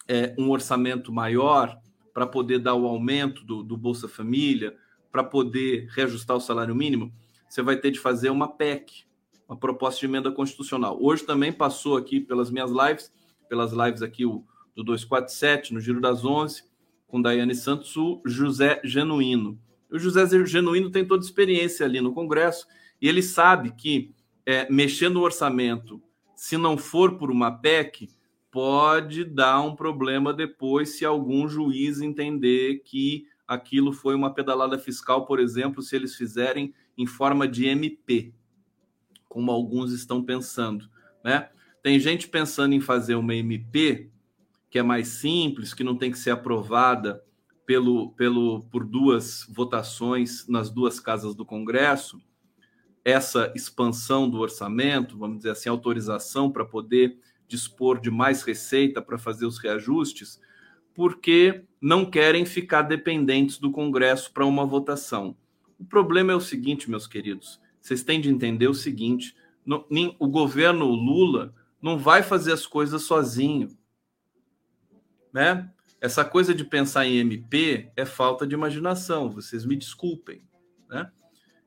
é, 0.07 0.33
um 0.37 0.49
orçamento 0.49 1.11
maior, 1.11 1.79
para 2.13 2.25
poder 2.25 2.59
dar 2.59 2.75
o 2.75 2.87
aumento 2.87 3.43
do, 3.43 3.61
do 3.61 3.75
Bolsa 3.75 4.07
Família, 4.07 4.77
para 5.11 5.21
poder 5.21 5.87
reajustar 5.89 6.37
o 6.37 6.39
salário 6.39 6.73
mínimo, 6.73 7.13
você 7.49 7.61
vai 7.61 7.75
ter 7.75 7.91
de 7.91 7.99
fazer 7.99 8.29
uma 8.29 8.47
PEC, 8.47 9.03
uma 9.47 9.57
proposta 9.57 9.99
de 9.99 10.05
emenda 10.05 10.31
constitucional. 10.31 10.97
Hoje 11.01 11.25
também 11.25 11.51
passou 11.51 11.97
aqui 11.97 12.21
pelas 12.21 12.49
minhas 12.49 12.71
lives, 12.71 13.11
pelas 13.49 13.73
lives 13.73 14.01
aqui 14.01 14.25
o, 14.25 14.45
do 14.73 14.83
247, 14.83 15.73
no 15.73 15.81
Giro 15.81 15.99
das 15.99 16.23
11, 16.23 16.63
com 17.07 17.21
Daiane 17.21 17.55
Santos, 17.55 17.95
o 17.95 18.21
José 18.25 18.81
Genuíno. 18.83 19.59
O 19.91 19.99
José 19.99 20.25
Genuíno 20.45 20.89
tem 20.89 21.05
toda 21.05 21.23
experiência 21.23 21.85
ali 21.85 22.01
no 22.01 22.13
Congresso 22.13 22.67
e 23.01 23.07
ele 23.07 23.21
sabe 23.21 23.71
que 23.71 24.13
é, 24.45 24.69
mexer 24.71 25.09
no 25.09 25.21
orçamento, 25.21 26.01
se 26.35 26.57
não 26.57 26.77
for 26.77 27.17
por 27.17 27.31
uma 27.31 27.51
PEC, 27.51 28.09
pode 28.51 29.23
dar 29.23 29.61
um 29.61 29.75
problema 29.75 30.33
depois 30.33 30.89
se 30.97 31.05
algum 31.05 31.47
juiz 31.47 32.01
entender 32.01 32.81
que 32.85 33.27
aquilo 33.47 33.91
foi 33.91 34.15
uma 34.15 34.33
pedalada 34.33 34.77
fiscal, 34.77 35.25
por 35.25 35.39
exemplo, 35.39 35.81
se 35.81 35.95
eles 35.95 36.15
fizerem 36.15 36.73
em 36.97 37.05
forma 37.05 37.47
de 37.47 37.65
MP, 37.65 38.33
como 39.27 39.51
alguns 39.51 39.91
estão 39.91 40.23
pensando, 40.23 40.89
né? 41.23 41.49
Tem 41.83 41.99
gente 41.99 42.27
pensando 42.27 42.73
em 42.73 42.79
fazer 42.79 43.15
uma 43.15 43.35
MP 43.35 44.09
que 44.75 44.79
é 44.79 44.83
mais 44.83 45.07
simples, 45.07 45.73
que 45.73 45.85
não 45.85 45.95
tem 45.95 46.11
que 46.11 46.19
ser 46.19 46.31
aprovada 46.31 47.23
pelo, 47.65 48.11
pelo, 48.11 48.63
por 48.63 48.83
duas 48.83 49.47
votações 49.49 50.45
nas 50.49 50.69
duas 50.69 50.99
casas 50.99 51.33
do 51.33 51.45
Congresso, 51.45 52.21
essa 53.01 53.53
expansão 53.55 54.29
do 54.29 54.37
orçamento, 54.37 55.17
vamos 55.17 55.37
dizer 55.37 55.51
assim, 55.51 55.69
autorização 55.69 56.51
para 56.51 56.65
poder 56.65 57.17
dispor 57.47 58.01
de 58.01 58.11
mais 58.11 58.43
receita 58.43 59.01
para 59.01 59.17
fazer 59.17 59.45
os 59.45 59.57
reajustes, 59.59 60.41
porque 60.93 61.63
não 61.79 62.03
querem 62.03 62.45
ficar 62.45 62.81
dependentes 62.81 63.57
do 63.57 63.71
Congresso 63.71 64.33
para 64.33 64.45
uma 64.45 64.65
votação. 64.65 65.37
O 65.79 65.85
problema 65.85 66.33
é 66.33 66.35
o 66.35 66.41
seguinte, 66.41 66.89
meus 66.89 67.07
queridos, 67.07 67.61
vocês 67.79 68.03
têm 68.03 68.19
de 68.19 68.29
entender 68.29 68.67
o 68.67 68.73
seguinte: 68.73 69.37
o 70.19 70.27
governo 70.27 70.87
Lula 70.87 71.55
não 71.81 71.97
vai 71.97 72.21
fazer 72.21 72.51
as 72.51 72.67
coisas 72.67 73.03
sozinho 73.03 73.69
né? 75.35 75.69
Essa 75.99 76.23
coisa 76.23 76.55
de 76.55 76.63
pensar 76.63 77.05
em 77.05 77.17
MP 77.17 77.91
é 77.93 78.05
falta 78.05 78.47
de 78.47 78.55
imaginação, 78.55 79.29
vocês 79.29 79.65
me 79.65 79.75
desculpem, 79.75 80.41
né? 80.89 81.11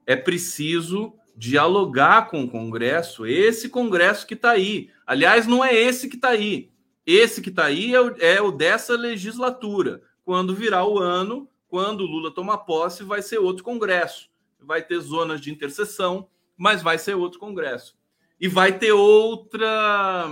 É 0.06 0.16
preciso 0.16 1.12
dialogar 1.36 2.30
com 2.30 2.44
o 2.44 2.50
Congresso, 2.50 3.26
esse 3.26 3.68
Congresso 3.68 4.26
que 4.26 4.32
está 4.32 4.52
aí. 4.52 4.88
Aliás, 5.06 5.46
não 5.46 5.62
é 5.62 5.74
esse 5.74 6.08
que 6.08 6.16
está 6.16 6.30
aí. 6.30 6.72
Esse 7.04 7.42
que 7.42 7.50
está 7.50 7.66
aí 7.66 7.94
é 7.94 8.00
o, 8.00 8.16
é 8.18 8.40
o 8.40 8.50
dessa 8.50 8.96
legislatura. 8.96 10.00
Quando 10.24 10.54
virar 10.54 10.86
o 10.86 10.98
ano, 10.98 11.46
quando 11.68 12.00
o 12.00 12.06
Lula 12.06 12.30
tomar 12.30 12.58
posse, 12.58 13.04
vai 13.04 13.20
ser 13.20 13.38
outro 13.38 13.62
Congresso. 13.62 14.30
Vai 14.58 14.82
ter 14.82 14.98
zonas 14.98 15.42
de 15.42 15.50
interseção, 15.50 16.26
mas 16.56 16.80
vai 16.80 16.96
ser 16.96 17.14
outro 17.14 17.38
Congresso. 17.38 17.98
E 18.40 18.48
vai 18.48 18.78
ter 18.78 18.92
outra. 18.92 20.30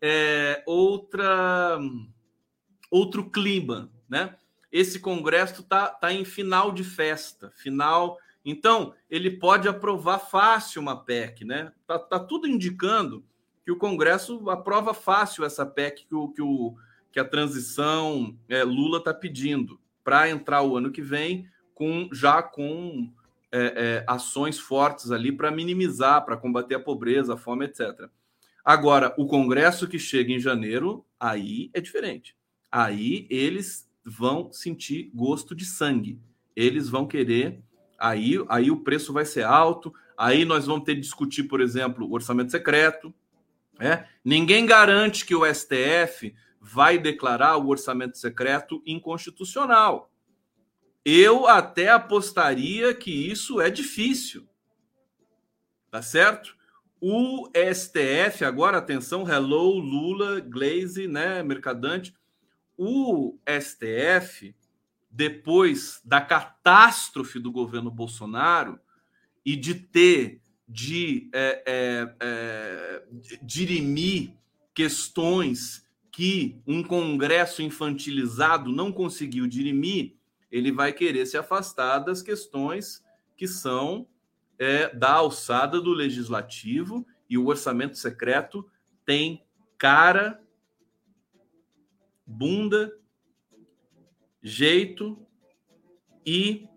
É, 0.00 0.64
outra 0.66 1.78
outro 2.92 3.30
clima, 3.30 3.90
né? 4.06 4.36
Esse 4.70 5.00
congresso 5.00 5.62
está 5.62 5.88
tá 5.88 6.12
em 6.12 6.24
final 6.26 6.70
de 6.70 6.84
festa, 6.84 7.50
final. 7.56 8.18
Então, 8.44 8.94
ele 9.10 9.30
pode 9.30 9.66
aprovar 9.66 10.18
fácil 10.18 10.82
uma 10.82 11.02
PEC, 11.02 11.44
né? 11.44 11.72
Tá, 11.86 11.98
tá 11.98 12.18
tudo 12.18 12.46
indicando 12.46 13.24
que 13.64 13.72
o 13.72 13.78
Congresso 13.78 14.50
aprova 14.50 14.92
fácil 14.92 15.44
essa 15.44 15.64
PEC 15.64 16.04
que, 16.06 16.14
o, 16.14 16.28
que, 16.28 16.42
o, 16.42 16.74
que 17.10 17.20
a 17.20 17.24
transição 17.24 18.36
é, 18.48 18.62
Lula 18.62 18.98
está 18.98 19.14
pedindo 19.14 19.80
para 20.02 20.28
entrar 20.28 20.62
o 20.62 20.76
ano 20.76 20.90
que 20.90 21.00
vem 21.00 21.48
com 21.74 22.08
já 22.12 22.42
com 22.42 23.10
é, 23.52 23.60
é, 23.60 24.04
ações 24.06 24.58
fortes 24.58 25.12
ali 25.12 25.30
para 25.30 25.50
minimizar, 25.50 26.24
para 26.24 26.36
combater 26.36 26.74
a 26.74 26.80
pobreza, 26.80 27.34
a 27.34 27.36
fome, 27.36 27.66
etc. 27.66 28.08
Agora, 28.64 29.14
o 29.16 29.26
Congresso 29.26 29.86
que 29.86 29.98
chega 29.98 30.32
em 30.32 30.40
janeiro, 30.40 31.06
aí 31.20 31.70
é 31.72 31.80
diferente 31.80 32.34
aí 32.72 33.26
eles 33.28 33.86
vão 34.04 34.50
sentir 34.50 35.10
gosto 35.14 35.54
de 35.54 35.66
sangue. 35.66 36.18
Eles 36.56 36.88
vão 36.88 37.06
querer, 37.06 37.62
aí, 37.98 38.34
aí 38.48 38.70
o 38.70 38.80
preço 38.80 39.12
vai 39.12 39.26
ser 39.26 39.44
alto, 39.44 39.92
aí 40.16 40.44
nós 40.44 40.66
vamos 40.66 40.84
ter 40.84 40.94
que 40.94 41.02
discutir, 41.02 41.44
por 41.44 41.60
exemplo, 41.60 42.06
o 42.06 42.14
orçamento 42.14 42.50
secreto. 42.50 43.14
Né? 43.78 44.08
Ninguém 44.24 44.64
garante 44.64 45.26
que 45.26 45.34
o 45.34 45.44
STF 45.44 46.34
vai 46.60 46.98
declarar 46.98 47.56
o 47.56 47.68
orçamento 47.68 48.16
secreto 48.16 48.82
inconstitucional. 48.86 50.10
Eu 51.04 51.48
até 51.48 51.90
apostaria 51.90 52.94
que 52.94 53.10
isso 53.10 53.60
é 53.60 53.68
difícil. 53.68 54.48
Tá 55.90 56.00
certo? 56.00 56.56
O 57.00 57.50
STF, 57.74 58.44
agora 58.44 58.78
atenção, 58.78 59.28
hello, 59.28 59.78
Lula, 59.78 60.38
Glaze, 60.40 61.08
né, 61.08 61.42
Mercadante. 61.42 62.14
O 62.76 63.38
STF, 63.46 64.54
depois 65.10 66.00
da 66.04 66.20
catástrofe 66.20 67.38
do 67.38 67.52
governo 67.52 67.90
Bolsonaro 67.90 68.78
e 69.44 69.56
de 69.56 69.74
ter 69.74 70.40
de 70.68 71.28
é, 71.34 71.62
é, 71.66 72.14
é, 72.20 73.02
dirimir 73.42 74.32
questões 74.74 75.86
que 76.10 76.60
um 76.66 76.82
Congresso 76.82 77.62
infantilizado 77.62 78.72
não 78.72 78.90
conseguiu 78.90 79.46
dirimir, 79.46 80.16
ele 80.50 80.70
vai 80.70 80.92
querer 80.92 81.26
se 81.26 81.36
afastar 81.36 81.98
das 82.00 82.22
questões 82.22 83.02
que 83.36 83.48
são 83.48 84.06
é, 84.58 84.94
da 84.94 85.12
alçada 85.12 85.80
do 85.80 85.92
legislativo 85.92 87.06
e 87.28 87.36
o 87.38 87.46
orçamento 87.46 87.96
secreto 87.96 88.68
tem 89.04 89.42
cara, 89.78 90.41
bunda, 92.26 92.92
jeito 94.42 95.18
e 96.26 96.68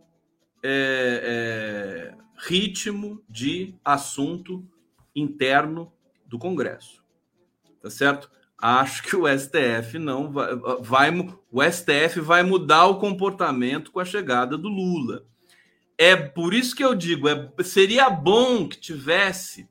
é, 0.64 2.14
é, 2.14 2.18
ritmo 2.38 3.24
de 3.30 3.76
assunto 3.84 4.68
interno 5.16 5.92
do 6.26 6.38
Congresso. 6.38 7.04
Tá 7.82 7.90
certo? 7.90 8.30
Acho 8.58 9.04
que 9.04 9.16
o 9.16 9.26
STF 9.28 10.00
não 10.00 10.32
vai, 10.32 10.56
vai 10.82 11.12
o 11.52 11.64
STF 11.64 12.20
vai 12.20 12.42
mudar 12.42 12.86
o 12.88 13.00
comportamento 13.00 13.92
com 13.92 14.00
a 14.00 14.06
chegada 14.06 14.58
do 14.58 14.70
Lula. 14.70 15.26
É 15.98 16.16
por 16.16 16.54
isso 16.54 16.76
que 16.76 16.84
eu 16.84 16.96
digo, 16.96 17.30
é, 17.30 17.52
seria 17.64 18.10
bom 18.10 18.68
que 18.68 18.80
tivesse 18.80 19.70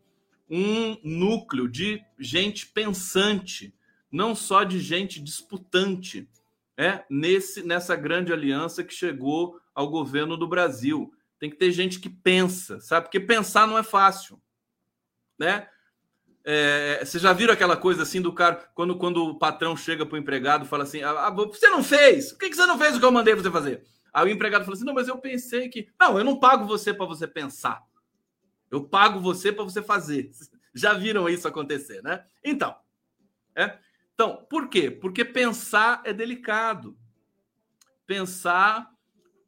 um 0.49 0.97
núcleo 1.03 1.69
de 1.69 2.03
gente 2.19 2.67
pensante, 2.67 3.75
não 4.15 4.33
só 4.33 4.63
de 4.63 4.79
gente 4.79 5.21
disputante, 5.21 6.29
é, 6.77 7.05
nesse, 7.11 7.63
nessa 7.65 7.97
grande 7.97 8.33
aliança 8.33 8.85
que 8.85 8.95
chegou 8.95 9.61
ao 9.75 9.89
governo 9.89 10.37
do 10.37 10.47
Brasil. 10.47 11.13
Tem 11.39 11.51
que 11.51 11.57
ter 11.57 11.73
gente 11.73 11.99
que 11.99 12.09
pensa, 12.09 12.81
sabe? 12.81 13.07
Porque 13.07 13.19
pensar 13.19 13.67
não 13.67 13.77
é 13.77 13.83
fácil, 13.83 14.41
né? 15.39 15.69
É, 16.45 17.03
vocês 17.05 17.23
já 17.23 17.33
viram 17.33 17.53
aquela 17.55 17.77
coisa 17.77 18.03
assim 18.03 18.21
do 18.21 18.33
cara, 18.33 18.57
quando, 18.75 18.97
quando 18.97 19.25
o 19.25 19.39
patrão 19.39 19.77
chega 19.77 20.07
para 20.07 20.15
o 20.15 20.19
empregado 20.19 20.67
fala 20.67 20.85
assim: 20.85 21.03
ah, 21.03 21.31
você 21.31 21.69
não 21.69 21.83
fez? 21.83 22.33
Por 22.33 22.39
que, 22.39 22.51
que 22.51 22.57
você 22.57 22.67
não 22.67 22.79
fez 22.79 22.95
o 22.95 23.01
que 23.01 23.05
eu 23.05 23.11
mandei 23.11 23.35
você 23.35 23.51
fazer? 23.51 23.83
Aí 24.13 24.27
o 24.27 24.33
empregado 24.33 24.65
fala 24.65 24.77
assim: 24.77 24.85
não, 24.85 24.95
mas 24.95 25.09
eu 25.09 25.19
pensei 25.19 25.69
que. 25.69 25.89
Não, 25.99 26.19
eu 26.19 26.25
não 26.25 26.39
pago 26.39 26.67
você 26.67 26.95
para 26.95 27.07
você 27.07 27.27
pensar. 27.27 27.83
Eu 28.71 28.85
pago 28.85 29.21
você 29.21 29.51
para 29.53 29.65
você 29.65 29.83
fazer. 29.83 30.31
Já 30.73 30.93
viram 30.93 31.29
isso 31.29 31.49
acontecer, 31.49 32.03
né? 32.03 32.25
Então, 32.45 32.77
é. 33.57 33.79
Então, 34.15 34.47
por 34.49 34.69
quê? 34.69 34.91
Porque 34.91 35.25
pensar 35.25 36.03
é 36.05 36.13
delicado. 36.13 36.97
Pensar 38.07 38.93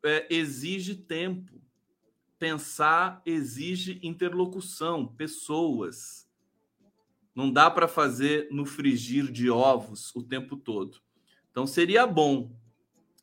é, 0.04 0.26
exige 0.28 0.94
tempo. 0.94 1.60
Pensar 2.38 3.22
exige 3.24 4.00
interlocução, 4.02 5.06
pessoas. 5.06 6.28
Não 7.34 7.50
dá 7.50 7.70
para 7.70 7.86
fazer 7.86 8.48
no 8.50 8.66
frigir 8.66 9.30
de 9.30 9.48
ovos 9.48 10.14
o 10.14 10.22
tempo 10.22 10.56
todo. 10.56 11.00
Então 11.50 11.66
seria 11.66 12.06
bom 12.06 12.54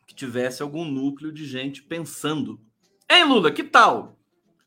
que 0.08 0.16
tivesse 0.16 0.62
algum 0.62 0.86
núcleo 0.86 1.32
de 1.32 1.46
gente 1.46 1.84
pensando. 1.84 2.60
Hein, 3.10 3.26
Lula, 3.26 3.52
que 3.52 3.64
tal? 3.64 4.20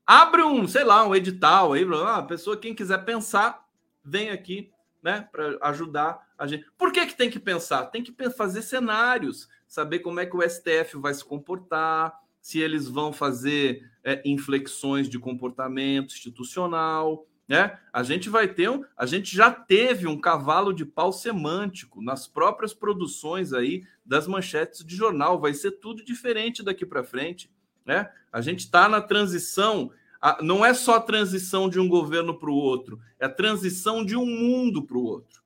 Abre 0.07 0.43
um, 0.43 0.69
sei 0.69 0.85
lá, 0.85 1.07
um 1.07 1.15
edital 1.15 1.73
aí, 1.73 1.85
ah, 1.85 2.17
a 2.17 2.23
pessoa, 2.23 2.57
quem 2.57 2.75
quiser 2.75 3.05
pensar, 3.05 3.67
vem 4.05 4.31
aqui, 4.31 4.73
né, 5.07 5.29
para 5.31 5.57
ajudar 5.69 6.19
a 6.37 6.49
gente. 6.49 6.67
Por 6.77 6.91
que, 6.91 7.07
que 7.07 7.17
tem 7.17 7.31
que 7.31 7.39
pensar? 7.39 7.87
Tem 7.87 8.03
que 8.03 8.13
fazer 8.31 8.61
cenários, 8.61 9.49
saber 9.65 10.01
como 10.01 10.19
é 10.19 10.27
que 10.27 10.37
o 10.37 10.43
STF 10.43 10.97
vai 10.97 11.15
se 11.15 11.25
comportar, 11.25 12.13
se 12.41 12.59
eles 12.59 12.89
vão 12.89 13.13
fazer 13.13 13.89
é, 14.03 14.21
inflexões 14.25 15.09
de 15.09 15.17
comportamento 15.17 16.13
institucional, 16.13 17.25
né? 17.47 17.79
A 17.93 18.03
gente 18.03 18.29
vai 18.29 18.49
ter 18.49 18.69
um, 18.69 18.85
a 18.97 19.07
gente 19.07 19.33
já 19.37 19.49
teve 19.49 20.09
um 20.09 20.21
cavalo 20.21 20.73
de 20.73 20.85
pau 20.85 21.13
semântico 21.13 22.03
nas 22.03 22.27
próprias 22.27 22.75
produções 22.75 23.53
aí 23.53 23.85
das 24.05 24.27
manchetes 24.27 24.85
de 24.85 24.97
jornal. 24.97 25.41
Vai 25.41 25.55
ser 25.55 25.71
tudo 25.71 26.05
diferente 26.05 26.65
daqui 26.65 26.85
para 26.85 27.05
frente, 27.05 27.49
né? 27.85 28.11
A 28.33 28.41
gente 28.41 28.59
está 28.61 28.89
na 28.89 29.01
transição. 29.01 29.93
A, 30.27 30.43
não 30.43 30.65
é 30.65 30.75
só 30.75 30.97
a 30.97 31.01
transição 31.01 31.69
de 31.69 31.79
um 31.79 31.89
governo 31.89 32.37
para 32.37 32.51
o 32.51 32.55
outro, 32.57 32.99
é 33.21 33.27
a 33.27 33.29
transição 33.29 34.05
de 34.05 34.17
um 34.17 34.27
mundo 34.27 34.83
para 34.83 34.99
o 34.99 35.05
outro. 35.05 35.41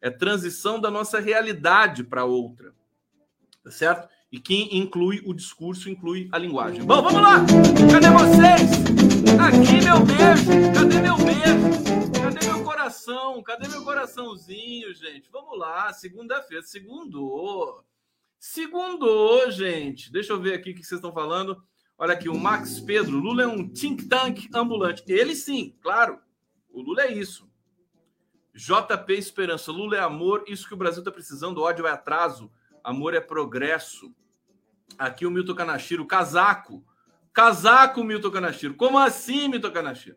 É 0.00 0.10
transição 0.10 0.80
da 0.80 0.90
nossa 0.90 1.20
realidade 1.20 2.02
para 2.02 2.24
outra, 2.24 2.74
tá 3.62 3.70
certo? 3.70 4.08
E 4.32 4.40
que 4.40 4.76
inclui 4.76 5.22
o 5.24 5.32
discurso, 5.32 5.88
inclui 5.88 6.28
a 6.32 6.38
linguagem. 6.38 6.82
Bom, 6.82 7.00
vamos 7.00 7.22
lá! 7.22 7.46
Cadê 7.92 8.10
vocês? 8.10 8.72
Aqui 9.38 9.84
meu 9.84 10.00
beijo. 10.00 10.74
Cadê 10.74 11.00
meu 11.00 11.16
beijo? 11.16 12.20
Cadê 12.20 12.46
meu 12.46 12.64
coração? 12.64 13.40
Cadê 13.44 13.68
meu 13.68 13.84
coraçãozinho, 13.84 14.92
gente? 14.94 15.30
Vamos 15.30 15.56
lá, 15.56 15.92
segunda-feira, 15.92 16.64
segundo. 16.64 17.84
Segundo, 18.40 19.48
gente. 19.52 20.10
Deixa 20.10 20.32
eu 20.32 20.40
ver 20.40 20.54
aqui 20.54 20.72
o 20.72 20.74
que 20.74 20.82
vocês 20.82 20.98
estão 20.98 21.12
falando. 21.12 21.62
Olha 21.96 22.14
aqui, 22.14 22.28
o 22.28 22.38
Max 22.38 22.80
Pedro. 22.80 23.18
Lula 23.18 23.44
é 23.44 23.46
um 23.46 23.68
think 23.68 24.06
tank 24.08 24.48
ambulante. 24.52 25.04
Ele 25.06 25.34
sim, 25.34 25.76
claro. 25.80 26.18
O 26.72 26.82
Lula 26.82 27.02
é 27.02 27.12
isso. 27.12 27.48
JP 28.52 29.12
Esperança. 29.12 29.70
Lula 29.70 29.96
é 29.96 30.00
amor. 30.00 30.44
Isso 30.48 30.66
que 30.66 30.74
o 30.74 30.76
Brasil 30.76 31.00
está 31.00 31.10
precisando. 31.10 31.62
Ódio 31.62 31.86
é 31.86 31.90
atraso. 31.90 32.50
Amor 32.82 33.14
é 33.14 33.20
progresso. 33.20 34.14
Aqui 34.98 35.24
o 35.24 35.30
Milton 35.30 35.54
Canachiro. 35.54 36.06
Casaco. 36.06 36.84
Casaco, 37.32 38.02
Milton 38.04 38.30
Canachiro. 38.30 38.74
Como 38.74 38.98
assim, 38.98 39.48
Milton 39.48 39.70
Canachiro? 39.70 40.16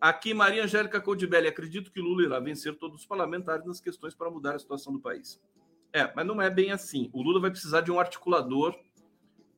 Aqui, 0.00 0.34
Maria 0.34 0.64
Angélica 0.64 1.00
Coldibelli. 1.00 1.48
Acredito 1.48 1.90
que 1.90 2.00
Lula 2.00 2.22
irá 2.22 2.40
vencer 2.40 2.74
todos 2.76 3.00
os 3.00 3.06
parlamentares 3.06 3.66
nas 3.66 3.80
questões 3.80 4.14
para 4.14 4.30
mudar 4.30 4.54
a 4.54 4.58
situação 4.58 4.92
do 4.92 5.00
país. 5.00 5.40
É, 5.92 6.12
mas 6.14 6.26
não 6.26 6.40
é 6.40 6.50
bem 6.50 6.72
assim. 6.72 7.10
O 7.12 7.22
Lula 7.22 7.40
vai 7.40 7.50
precisar 7.50 7.80
de 7.80 7.90
um 7.90 7.98
articulador 7.98 8.78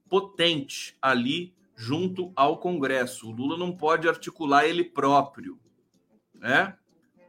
potente 0.09 0.97
ali 1.01 1.55
junto 1.77 2.33
ao 2.35 2.59
Congresso. 2.59 3.29
O 3.29 3.33
Lula 3.33 3.57
não 3.57 3.73
pode 3.73 4.09
articular 4.09 4.67
ele 4.67 4.83
próprio, 4.83 5.59
né? 6.35 6.77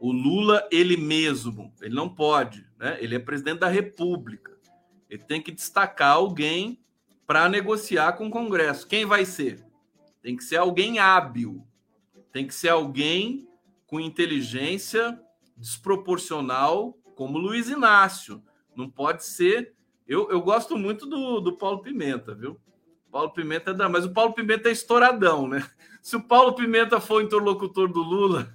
O 0.00 0.10
Lula 0.10 0.66
ele 0.72 0.96
mesmo, 0.96 1.72
ele 1.80 1.94
não 1.94 2.08
pode, 2.08 2.66
né? 2.78 2.96
Ele 3.00 3.14
é 3.14 3.18
presidente 3.18 3.60
da 3.60 3.68
República. 3.68 4.58
Ele 5.08 5.22
tem 5.22 5.42
que 5.42 5.52
destacar 5.52 6.14
alguém 6.14 6.80
para 7.26 7.48
negociar 7.48 8.14
com 8.14 8.26
o 8.26 8.30
Congresso. 8.30 8.88
Quem 8.88 9.04
vai 9.04 9.24
ser? 9.24 9.64
Tem 10.22 10.36
que 10.36 10.42
ser 10.42 10.56
alguém 10.56 10.98
hábil, 10.98 11.64
tem 12.32 12.46
que 12.46 12.54
ser 12.54 12.70
alguém 12.70 13.48
com 13.86 14.00
inteligência 14.00 15.20
desproporcional, 15.56 16.98
como 17.14 17.38
Luiz 17.38 17.68
Inácio. 17.68 18.42
Não 18.74 18.88
pode 18.88 19.24
ser. 19.24 19.74
Eu, 20.06 20.30
eu 20.30 20.40
gosto 20.40 20.76
muito 20.76 21.06
do, 21.06 21.40
do 21.40 21.56
Paulo 21.56 21.82
Pimenta, 21.82 22.34
viu? 22.34 22.58
Paulo 23.10 23.30
Pimenta 23.30 23.74
dá, 23.74 23.88
mas 23.88 24.04
o 24.04 24.12
Paulo 24.12 24.32
Pimenta 24.32 24.68
é 24.68 24.72
estouradão, 24.72 25.48
né? 25.48 25.68
Se 26.00 26.16
o 26.16 26.22
Paulo 26.22 26.54
Pimenta 26.54 27.00
for 27.00 27.22
interlocutor 27.22 27.88
do 27.92 28.00
Lula, 28.00 28.54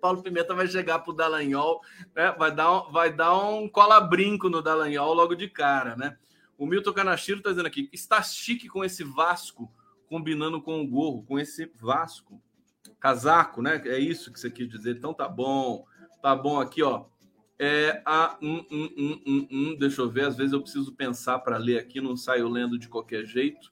Paulo 0.00 0.22
Pimenta 0.22 0.54
vai 0.54 0.66
chegar 0.68 1.00
para 1.00 1.10
o 1.10 1.14
Dallagnol, 1.14 1.80
né? 2.14 2.32
vai, 2.38 2.54
dar 2.54 2.80
vai 2.90 3.12
dar 3.12 3.36
um 3.36 3.68
cola-brinco 3.68 4.48
no 4.48 4.62
Dallagnol 4.62 5.12
logo 5.12 5.34
de 5.34 5.48
cara, 5.48 5.96
né? 5.96 6.16
O 6.56 6.66
Milton 6.66 6.92
Canachiro 6.92 7.38
está 7.38 7.50
dizendo 7.50 7.66
aqui: 7.66 7.90
está 7.92 8.22
chique 8.22 8.68
com 8.68 8.84
esse 8.84 9.04
Vasco 9.04 9.70
combinando 10.08 10.62
com 10.62 10.80
o 10.80 10.86
gorro, 10.86 11.24
com 11.24 11.38
esse 11.38 11.70
Vasco. 11.74 12.40
Casaco, 13.00 13.60
né? 13.60 13.82
É 13.84 13.98
isso 13.98 14.32
que 14.32 14.40
você 14.40 14.50
quis 14.50 14.68
dizer. 14.68 14.96
Então 14.96 15.12
tá 15.12 15.28
bom. 15.28 15.84
Tá 16.22 16.34
bom 16.34 16.60
aqui, 16.60 16.82
ó. 16.82 17.06
É 17.58 18.02
a. 18.04 18.36
Um, 18.42 18.64
um, 18.70 19.22
um, 19.26 19.48
um, 19.50 19.76
deixa 19.78 20.02
eu 20.02 20.10
ver, 20.10 20.26
às 20.26 20.36
vezes 20.36 20.52
eu 20.52 20.60
preciso 20.60 20.92
pensar 20.92 21.38
para 21.38 21.56
ler 21.56 21.78
aqui, 21.78 22.00
não 22.00 22.16
saio 22.16 22.48
lendo 22.48 22.78
de 22.78 22.88
qualquer 22.88 23.24
jeito. 23.24 23.70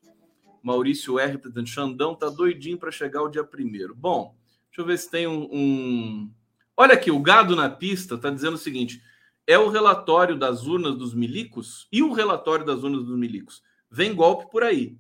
Maurício 0.63 1.19
R. 1.19 1.37
tá 1.37 1.51
Xandão 1.67 2.15
tá 2.15 2.31
doidinho 2.31 2.79
para 2.79 2.91
chegar 2.91 3.23
o 3.23 3.29
dia 3.29 3.45
primeiro. 3.45 3.95
Bom, 3.95 4.35
deixa 4.69 4.81
eu 4.81 4.87
ver 4.87 4.99
se 4.99 5.11
tem 5.11 5.27
um, 5.27 5.49
um. 5.53 6.33
Olha 6.75 6.95
aqui, 6.95 7.11
o 7.11 7.21
gado 7.21 7.55
na 7.55 7.69
pista 7.69 8.17
tá 8.17 8.31
dizendo 8.31 8.55
o 8.55 8.59
seguinte: 8.59 9.03
é 9.47 9.59
o 9.59 9.69
relatório 9.69 10.39
das 10.39 10.67
urnas 10.67 10.97
dos 10.97 11.15
milicos 11.15 11.87
e 11.93 12.03
o 12.03 12.13
relatório 12.13 12.65
das 12.65 12.83
urnas 12.83 13.05
dos 13.05 13.19
milicos. 13.19 13.63
Vem 13.91 14.15
golpe 14.15 14.51
por 14.51 14.63
aí. 14.63 14.97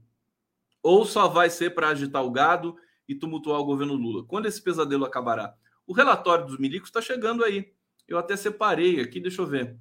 Ou 0.82 1.06
só 1.06 1.28
vai 1.28 1.48
ser 1.48 1.74
para 1.74 1.88
agitar 1.88 2.22
o 2.22 2.30
gado 2.30 2.76
e 3.08 3.14
tumultuar 3.14 3.58
o 3.58 3.64
governo 3.64 3.94
Lula. 3.94 4.24
Quando 4.24 4.46
esse 4.46 4.62
pesadelo 4.62 5.06
acabará? 5.06 5.54
O 5.86 5.94
relatório 5.94 6.46
dos 6.46 6.58
milicos 6.58 6.90
está 6.90 7.00
chegando 7.00 7.42
aí. 7.42 7.73
Eu 8.06 8.18
até 8.18 8.36
separei 8.36 9.00
aqui, 9.00 9.20
deixa 9.20 9.42
eu 9.42 9.46
ver. 9.46 9.76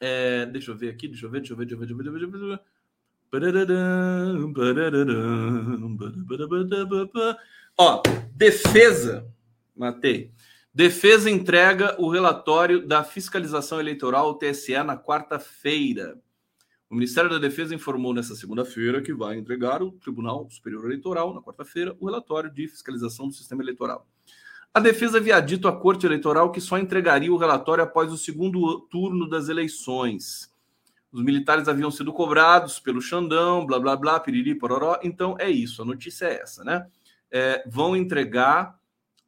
É, 0.00 0.46
deixa 0.46 0.70
eu 0.70 0.76
ver 0.76 0.90
aqui, 0.90 1.08
deixa 1.08 1.26
eu 1.26 1.30
ver, 1.30 1.40
deixa 1.40 1.52
eu 1.52 1.56
ver, 1.56 1.66
deixa 1.66 1.74
eu 1.74 1.86
ver, 1.86 1.86
deixa 1.86 2.08
eu 2.08 2.12
ver, 2.12 2.20
deixa 2.20 2.36
eu 2.36 2.48
ver. 2.48 2.60
Ó, 7.76 8.02
defesa, 8.32 9.26
matei. 9.74 10.32
Defesa 10.72 11.30
entrega 11.30 12.00
o 12.00 12.08
relatório 12.08 12.86
da 12.86 13.02
fiscalização 13.02 13.80
eleitoral 13.80 14.34
TSE 14.34 14.80
na 14.82 14.96
quarta-feira. 14.96 16.20
O 16.90 16.94
Ministério 16.94 17.30
da 17.30 17.38
Defesa 17.38 17.74
informou 17.74 18.14
nesta 18.14 18.36
segunda-feira 18.36 19.02
que 19.02 19.12
vai 19.12 19.36
entregar 19.36 19.80
ao 19.80 19.90
Tribunal 19.90 20.48
Superior 20.50 20.84
Eleitoral, 20.84 21.34
na 21.34 21.42
quarta-feira, 21.42 21.96
o 21.98 22.06
relatório 22.06 22.50
de 22.52 22.68
fiscalização 22.68 23.26
do 23.26 23.34
sistema 23.34 23.62
eleitoral. 23.62 24.06
A 24.76 24.80
defesa 24.80 25.18
havia 25.18 25.38
dito 25.38 25.68
à 25.68 25.72
Corte 25.72 26.04
Eleitoral 26.04 26.50
que 26.50 26.60
só 26.60 26.76
entregaria 26.76 27.32
o 27.32 27.36
relatório 27.36 27.84
após 27.84 28.12
o 28.12 28.18
segundo 28.18 28.80
turno 28.90 29.28
das 29.28 29.48
eleições. 29.48 30.52
Os 31.12 31.22
militares 31.22 31.68
haviam 31.68 31.92
sido 31.92 32.12
cobrados 32.12 32.80
pelo 32.80 33.00
Xandão, 33.00 33.64
blá 33.64 33.78
blá 33.78 33.94
blá, 33.94 34.18
piriri, 34.18 34.52
pororó. 34.52 34.98
Então 35.00 35.36
é 35.38 35.48
isso, 35.48 35.80
a 35.80 35.84
notícia 35.84 36.26
é 36.26 36.42
essa, 36.42 36.64
né? 36.64 36.88
É, 37.30 37.62
vão 37.68 37.94
entregar 37.94 38.76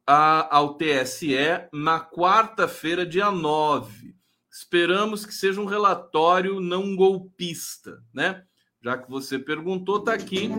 a, 0.05 0.53
ao 0.53 0.73
TSE 0.73 1.37
na 1.71 1.97
quarta-feira, 1.97 3.05
dia 3.05 3.31
9. 3.31 4.13
Esperamos 4.51 5.25
que 5.25 5.33
seja 5.33 5.61
um 5.61 5.65
relatório 5.65 6.59
não 6.59 6.93
golpista, 6.93 8.03
né? 8.13 8.43
Já 8.81 8.97
que 8.97 9.09
você 9.09 9.39
perguntou, 9.39 10.01
tá 10.01 10.13
aqui 10.13 10.49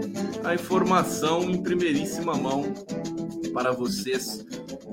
a 0.42 0.54
informação 0.54 1.42
em 1.42 1.62
primeiríssima 1.62 2.34
mão 2.34 2.64
para 3.52 3.72
vocês 3.72 4.46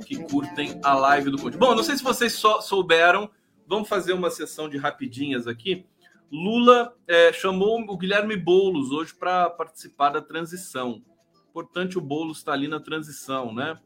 que 0.05 0.23
curtem 0.23 0.79
a 0.83 0.93
live 0.93 1.29
do 1.29 1.37
Conde. 1.37 1.57
Bom, 1.57 1.75
não 1.75 1.83
sei 1.83 1.97
se 1.97 2.03
vocês 2.03 2.33
só 2.33 2.61
souberam, 2.61 3.29
vamos 3.67 3.89
fazer 3.89 4.13
uma 4.13 4.29
sessão 4.29 4.69
de 4.69 4.77
rapidinhas 4.77 5.47
aqui. 5.47 5.85
Lula 6.31 6.95
é, 7.07 7.31
chamou 7.31 7.79
o 7.81 7.97
Guilherme 7.97 8.35
Boulos 8.35 8.91
hoje 8.91 9.13
para 9.13 9.49
participar 9.49 10.09
da 10.09 10.21
transição. 10.21 11.03
Importante, 11.49 11.97
o 11.97 12.01
Boulos 12.01 12.39
está 12.39 12.53
ali 12.53 12.67
na 12.67 12.79
transição, 12.79 13.53
né? 13.53 13.77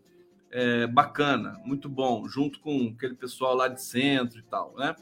É, 0.51 0.87
bacana, 0.87 1.61
muito 1.63 1.87
bom, 1.87 2.27
junto 2.27 2.59
com 2.59 2.93
aquele 2.95 3.13
pessoal 3.13 3.55
lá 3.55 3.67
de 3.67 3.81
centro 3.81 4.39
e 4.39 4.43
tal, 4.43 4.73
né? 4.75 4.95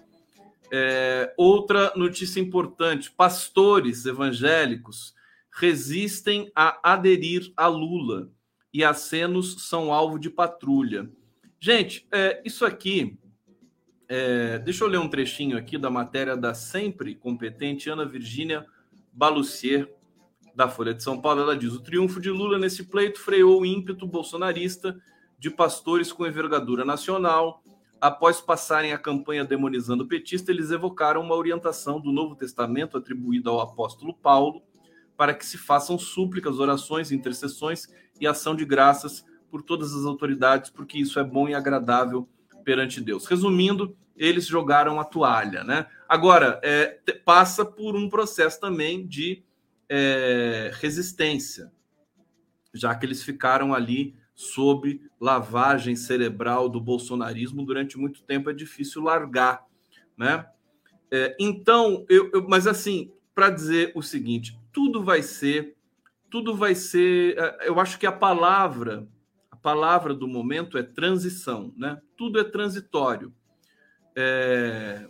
É, 0.72 1.34
outra 1.38 1.94
notícia 1.96 2.40
importante: 2.40 3.12
pastores 3.12 4.06
evangélicos 4.06 5.16
resistem 5.52 6.52
a 6.54 6.78
aderir 6.84 7.52
a 7.56 7.68
Lula 7.68 8.30
e 8.78 8.84
acenos 8.84 9.68
são 9.68 9.92
alvo 9.92 10.20
de 10.20 10.30
patrulha. 10.30 11.10
Gente, 11.60 12.08
é, 12.12 12.40
isso 12.46 12.64
aqui. 12.64 13.18
É, 14.08 14.60
deixa 14.60 14.84
eu 14.84 14.88
ler 14.88 15.00
um 15.00 15.10
trechinho 15.10 15.58
aqui 15.58 15.80
da 15.80 15.90
matéria 15.90 16.38
da 16.38 16.54
sempre 16.54 17.16
competente 17.16 17.90
Ana 17.90 18.06
Virgínia 18.06 18.68
Balucier, 19.12 19.92
da 20.56 20.70
Folha 20.70 20.94
de 20.94 21.02
São 21.02 21.20
Paulo. 21.20 21.42
Ela 21.42 21.58
diz: 21.58 21.74
o 21.74 21.82
triunfo 21.82 22.22
de 22.22 22.30
Lula 22.30 22.60
nesse 22.60 22.84
pleito 22.84 23.20
freou 23.20 23.62
o 23.62 23.66
ímpeto 23.66 24.06
bolsonarista 24.06 24.96
de 25.40 25.50
pastores 25.50 26.14
com 26.14 26.28
envergadura 26.28 26.86
nacional 26.86 27.64
Após 28.00 28.40
passarem 28.40 28.94
a 28.94 28.98
campanha 28.98 29.44
demonizando 29.44 30.04
o 30.04 30.08
petista, 30.08 30.52
eles 30.52 30.70
evocaram 30.70 31.20
uma 31.20 31.34
orientação 31.34 32.00
do 32.00 32.12
Novo 32.12 32.36
Testamento 32.36 32.96
atribuída 32.96 33.50
ao 33.50 33.60
apóstolo 33.60 34.14
Paulo 34.14 34.62
para 35.18 35.34
que 35.34 35.44
se 35.44 35.58
façam 35.58 35.98
súplicas, 35.98 36.60
orações, 36.60 37.12
intercessões 37.12 37.88
e 38.20 38.28
ação 38.28 38.56
de 38.56 38.66
graças 38.66 39.26
por 39.50 39.62
todas 39.62 39.94
as 39.94 40.06
autoridades, 40.06 40.70
porque 40.70 40.98
isso 40.98 41.20
é 41.20 41.24
bom 41.24 41.48
e 41.48 41.56
agradável 41.56 42.28
perante 42.64 43.00
Deus. 43.00 43.26
Resumindo, 43.26 43.96
eles 44.16 44.46
jogaram 44.46 45.00
a 45.00 45.06
toalha, 45.06 45.64
né? 45.64 45.88
Agora, 46.10 46.60
é, 46.64 47.00
passa 47.24 47.64
por 47.64 47.96
um 47.96 48.10
processo 48.10 48.60
também 48.60 49.06
de 49.06 49.44
é, 49.90 50.72
resistência, 50.76 51.72
já 52.74 52.94
que 52.96 53.06
eles 53.06 53.24
ficaram 53.24 53.74
ali 53.74 54.16
sob 54.36 55.02
lavagem 55.20 55.96
cerebral 55.96 56.70
do 56.70 56.80
bolsonarismo 56.80 57.66
durante 57.66 57.98
muito 57.98 58.22
tempo 58.24 58.50
é 58.50 58.54
difícil 58.54 59.02
largar, 59.02 59.66
né? 60.16 60.46
É, 61.10 61.36
então, 61.40 62.06
eu, 62.10 62.30
eu, 62.34 62.48
mas 62.48 62.68
assim, 62.68 63.12
para 63.34 63.50
dizer 63.50 63.92
o 63.96 64.02
seguinte, 64.02 64.60
tudo 64.74 65.04
vai 65.04 65.24
ser, 65.24 65.77
tudo 66.30 66.56
vai 66.56 66.76
ser, 66.76 67.38
é, 67.38 67.70
eu 67.70 67.80
acho 67.80 67.98
que 67.98 68.06
a 68.06 68.12
palavra, 68.12 69.08
a 69.50 69.56
palavra 69.56 70.14
do 70.14 70.28
momento 70.28 70.78
é 70.78 70.84
transição, 70.84 71.74
né? 71.78 72.02
Tudo 72.16 72.40
é 72.40 72.44
transitório. 72.44 73.34
É, 74.16 75.08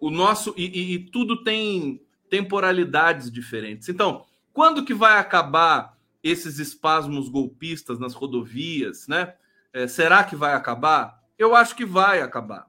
o 0.00 0.10
nosso 0.10 0.54
e, 0.56 0.66
e, 0.66 0.94
e 0.94 0.98
tudo 1.10 1.42
tem 1.42 2.00
temporalidades 2.28 3.30
diferentes. 3.30 3.88
Então, 3.88 4.24
quando 4.52 4.84
que 4.84 4.94
vai 4.94 5.18
acabar 5.18 5.98
esses 6.22 6.58
espasmos 6.58 7.28
golpistas 7.28 7.98
nas 7.98 8.14
rodovias, 8.14 9.08
né? 9.08 9.34
É, 9.72 9.86
será 9.86 10.24
que 10.24 10.36
vai 10.36 10.52
acabar? 10.52 11.22
Eu 11.38 11.54
acho 11.54 11.74
que 11.74 11.84
vai 11.84 12.20
acabar. 12.20 12.68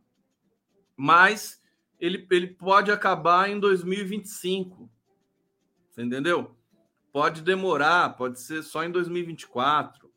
Mas 0.95 1.61
ele, 1.99 2.25
ele 2.31 2.47
pode 2.47 2.91
acabar 2.91 3.49
em 3.49 3.59
2025. 3.59 4.89
Você 5.89 6.03
entendeu? 6.03 6.55
Pode 7.11 7.41
demorar, 7.41 8.15
pode 8.15 8.39
ser 8.39 8.63
só 8.63 8.83
em 8.83 8.91
2024. 8.91 10.09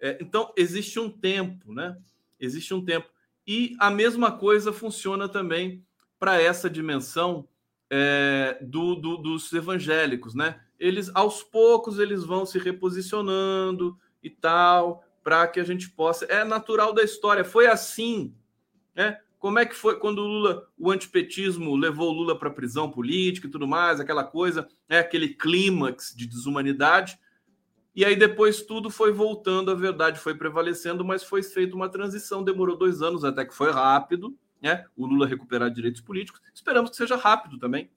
É, 0.00 0.18
então, 0.20 0.52
existe 0.56 0.98
um 0.98 1.10
tempo, 1.10 1.72
né? 1.72 1.96
Existe 2.40 2.72
um 2.72 2.84
tempo. 2.84 3.08
E 3.46 3.76
a 3.78 3.90
mesma 3.90 4.32
coisa 4.32 4.72
funciona 4.72 5.28
também 5.28 5.84
para 6.18 6.40
essa 6.40 6.70
dimensão 6.70 7.46
é, 7.90 8.58
do, 8.62 8.94
do, 8.94 9.16
dos 9.18 9.52
evangélicos, 9.52 10.34
né? 10.34 10.60
eles 10.78 11.10
aos 11.14 11.42
poucos 11.42 11.98
eles 11.98 12.24
vão 12.24 12.44
se 12.44 12.58
reposicionando 12.58 13.98
e 14.22 14.30
tal, 14.30 15.04
para 15.22 15.46
que 15.46 15.60
a 15.60 15.64
gente 15.64 15.88
possa. 15.90 16.24
É 16.26 16.44
natural 16.44 16.92
da 16.92 17.02
história, 17.02 17.44
foi 17.44 17.66
assim, 17.66 18.34
né? 18.94 19.18
Como 19.44 19.58
é 19.58 19.66
que 19.66 19.74
foi 19.74 19.98
quando 19.98 20.20
o 20.20 20.26
Lula, 20.26 20.66
o 20.78 20.90
antipetismo 20.90 21.76
levou 21.76 22.08
o 22.08 22.14
Lula 22.14 22.38
para 22.38 22.48
prisão 22.48 22.90
política 22.90 23.46
e 23.46 23.50
tudo 23.50 23.68
mais, 23.68 24.00
aquela 24.00 24.24
coisa, 24.24 24.66
é 24.88 24.98
aquele 24.98 25.34
clímax 25.34 26.14
de 26.16 26.26
desumanidade. 26.26 27.18
E 27.94 28.06
aí 28.06 28.16
depois 28.16 28.62
tudo 28.62 28.88
foi 28.88 29.12
voltando, 29.12 29.70
a 29.70 29.74
verdade 29.74 30.18
foi 30.18 30.34
prevalecendo, 30.34 31.04
mas 31.04 31.22
foi 31.22 31.42
feita 31.42 31.76
uma 31.76 31.90
transição, 31.90 32.42
demorou 32.42 32.74
dois 32.74 33.02
anos 33.02 33.22
até 33.22 33.44
que 33.44 33.54
foi 33.54 33.70
rápido, 33.70 34.34
né? 34.62 34.86
O 34.96 35.04
Lula 35.04 35.26
recuperar 35.26 35.70
direitos 35.70 36.00
políticos. 36.00 36.40
Esperamos 36.54 36.88
que 36.88 36.96
seja 36.96 37.14
rápido 37.14 37.58
também, 37.58 37.90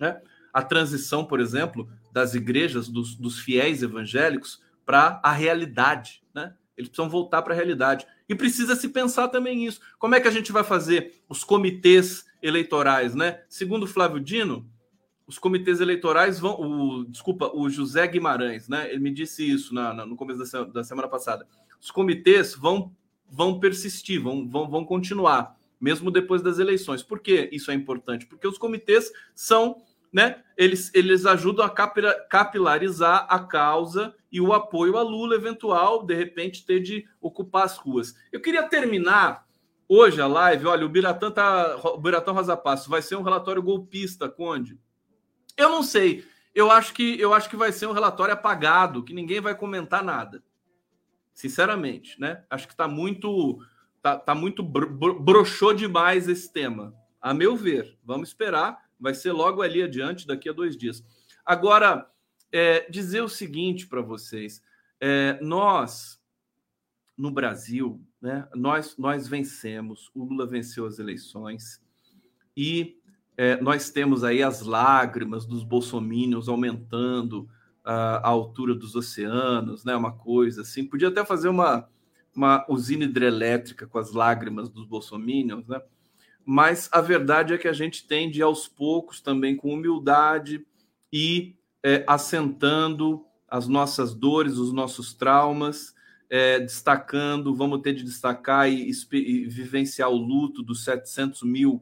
né? 0.00 0.20
a 0.52 0.60
transição, 0.60 1.24
por 1.24 1.38
exemplo, 1.38 1.88
das 2.12 2.34
igrejas, 2.34 2.88
dos, 2.88 3.14
dos 3.14 3.38
fiéis 3.38 3.80
evangélicos, 3.80 4.60
para 4.84 5.20
a 5.22 5.30
realidade. 5.30 6.23
Eles 6.76 6.88
precisam 6.88 7.08
voltar 7.08 7.42
para 7.42 7.54
a 7.54 7.56
realidade. 7.56 8.06
E 8.28 8.34
precisa 8.34 8.74
se 8.74 8.88
pensar 8.88 9.28
também 9.28 9.64
isso. 9.64 9.80
Como 9.98 10.14
é 10.14 10.20
que 10.20 10.28
a 10.28 10.30
gente 10.30 10.52
vai 10.52 10.64
fazer 10.64 11.22
os 11.28 11.44
comitês 11.44 12.24
eleitorais? 12.42 13.14
Né? 13.14 13.42
Segundo 13.48 13.86
Flávio 13.86 14.20
Dino, 14.20 14.68
os 15.26 15.38
comitês 15.38 15.80
eleitorais 15.80 16.38
vão. 16.38 16.60
O, 16.60 17.04
desculpa, 17.04 17.50
o 17.54 17.68
José 17.68 18.06
Guimarães, 18.06 18.68
né? 18.68 18.90
Ele 18.90 19.00
me 19.00 19.10
disse 19.10 19.48
isso 19.48 19.74
na, 19.74 19.94
na, 19.94 20.06
no 20.06 20.16
começo 20.16 20.50
da, 20.52 20.64
da, 20.64 20.84
semana 20.84 21.08
passada. 21.08 21.46
Os 21.80 21.90
comitês 21.90 22.54
vão, 22.54 22.94
vão 23.30 23.58
persistir, 23.58 24.20
vão, 24.20 24.48
vão, 24.48 24.68
vão 24.68 24.84
continuar, 24.84 25.56
mesmo 25.80 26.10
depois 26.10 26.42
das 26.42 26.58
eleições. 26.58 27.02
Por 27.02 27.20
que 27.20 27.48
isso 27.52 27.70
é 27.70 27.74
importante? 27.74 28.26
Porque 28.26 28.46
os 28.46 28.58
comitês 28.58 29.10
são 29.34 29.76
né? 30.14 30.40
Eles, 30.56 30.94
eles 30.94 31.26
ajudam 31.26 31.66
a 31.66 31.68
capilarizar 31.68 33.26
a 33.28 33.40
causa 33.40 34.14
e 34.30 34.40
o 34.40 34.52
apoio 34.52 34.96
a 34.96 35.02
Lula 35.02 35.34
eventual, 35.34 36.06
de 36.06 36.14
repente, 36.14 36.64
ter 36.64 36.78
de 36.78 37.04
ocupar 37.20 37.64
as 37.64 37.76
ruas. 37.76 38.14
Eu 38.30 38.40
queria 38.40 38.62
terminar 38.62 39.44
hoje 39.88 40.20
a 40.20 40.28
live. 40.28 40.66
Olha, 40.66 40.86
o 40.86 40.88
Biratã 40.88 41.32
tá. 41.32 41.76
O 41.76 42.32
Rosa 42.32 42.56
Passo 42.56 42.88
vai 42.88 43.02
ser 43.02 43.16
um 43.16 43.22
relatório 43.22 43.60
golpista, 43.60 44.28
Conde. 44.28 44.78
Eu 45.56 45.68
não 45.68 45.82
sei. 45.82 46.24
Eu 46.54 46.70
acho 46.70 46.94
que 46.94 47.20
eu 47.20 47.34
acho 47.34 47.50
que 47.50 47.56
vai 47.56 47.72
ser 47.72 47.88
um 47.88 47.92
relatório 47.92 48.34
apagado, 48.34 49.02
que 49.02 49.12
ninguém 49.12 49.40
vai 49.40 49.56
comentar 49.56 50.04
nada. 50.04 50.44
Sinceramente, 51.32 52.20
né? 52.20 52.44
Acho 52.48 52.68
que 52.68 52.74
está 52.74 52.86
muito 52.86 53.58
tá, 54.00 54.16
tá 54.16 54.32
muito 54.32 54.62
broxou 54.62 55.74
demais 55.74 56.28
esse 56.28 56.52
tema, 56.52 56.94
a 57.20 57.34
meu 57.34 57.56
ver. 57.56 57.98
Vamos 58.04 58.28
esperar 58.28 58.83
vai 58.98 59.14
ser 59.14 59.32
logo 59.32 59.62
ali 59.62 59.82
adiante, 59.82 60.26
daqui 60.26 60.48
a 60.48 60.52
dois 60.52 60.76
dias. 60.76 61.04
Agora, 61.44 62.08
é, 62.52 62.88
dizer 62.88 63.20
o 63.20 63.28
seguinte 63.28 63.86
para 63.86 64.00
vocês: 64.00 64.62
é, 65.00 65.38
nós, 65.42 66.20
no 67.16 67.30
Brasil, 67.30 68.00
né, 68.20 68.48
nós, 68.54 68.96
nós 68.96 69.28
vencemos, 69.28 70.10
o 70.14 70.24
Lula 70.24 70.46
venceu 70.46 70.86
as 70.86 70.98
eleições 70.98 71.82
e 72.56 72.98
é, 73.36 73.60
nós 73.60 73.90
temos 73.90 74.22
aí 74.22 74.42
as 74.42 74.62
lágrimas 74.62 75.44
dos 75.44 75.64
bolsomínios 75.64 76.48
aumentando 76.48 77.48
a, 77.84 78.16
a, 78.16 78.28
altura 78.28 78.74
dos 78.74 78.94
oceanos, 78.94 79.84
né, 79.84 79.94
uma 79.94 80.12
coisa 80.12 80.62
assim. 80.62 80.86
Podia 80.86 81.08
até 81.08 81.24
fazer 81.24 81.48
uma, 81.48 81.88
uma 82.34 82.64
usina 82.68 83.04
hidrelétrica 83.04 83.86
com 83.86 83.98
as 83.98 84.12
lágrimas 84.12 84.68
dos 84.68 84.86
bolsomínios, 84.86 85.66
né? 85.66 85.82
Mas 86.44 86.88
a 86.92 87.00
verdade 87.00 87.54
é 87.54 87.58
que 87.58 87.68
a 87.68 87.72
gente 87.72 88.06
tende 88.06 88.42
aos 88.42 88.68
poucos 88.68 89.20
também 89.20 89.56
com 89.56 89.72
humildade 89.72 90.64
e 91.12 91.56
é, 91.82 92.04
assentando 92.06 93.24
as 93.48 93.68
nossas 93.68 94.14
dores, 94.14 94.58
os 94.58 94.72
nossos 94.72 95.14
traumas, 95.14 95.94
é, 96.28 96.58
destacando, 96.58 97.54
vamos 97.54 97.80
ter 97.82 97.92
de 97.92 98.02
destacar 98.02 98.68
e, 98.68 98.90
e, 98.90 99.46
vivenciar 99.46 100.10
o 100.10 100.16
luto 100.16 100.62
dos 100.62 100.82
700 100.84 101.42
mil 101.42 101.80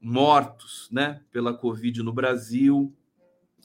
mortos 0.00 0.88
né, 0.90 1.20
pela 1.30 1.52
Covid 1.52 2.02
no 2.02 2.12
Brasil. 2.12 2.94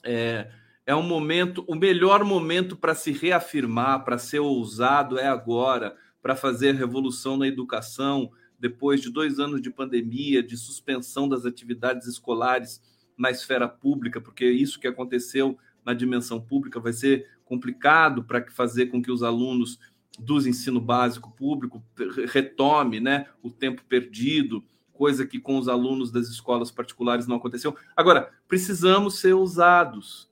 É, 0.04 0.50
é 0.84 0.94
um 0.94 1.02
momento, 1.02 1.64
o 1.66 1.74
melhor 1.74 2.22
momento 2.22 2.76
para 2.76 2.94
se 2.94 3.10
reafirmar, 3.10 4.04
para 4.04 4.18
ser 4.18 4.40
ousado 4.40 5.18
é 5.18 5.26
agora, 5.26 5.96
para 6.20 6.36
fazer 6.36 6.74
revolução 6.74 7.36
na 7.36 7.46
educação, 7.46 8.30
depois 8.58 9.00
de 9.00 9.10
dois 9.10 9.38
anos 9.38 9.60
de 9.60 9.70
pandemia, 9.70 10.42
de 10.42 10.56
suspensão 10.56 11.28
das 11.28 11.44
atividades 11.44 12.06
escolares 12.06 12.80
na 13.16 13.30
esfera 13.30 13.68
pública, 13.68 14.20
porque 14.20 14.44
isso 14.44 14.80
que 14.80 14.86
aconteceu 14.86 15.58
na 15.84 15.94
dimensão 15.94 16.40
pública 16.40 16.80
vai 16.80 16.92
ser 16.92 17.28
complicado 17.44 18.24
para 18.24 18.44
fazer 18.50 18.86
com 18.86 19.00
que 19.00 19.10
os 19.10 19.22
alunos 19.22 19.78
do 20.18 20.38
ensino 20.46 20.80
básico 20.80 21.30
público 21.30 21.82
retome 22.26 23.00
né, 23.00 23.26
o 23.42 23.50
tempo 23.50 23.84
perdido, 23.84 24.64
coisa 24.92 25.26
que 25.26 25.38
com 25.38 25.58
os 25.58 25.68
alunos 25.68 26.10
das 26.10 26.28
escolas 26.28 26.70
particulares 26.70 27.26
não 27.26 27.36
aconteceu. 27.36 27.76
Agora, 27.94 28.32
precisamos 28.48 29.20
ser 29.20 29.34
ousados. 29.34 30.30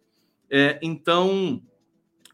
É, 0.51 0.79
então, 0.83 1.63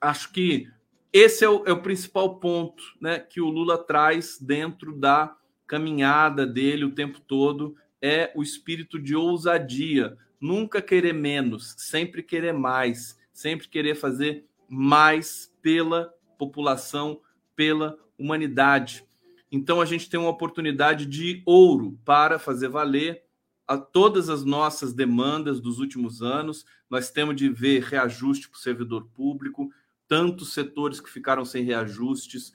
acho 0.01 0.33
que 0.33 0.69
esse 1.13 1.45
é 1.45 1.49
o, 1.49 1.65
é 1.67 1.73
o, 1.73 1.83
principal 1.83 2.39
ponto 2.39 2.83
né, 3.01 3.19
que 3.19 3.41
o 3.41 3.49
Lula 3.49 3.77
traz 3.77 4.39
dentro 4.41 4.97
da 4.97 5.37
caminhada 5.71 6.45
dele 6.45 6.85
o 6.85 6.91
tempo 6.91 7.21
todo, 7.21 7.77
é 8.03 8.33
o 8.35 8.43
espírito 8.43 8.99
de 8.99 9.15
ousadia. 9.15 10.19
Nunca 10.41 10.83
querer 10.83 11.15
menos, 11.15 11.77
sempre 11.79 12.25
querer 12.25 12.53
mais, 12.53 13.17
sempre 13.33 13.69
querer 13.69 13.95
fazer 13.95 14.45
mais 14.69 15.55
pela 15.63 16.13
população, 16.37 17.21
pela 17.55 17.97
humanidade. 18.19 19.05
Então 19.53 19.81
a 19.81 19.85
gente 19.85 20.11
tem 20.11 20.19
uma 20.19 20.31
oportunidade 20.31 21.07
de 21.07 21.41
ouro 21.47 21.97
para 22.05 22.37
fazer 22.41 22.69
valer 22.69 23.23
a 23.65 23.79
todas 23.79 24.29
as 24.29 24.45
nossas 24.45 24.93
demandas 24.93 25.61
dos 25.61 25.79
últimos 25.79 26.21
anos. 26.21 26.67
Nós 26.89 27.13
temos 27.13 27.37
de 27.37 27.49
ver 27.49 27.85
reajuste 27.85 28.49
para 28.49 28.57
o 28.57 28.61
servidor 28.61 29.07
público, 29.15 29.71
tantos 30.09 30.53
setores 30.53 31.01
que 31.01 31.09
ficaram 31.09 31.45
sem 31.45 31.63
reajustes, 31.63 32.53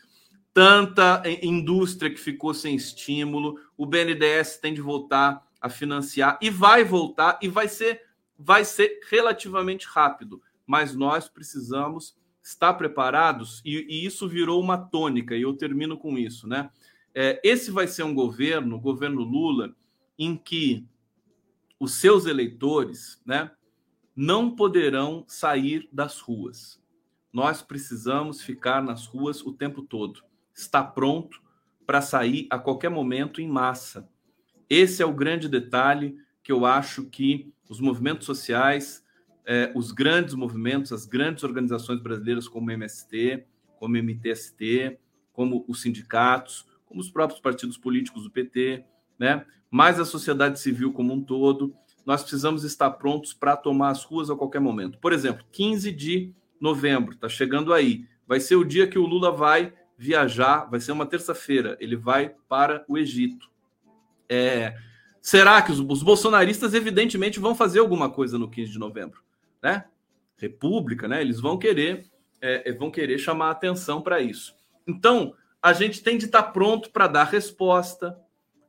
tanta 0.56 1.22
indústria 1.44 2.10
que 2.10 2.18
ficou 2.18 2.54
sem 2.54 2.78
estímulo. 2.78 3.60
O 3.76 3.86
BNDES 3.86 4.58
tem 4.58 4.74
de 4.74 4.80
voltar 4.80 5.46
a 5.60 5.68
financiar 5.68 6.40
e 6.42 6.50
vai 6.50 6.82
voltar 6.82 7.38
e 7.42 7.50
vai 7.50 7.68
ser 7.68 8.02
vai 8.38 8.66
ser 8.66 9.00
relativamente 9.10 9.86
rápido, 9.86 10.42
mas 10.66 10.94
nós 10.96 11.28
precisamos 11.30 12.18
estar 12.44 12.74
preparados 12.74 13.62
e, 13.66 13.86
e 13.90 14.06
isso 14.06 14.28
virou 14.28 14.62
uma 14.62 14.78
tônica 14.78 15.36
e 15.36 15.42
eu 15.42 15.54
termino 15.54 15.98
com 15.98 16.18
isso, 16.18 16.48
né? 16.48 16.70
É, 17.14 17.40
esse 17.44 17.72
vai 17.72 17.88
ser 17.88 18.04
um 18.04 18.14
governo, 18.14 18.80
governo 18.80 19.22
Lula, 19.22 19.74
em 20.18 20.36
que 20.38 20.86
os 21.80 21.96
seus 21.96 22.26
eleitores, 22.26 23.22
né, 23.26 23.52
não 24.16 24.54
poderão 24.54 25.24
sair 25.28 25.88
das 25.92 26.20
ruas. 26.20 26.82
Nós 27.32 27.62
precisamos 27.62 28.42
ficar 28.42 28.82
nas 28.82 29.06
ruas 29.06 29.42
o 29.42 29.54
tempo 29.54 29.82
todo. 29.82 30.22
Está 30.56 30.84
pronto 30.84 31.42
para 31.86 32.02
sair 32.02 32.48
a 32.50 32.58
qualquer 32.58 32.90
momento 32.90 33.42
em 33.42 33.48
massa. 33.48 34.10
Esse 34.70 35.04
é 35.04 35.06
o 35.06 35.14
grande 35.14 35.48
detalhe 35.48 36.18
que 36.42 36.52
eu 36.52 36.66
acho 36.66 37.06
que 37.06 37.54
os 37.70 37.80
movimentos 37.80 38.26
sociais, 38.26 39.04
eh, 39.46 39.72
os 39.76 39.92
grandes 39.92 40.34
movimentos, 40.34 40.92
as 40.92 41.06
grandes 41.06 41.44
organizações 41.44 42.00
brasileiras 42.00 42.48
como 42.48 42.70
o 42.70 42.72
MST, 42.72 43.46
como 43.78 43.96
o 43.96 43.98
MTST, 43.98 44.98
como 45.34 45.66
os 45.68 45.82
sindicatos, 45.82 46.66
como 46.86 47.02
os 47.02 47.10
próprios 47.10 47.42
partidos 47.42 47.78
políticos 47.78 48.24
do 48.24 48.32
PT, 48.32 48.86
né? 49.20 49.46
mais 49.70 50.00
a 50.00 50.06
sociedade 50.06 50.60
civil 50.60 50.94
como 50.94 51.14
um 51.14 51.22
todo, 51.22 51.76
nós 52.06 52.22
precisamos 52.22 52.64
estar 52.64 52.92
prontos 52.92 53.34
para 53.34 53.58
tomar 53.58 53.90
as 53.90 54.04
ruas 54.04 54.30
a 54.30 54.36
qualquer 54.36 54.62
momento. 54.62 54.98
Por 55.00 55.12
exemplo, 55.12 55.46
15 55.52 55.92
de 55.92 56.34
novembro, 56.62 57.14
está 57.14 57.28
chegando 57.28 57.74
aí. 57.74 58.08
Vai 58.28 58.40
ser 58.40 58.56
o 58.56 58.64
dia 58.64 58.88
que 58.88 58.98
o 58.98 59.06
Lula 59.06 59.32
vai 59.32 59.74
viajar, 59.98 60.66
vai 60.70 60.80
ser 60.80 60.92
uma 60.92 61.06
terça-feira, 61.06 61.78
ele 61.80 61.96
vai 61.96 62.34
para 62.48 62.84
o 62.88 62.98
Egito. 62.98 63.50
É, 64.28 64.76
será 65.22 65.62
que 65.62 65.72
os, 65.72 65.80
os, 65.80 66.04
bolsonaristas, 66.04 66.74
evidentemente, 66.74 67.40
vão 67.40 67.56
fazer 67.56 67.80
alguma 67.80 68.10
coisa 68.10 68.38
no 68.38 68.50
15 68.50 68.72
de 68.72 68.80
novembro? 68.80 69.22
Né? 69.62 69.86
República, 70.38 71.08
né? 71.08 71.22
Eles 71.22 71.40
vão 71.40 71.58
querer, 71.58 72.06
é, 72.42 72.72
vão 72.74 72.92
querer 72.92 73.18
chamar 73.18 73.52
atenção 73.52 74.02
para 74.02 74.20
isso. 74.20 74.54
Então, 74.86 75.34
a 75.62 75.74
gente 75.74 76.04
tem 76.04 76.18
de 76.18 76.26
estar 76.26 76.44
tá 76.44 76.52
pronto 76.52 76.92
para 76.92 77.08
dar 77.08 77.24
resposta, 77.24 78.18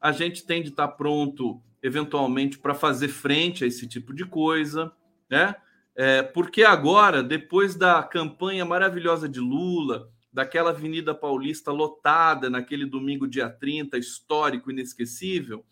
a 0.01 0.13
gente 0.13 0.47
tem 0.47 0.63
de 0.63 0.69
estar 0.69 0.89
tá 0.89 0.95
pronto, 0.95 1.61
eventualmente, 1.83 2.59
para 2.59 2.75
fazer 2.75 3.09
frente 3.09 3.65
a 3.65 3.67
esse 3.67 3.87
tipo 3.87 4.15
de 4.15 4.25
coisa, 4.25 4.93
né? 5.29 5.57
É, 5.99 6.23
porque 6.23 6.63
agora, 6.63 7.23
depois 7.23 7.75
da 7.75 8.03
campanha 8.03 8.67
maravilhosa 8.67 9.27
de 9.27 9.41
Lula, 9.41 10.11
daquela 10.37 10.69
Avenida 10.69 11.15
Paulista 11.15 11.73
lotada 11.73 12.51
naquele 12.51 12.85
domingo, 12.85 13.27
dia 13.27 13.49
30, 13.49 13.97
histórico, 13.97 14.71
inesquecível, 14.71 15.65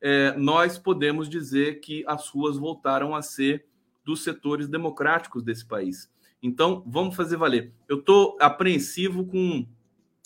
é, 0.00 0.32
nós 0.38 0.78
podemos 0.78 1.28
dizer 1.28 1.80
que 1.80 2.02
as 2.06 2.26
ruas 2.30 2.56
voltaram 2.56 3.14
a 3.14 3.20
ser 3.20 3.66
dos 4.02 4.24
setores 4.24 4.68
democráticos 4.68 5.42
desse 5.42 5.66
país. 5.66 6.10
Então, 6.42 6.82
vamos 6.86 7.14
fazer 7.14 7.36
valer. 7.36 7.74
Eu 7.86 7.98
estou 7.98 8.38
apreensivo 8.40 9.26
com 9.26 9.68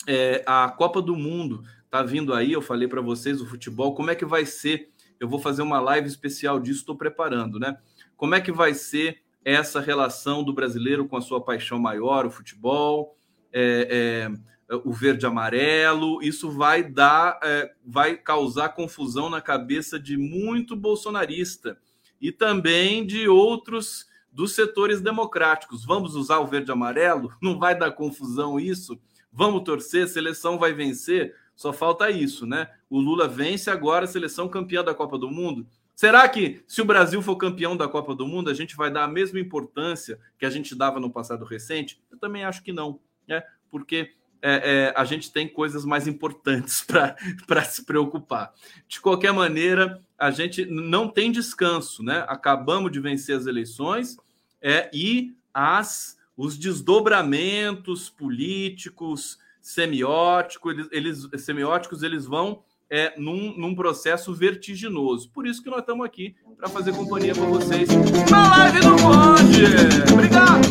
é, 0.07 0.41
a 0.47 0.69
Copa 0.69 1.01
do 1.01 1.17
Mundo 1.17 1.61
tá 1.89 2.01
vindo 2.01 2.33
aí, 2.33 2.53
eu 2.53 2.61
falei 2.61 2.87
para 2.87 3.01
vocês 3.01 3.41
o 3.41 3.45
futebol, 3.45 3.93
como 3.93 4.09
é 4.09 4.15
que 4.15 4.25
vai 4.25 4.45
ser? 4.45 4.89
Eu 5.19 5.27
vou 5.27 5.37
fazer 5.37 5.63
uma 5.63 5.81
live 5.81 6.07
especial 6.07 6.61
disso, 6.61 6.79
estou 6.79 6.95
preparando, 6.95 7.59
né? 7.59 7.77
Como 8.15 8.35
é 8.35 8.39
que 8.39 8.53
vai 8.53 8.73
ser 8.73 9.17
essa 9.43 9.81
relação 9.81 10.45
do 10.45 10.53
brasileiro 10.53 11.09
com 11.09 11.17
a 11.17 11.21
sua 11.21 11.43
paixão 11.43 11.77
maior, 11.77 12.25
o 12.25 12.31
futebol, 12.31 13.17
é, 13.53 14.29
é, 14.69 14.75
o 14.83 14.91
verde 14.91 15.25
amarelo? 15.25 16.21
Isso 16.21 16.51
vai 16.51 16.83
dar, 16.83 17.39
é, 17.43 17.71
vai 17.85 18.15
causar 18.15 18.69
confusão 18.69 19.29
na 19.29 19.41
cabeça 19.41 19.99
de 19.99 20.17
muito 20.17 20.75
bolsonarista 20.75 21.77
e 22.19 22.31
também 22.31 23.05
de 23.05 23.27
outros 23.27 24.07
dos 24.31 24.53
setores 24.53 25.01
democráticos. 25.01 25.83
Vamos 25.83 26.15
usar 26.15 26.39
o 26.39 26.47
verde 26.47 26.71
amarelo? 26.71 27.33
Não 27.41 27.59
vai 27.59 27.77
dar 27.77 27.91
confusão 27.91 28.59
isso? 28.59 28.99
Vamos 29.31 29.63
torcer, 29.63 30.07
seleção 30.07 30.57
vai 30.57 30.73
vencer. 30.73 31.35
Só 31.55 31.71
falta 31.71 32.09
isso, 32.09 32.45
né? 32.45 32.69
O 32.89 32.99
Lula 32.99 33.27
vence 33.27 33.69
agora, 33.69 34.07
seleção 34.07 34.47
campeã 34.47 34.83
da 34.83 34.93
Copa 34.93 35.17
do 35.17 35.29
Mundo. 35.29 35.67
Será 35.95 36.27
que, 36.27 36.63
se 36.67 36.81
o 36.81 36.85
Brasil 36.85 37.21
for 37.21 37.35
campeão 37.35 37.77
da 37.77 37.87
Copa 37.87 38.15
do 38.15 38.25
Mundo, 38.25 38.49
a 38.49 38.53
gente 38.53 38.75
vai 38.75 38.89
dar 38.89 39.03
a 39.03 39.07
mesma 39.07 39.39
importância 39.39 40.19
que 40.39 40.45
a 40.45 40.49
gente 40.49 40.73
dava 40.73 40.99
no 40.99 41.11
passado 41.11 41.45
recente? 41.45 42.01
Eu 42.11 42.17
também 42.17 42.43
acho 42.43 42.63
que 42.63 42.73
não, 42.73 42.99
né? 43.31 43.43
Porque 43.69 44.11
é, 44.41 44.91
é, 44.91 44.93
a 44.95 45.05
gente 45.05 45.31
tem 45.31 45.47
coisas 45.47 45.85
mais 45.85 46.07
importantes 46.07 46.85
para 47.47 47.63
se 47.63 47.85
preocupar. 47.85 48.53
De 48.87 48.99
qualquer 48.99 49.31
maneira, 49.31 50.01
a 50.17 50.31
gente 50.31 50.65
não 50.65 51.07
tem 51.07 51.31
descanso, 51.31 52.03
né? 52.03 52.25
Acabamos 52.27 52.91
de 52.91 52.99
vencer 52.99 53.37
as 53.37 53.45
eleições 53.45 54.17
é, 54.61 54.89
e 54.93 55.33
as 55.53 56.19
os 56.35 56.57
desdobramentos 56.57 58.09
políticos, 58.09 59.37
semióticos, 59.61 60.73
eles, 60.73 60.87
eles, 61.29 61.43
semióticos, 61.43 62.01
eles 62.01 62.25
vão 62.25 62.63
é, 62.89 63.13
num, 63.15 63.55
num 63.55 63.75
processo 63.75 64.33
vertiginoso. 64.33 65.29
Por 65.29 65.45
isso 65.45 65.61
que 65.61 65.69
nós 65.69 65.81
estamos 65.81 66.03
aqui 66.03 66.35
para 66.57 66.67
fazer 66.67 66.93
companhia 66.95 67.35
para 67.35 67.45
vocês 67.45 67.89
na 68.29 68.57
live 68.57 68.79
do 68.79 68.95
Conde. 68.95 70.13
Obrigado. 70.13 70.67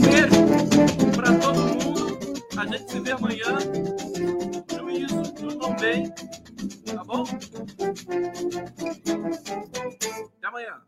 Beijo. 0.00 0.55
A 2.76 2.78
gente 2.78 2.92
se 2.92 3.00
vê 3.00 3.12
amanhã. 3.12 3.58
Juízo, 4.76 5.22
tudo 5.32 5.74
bem. 5.80 6.12
Tá 6.84 7.04
bom? 7.04 7.24
Até 10.36 10.46
amanhã. 10.46 10.82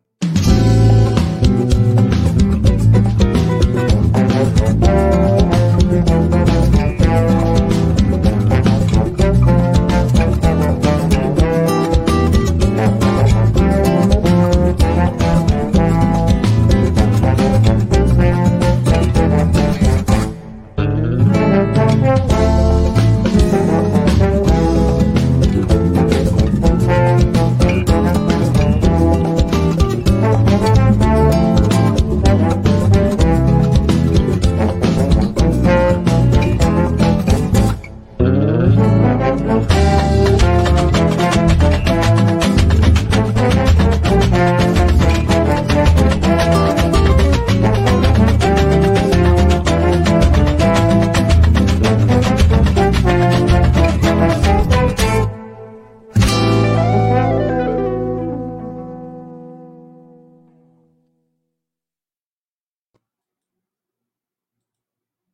Thank 4.68 5.32
you. 5.32 5.37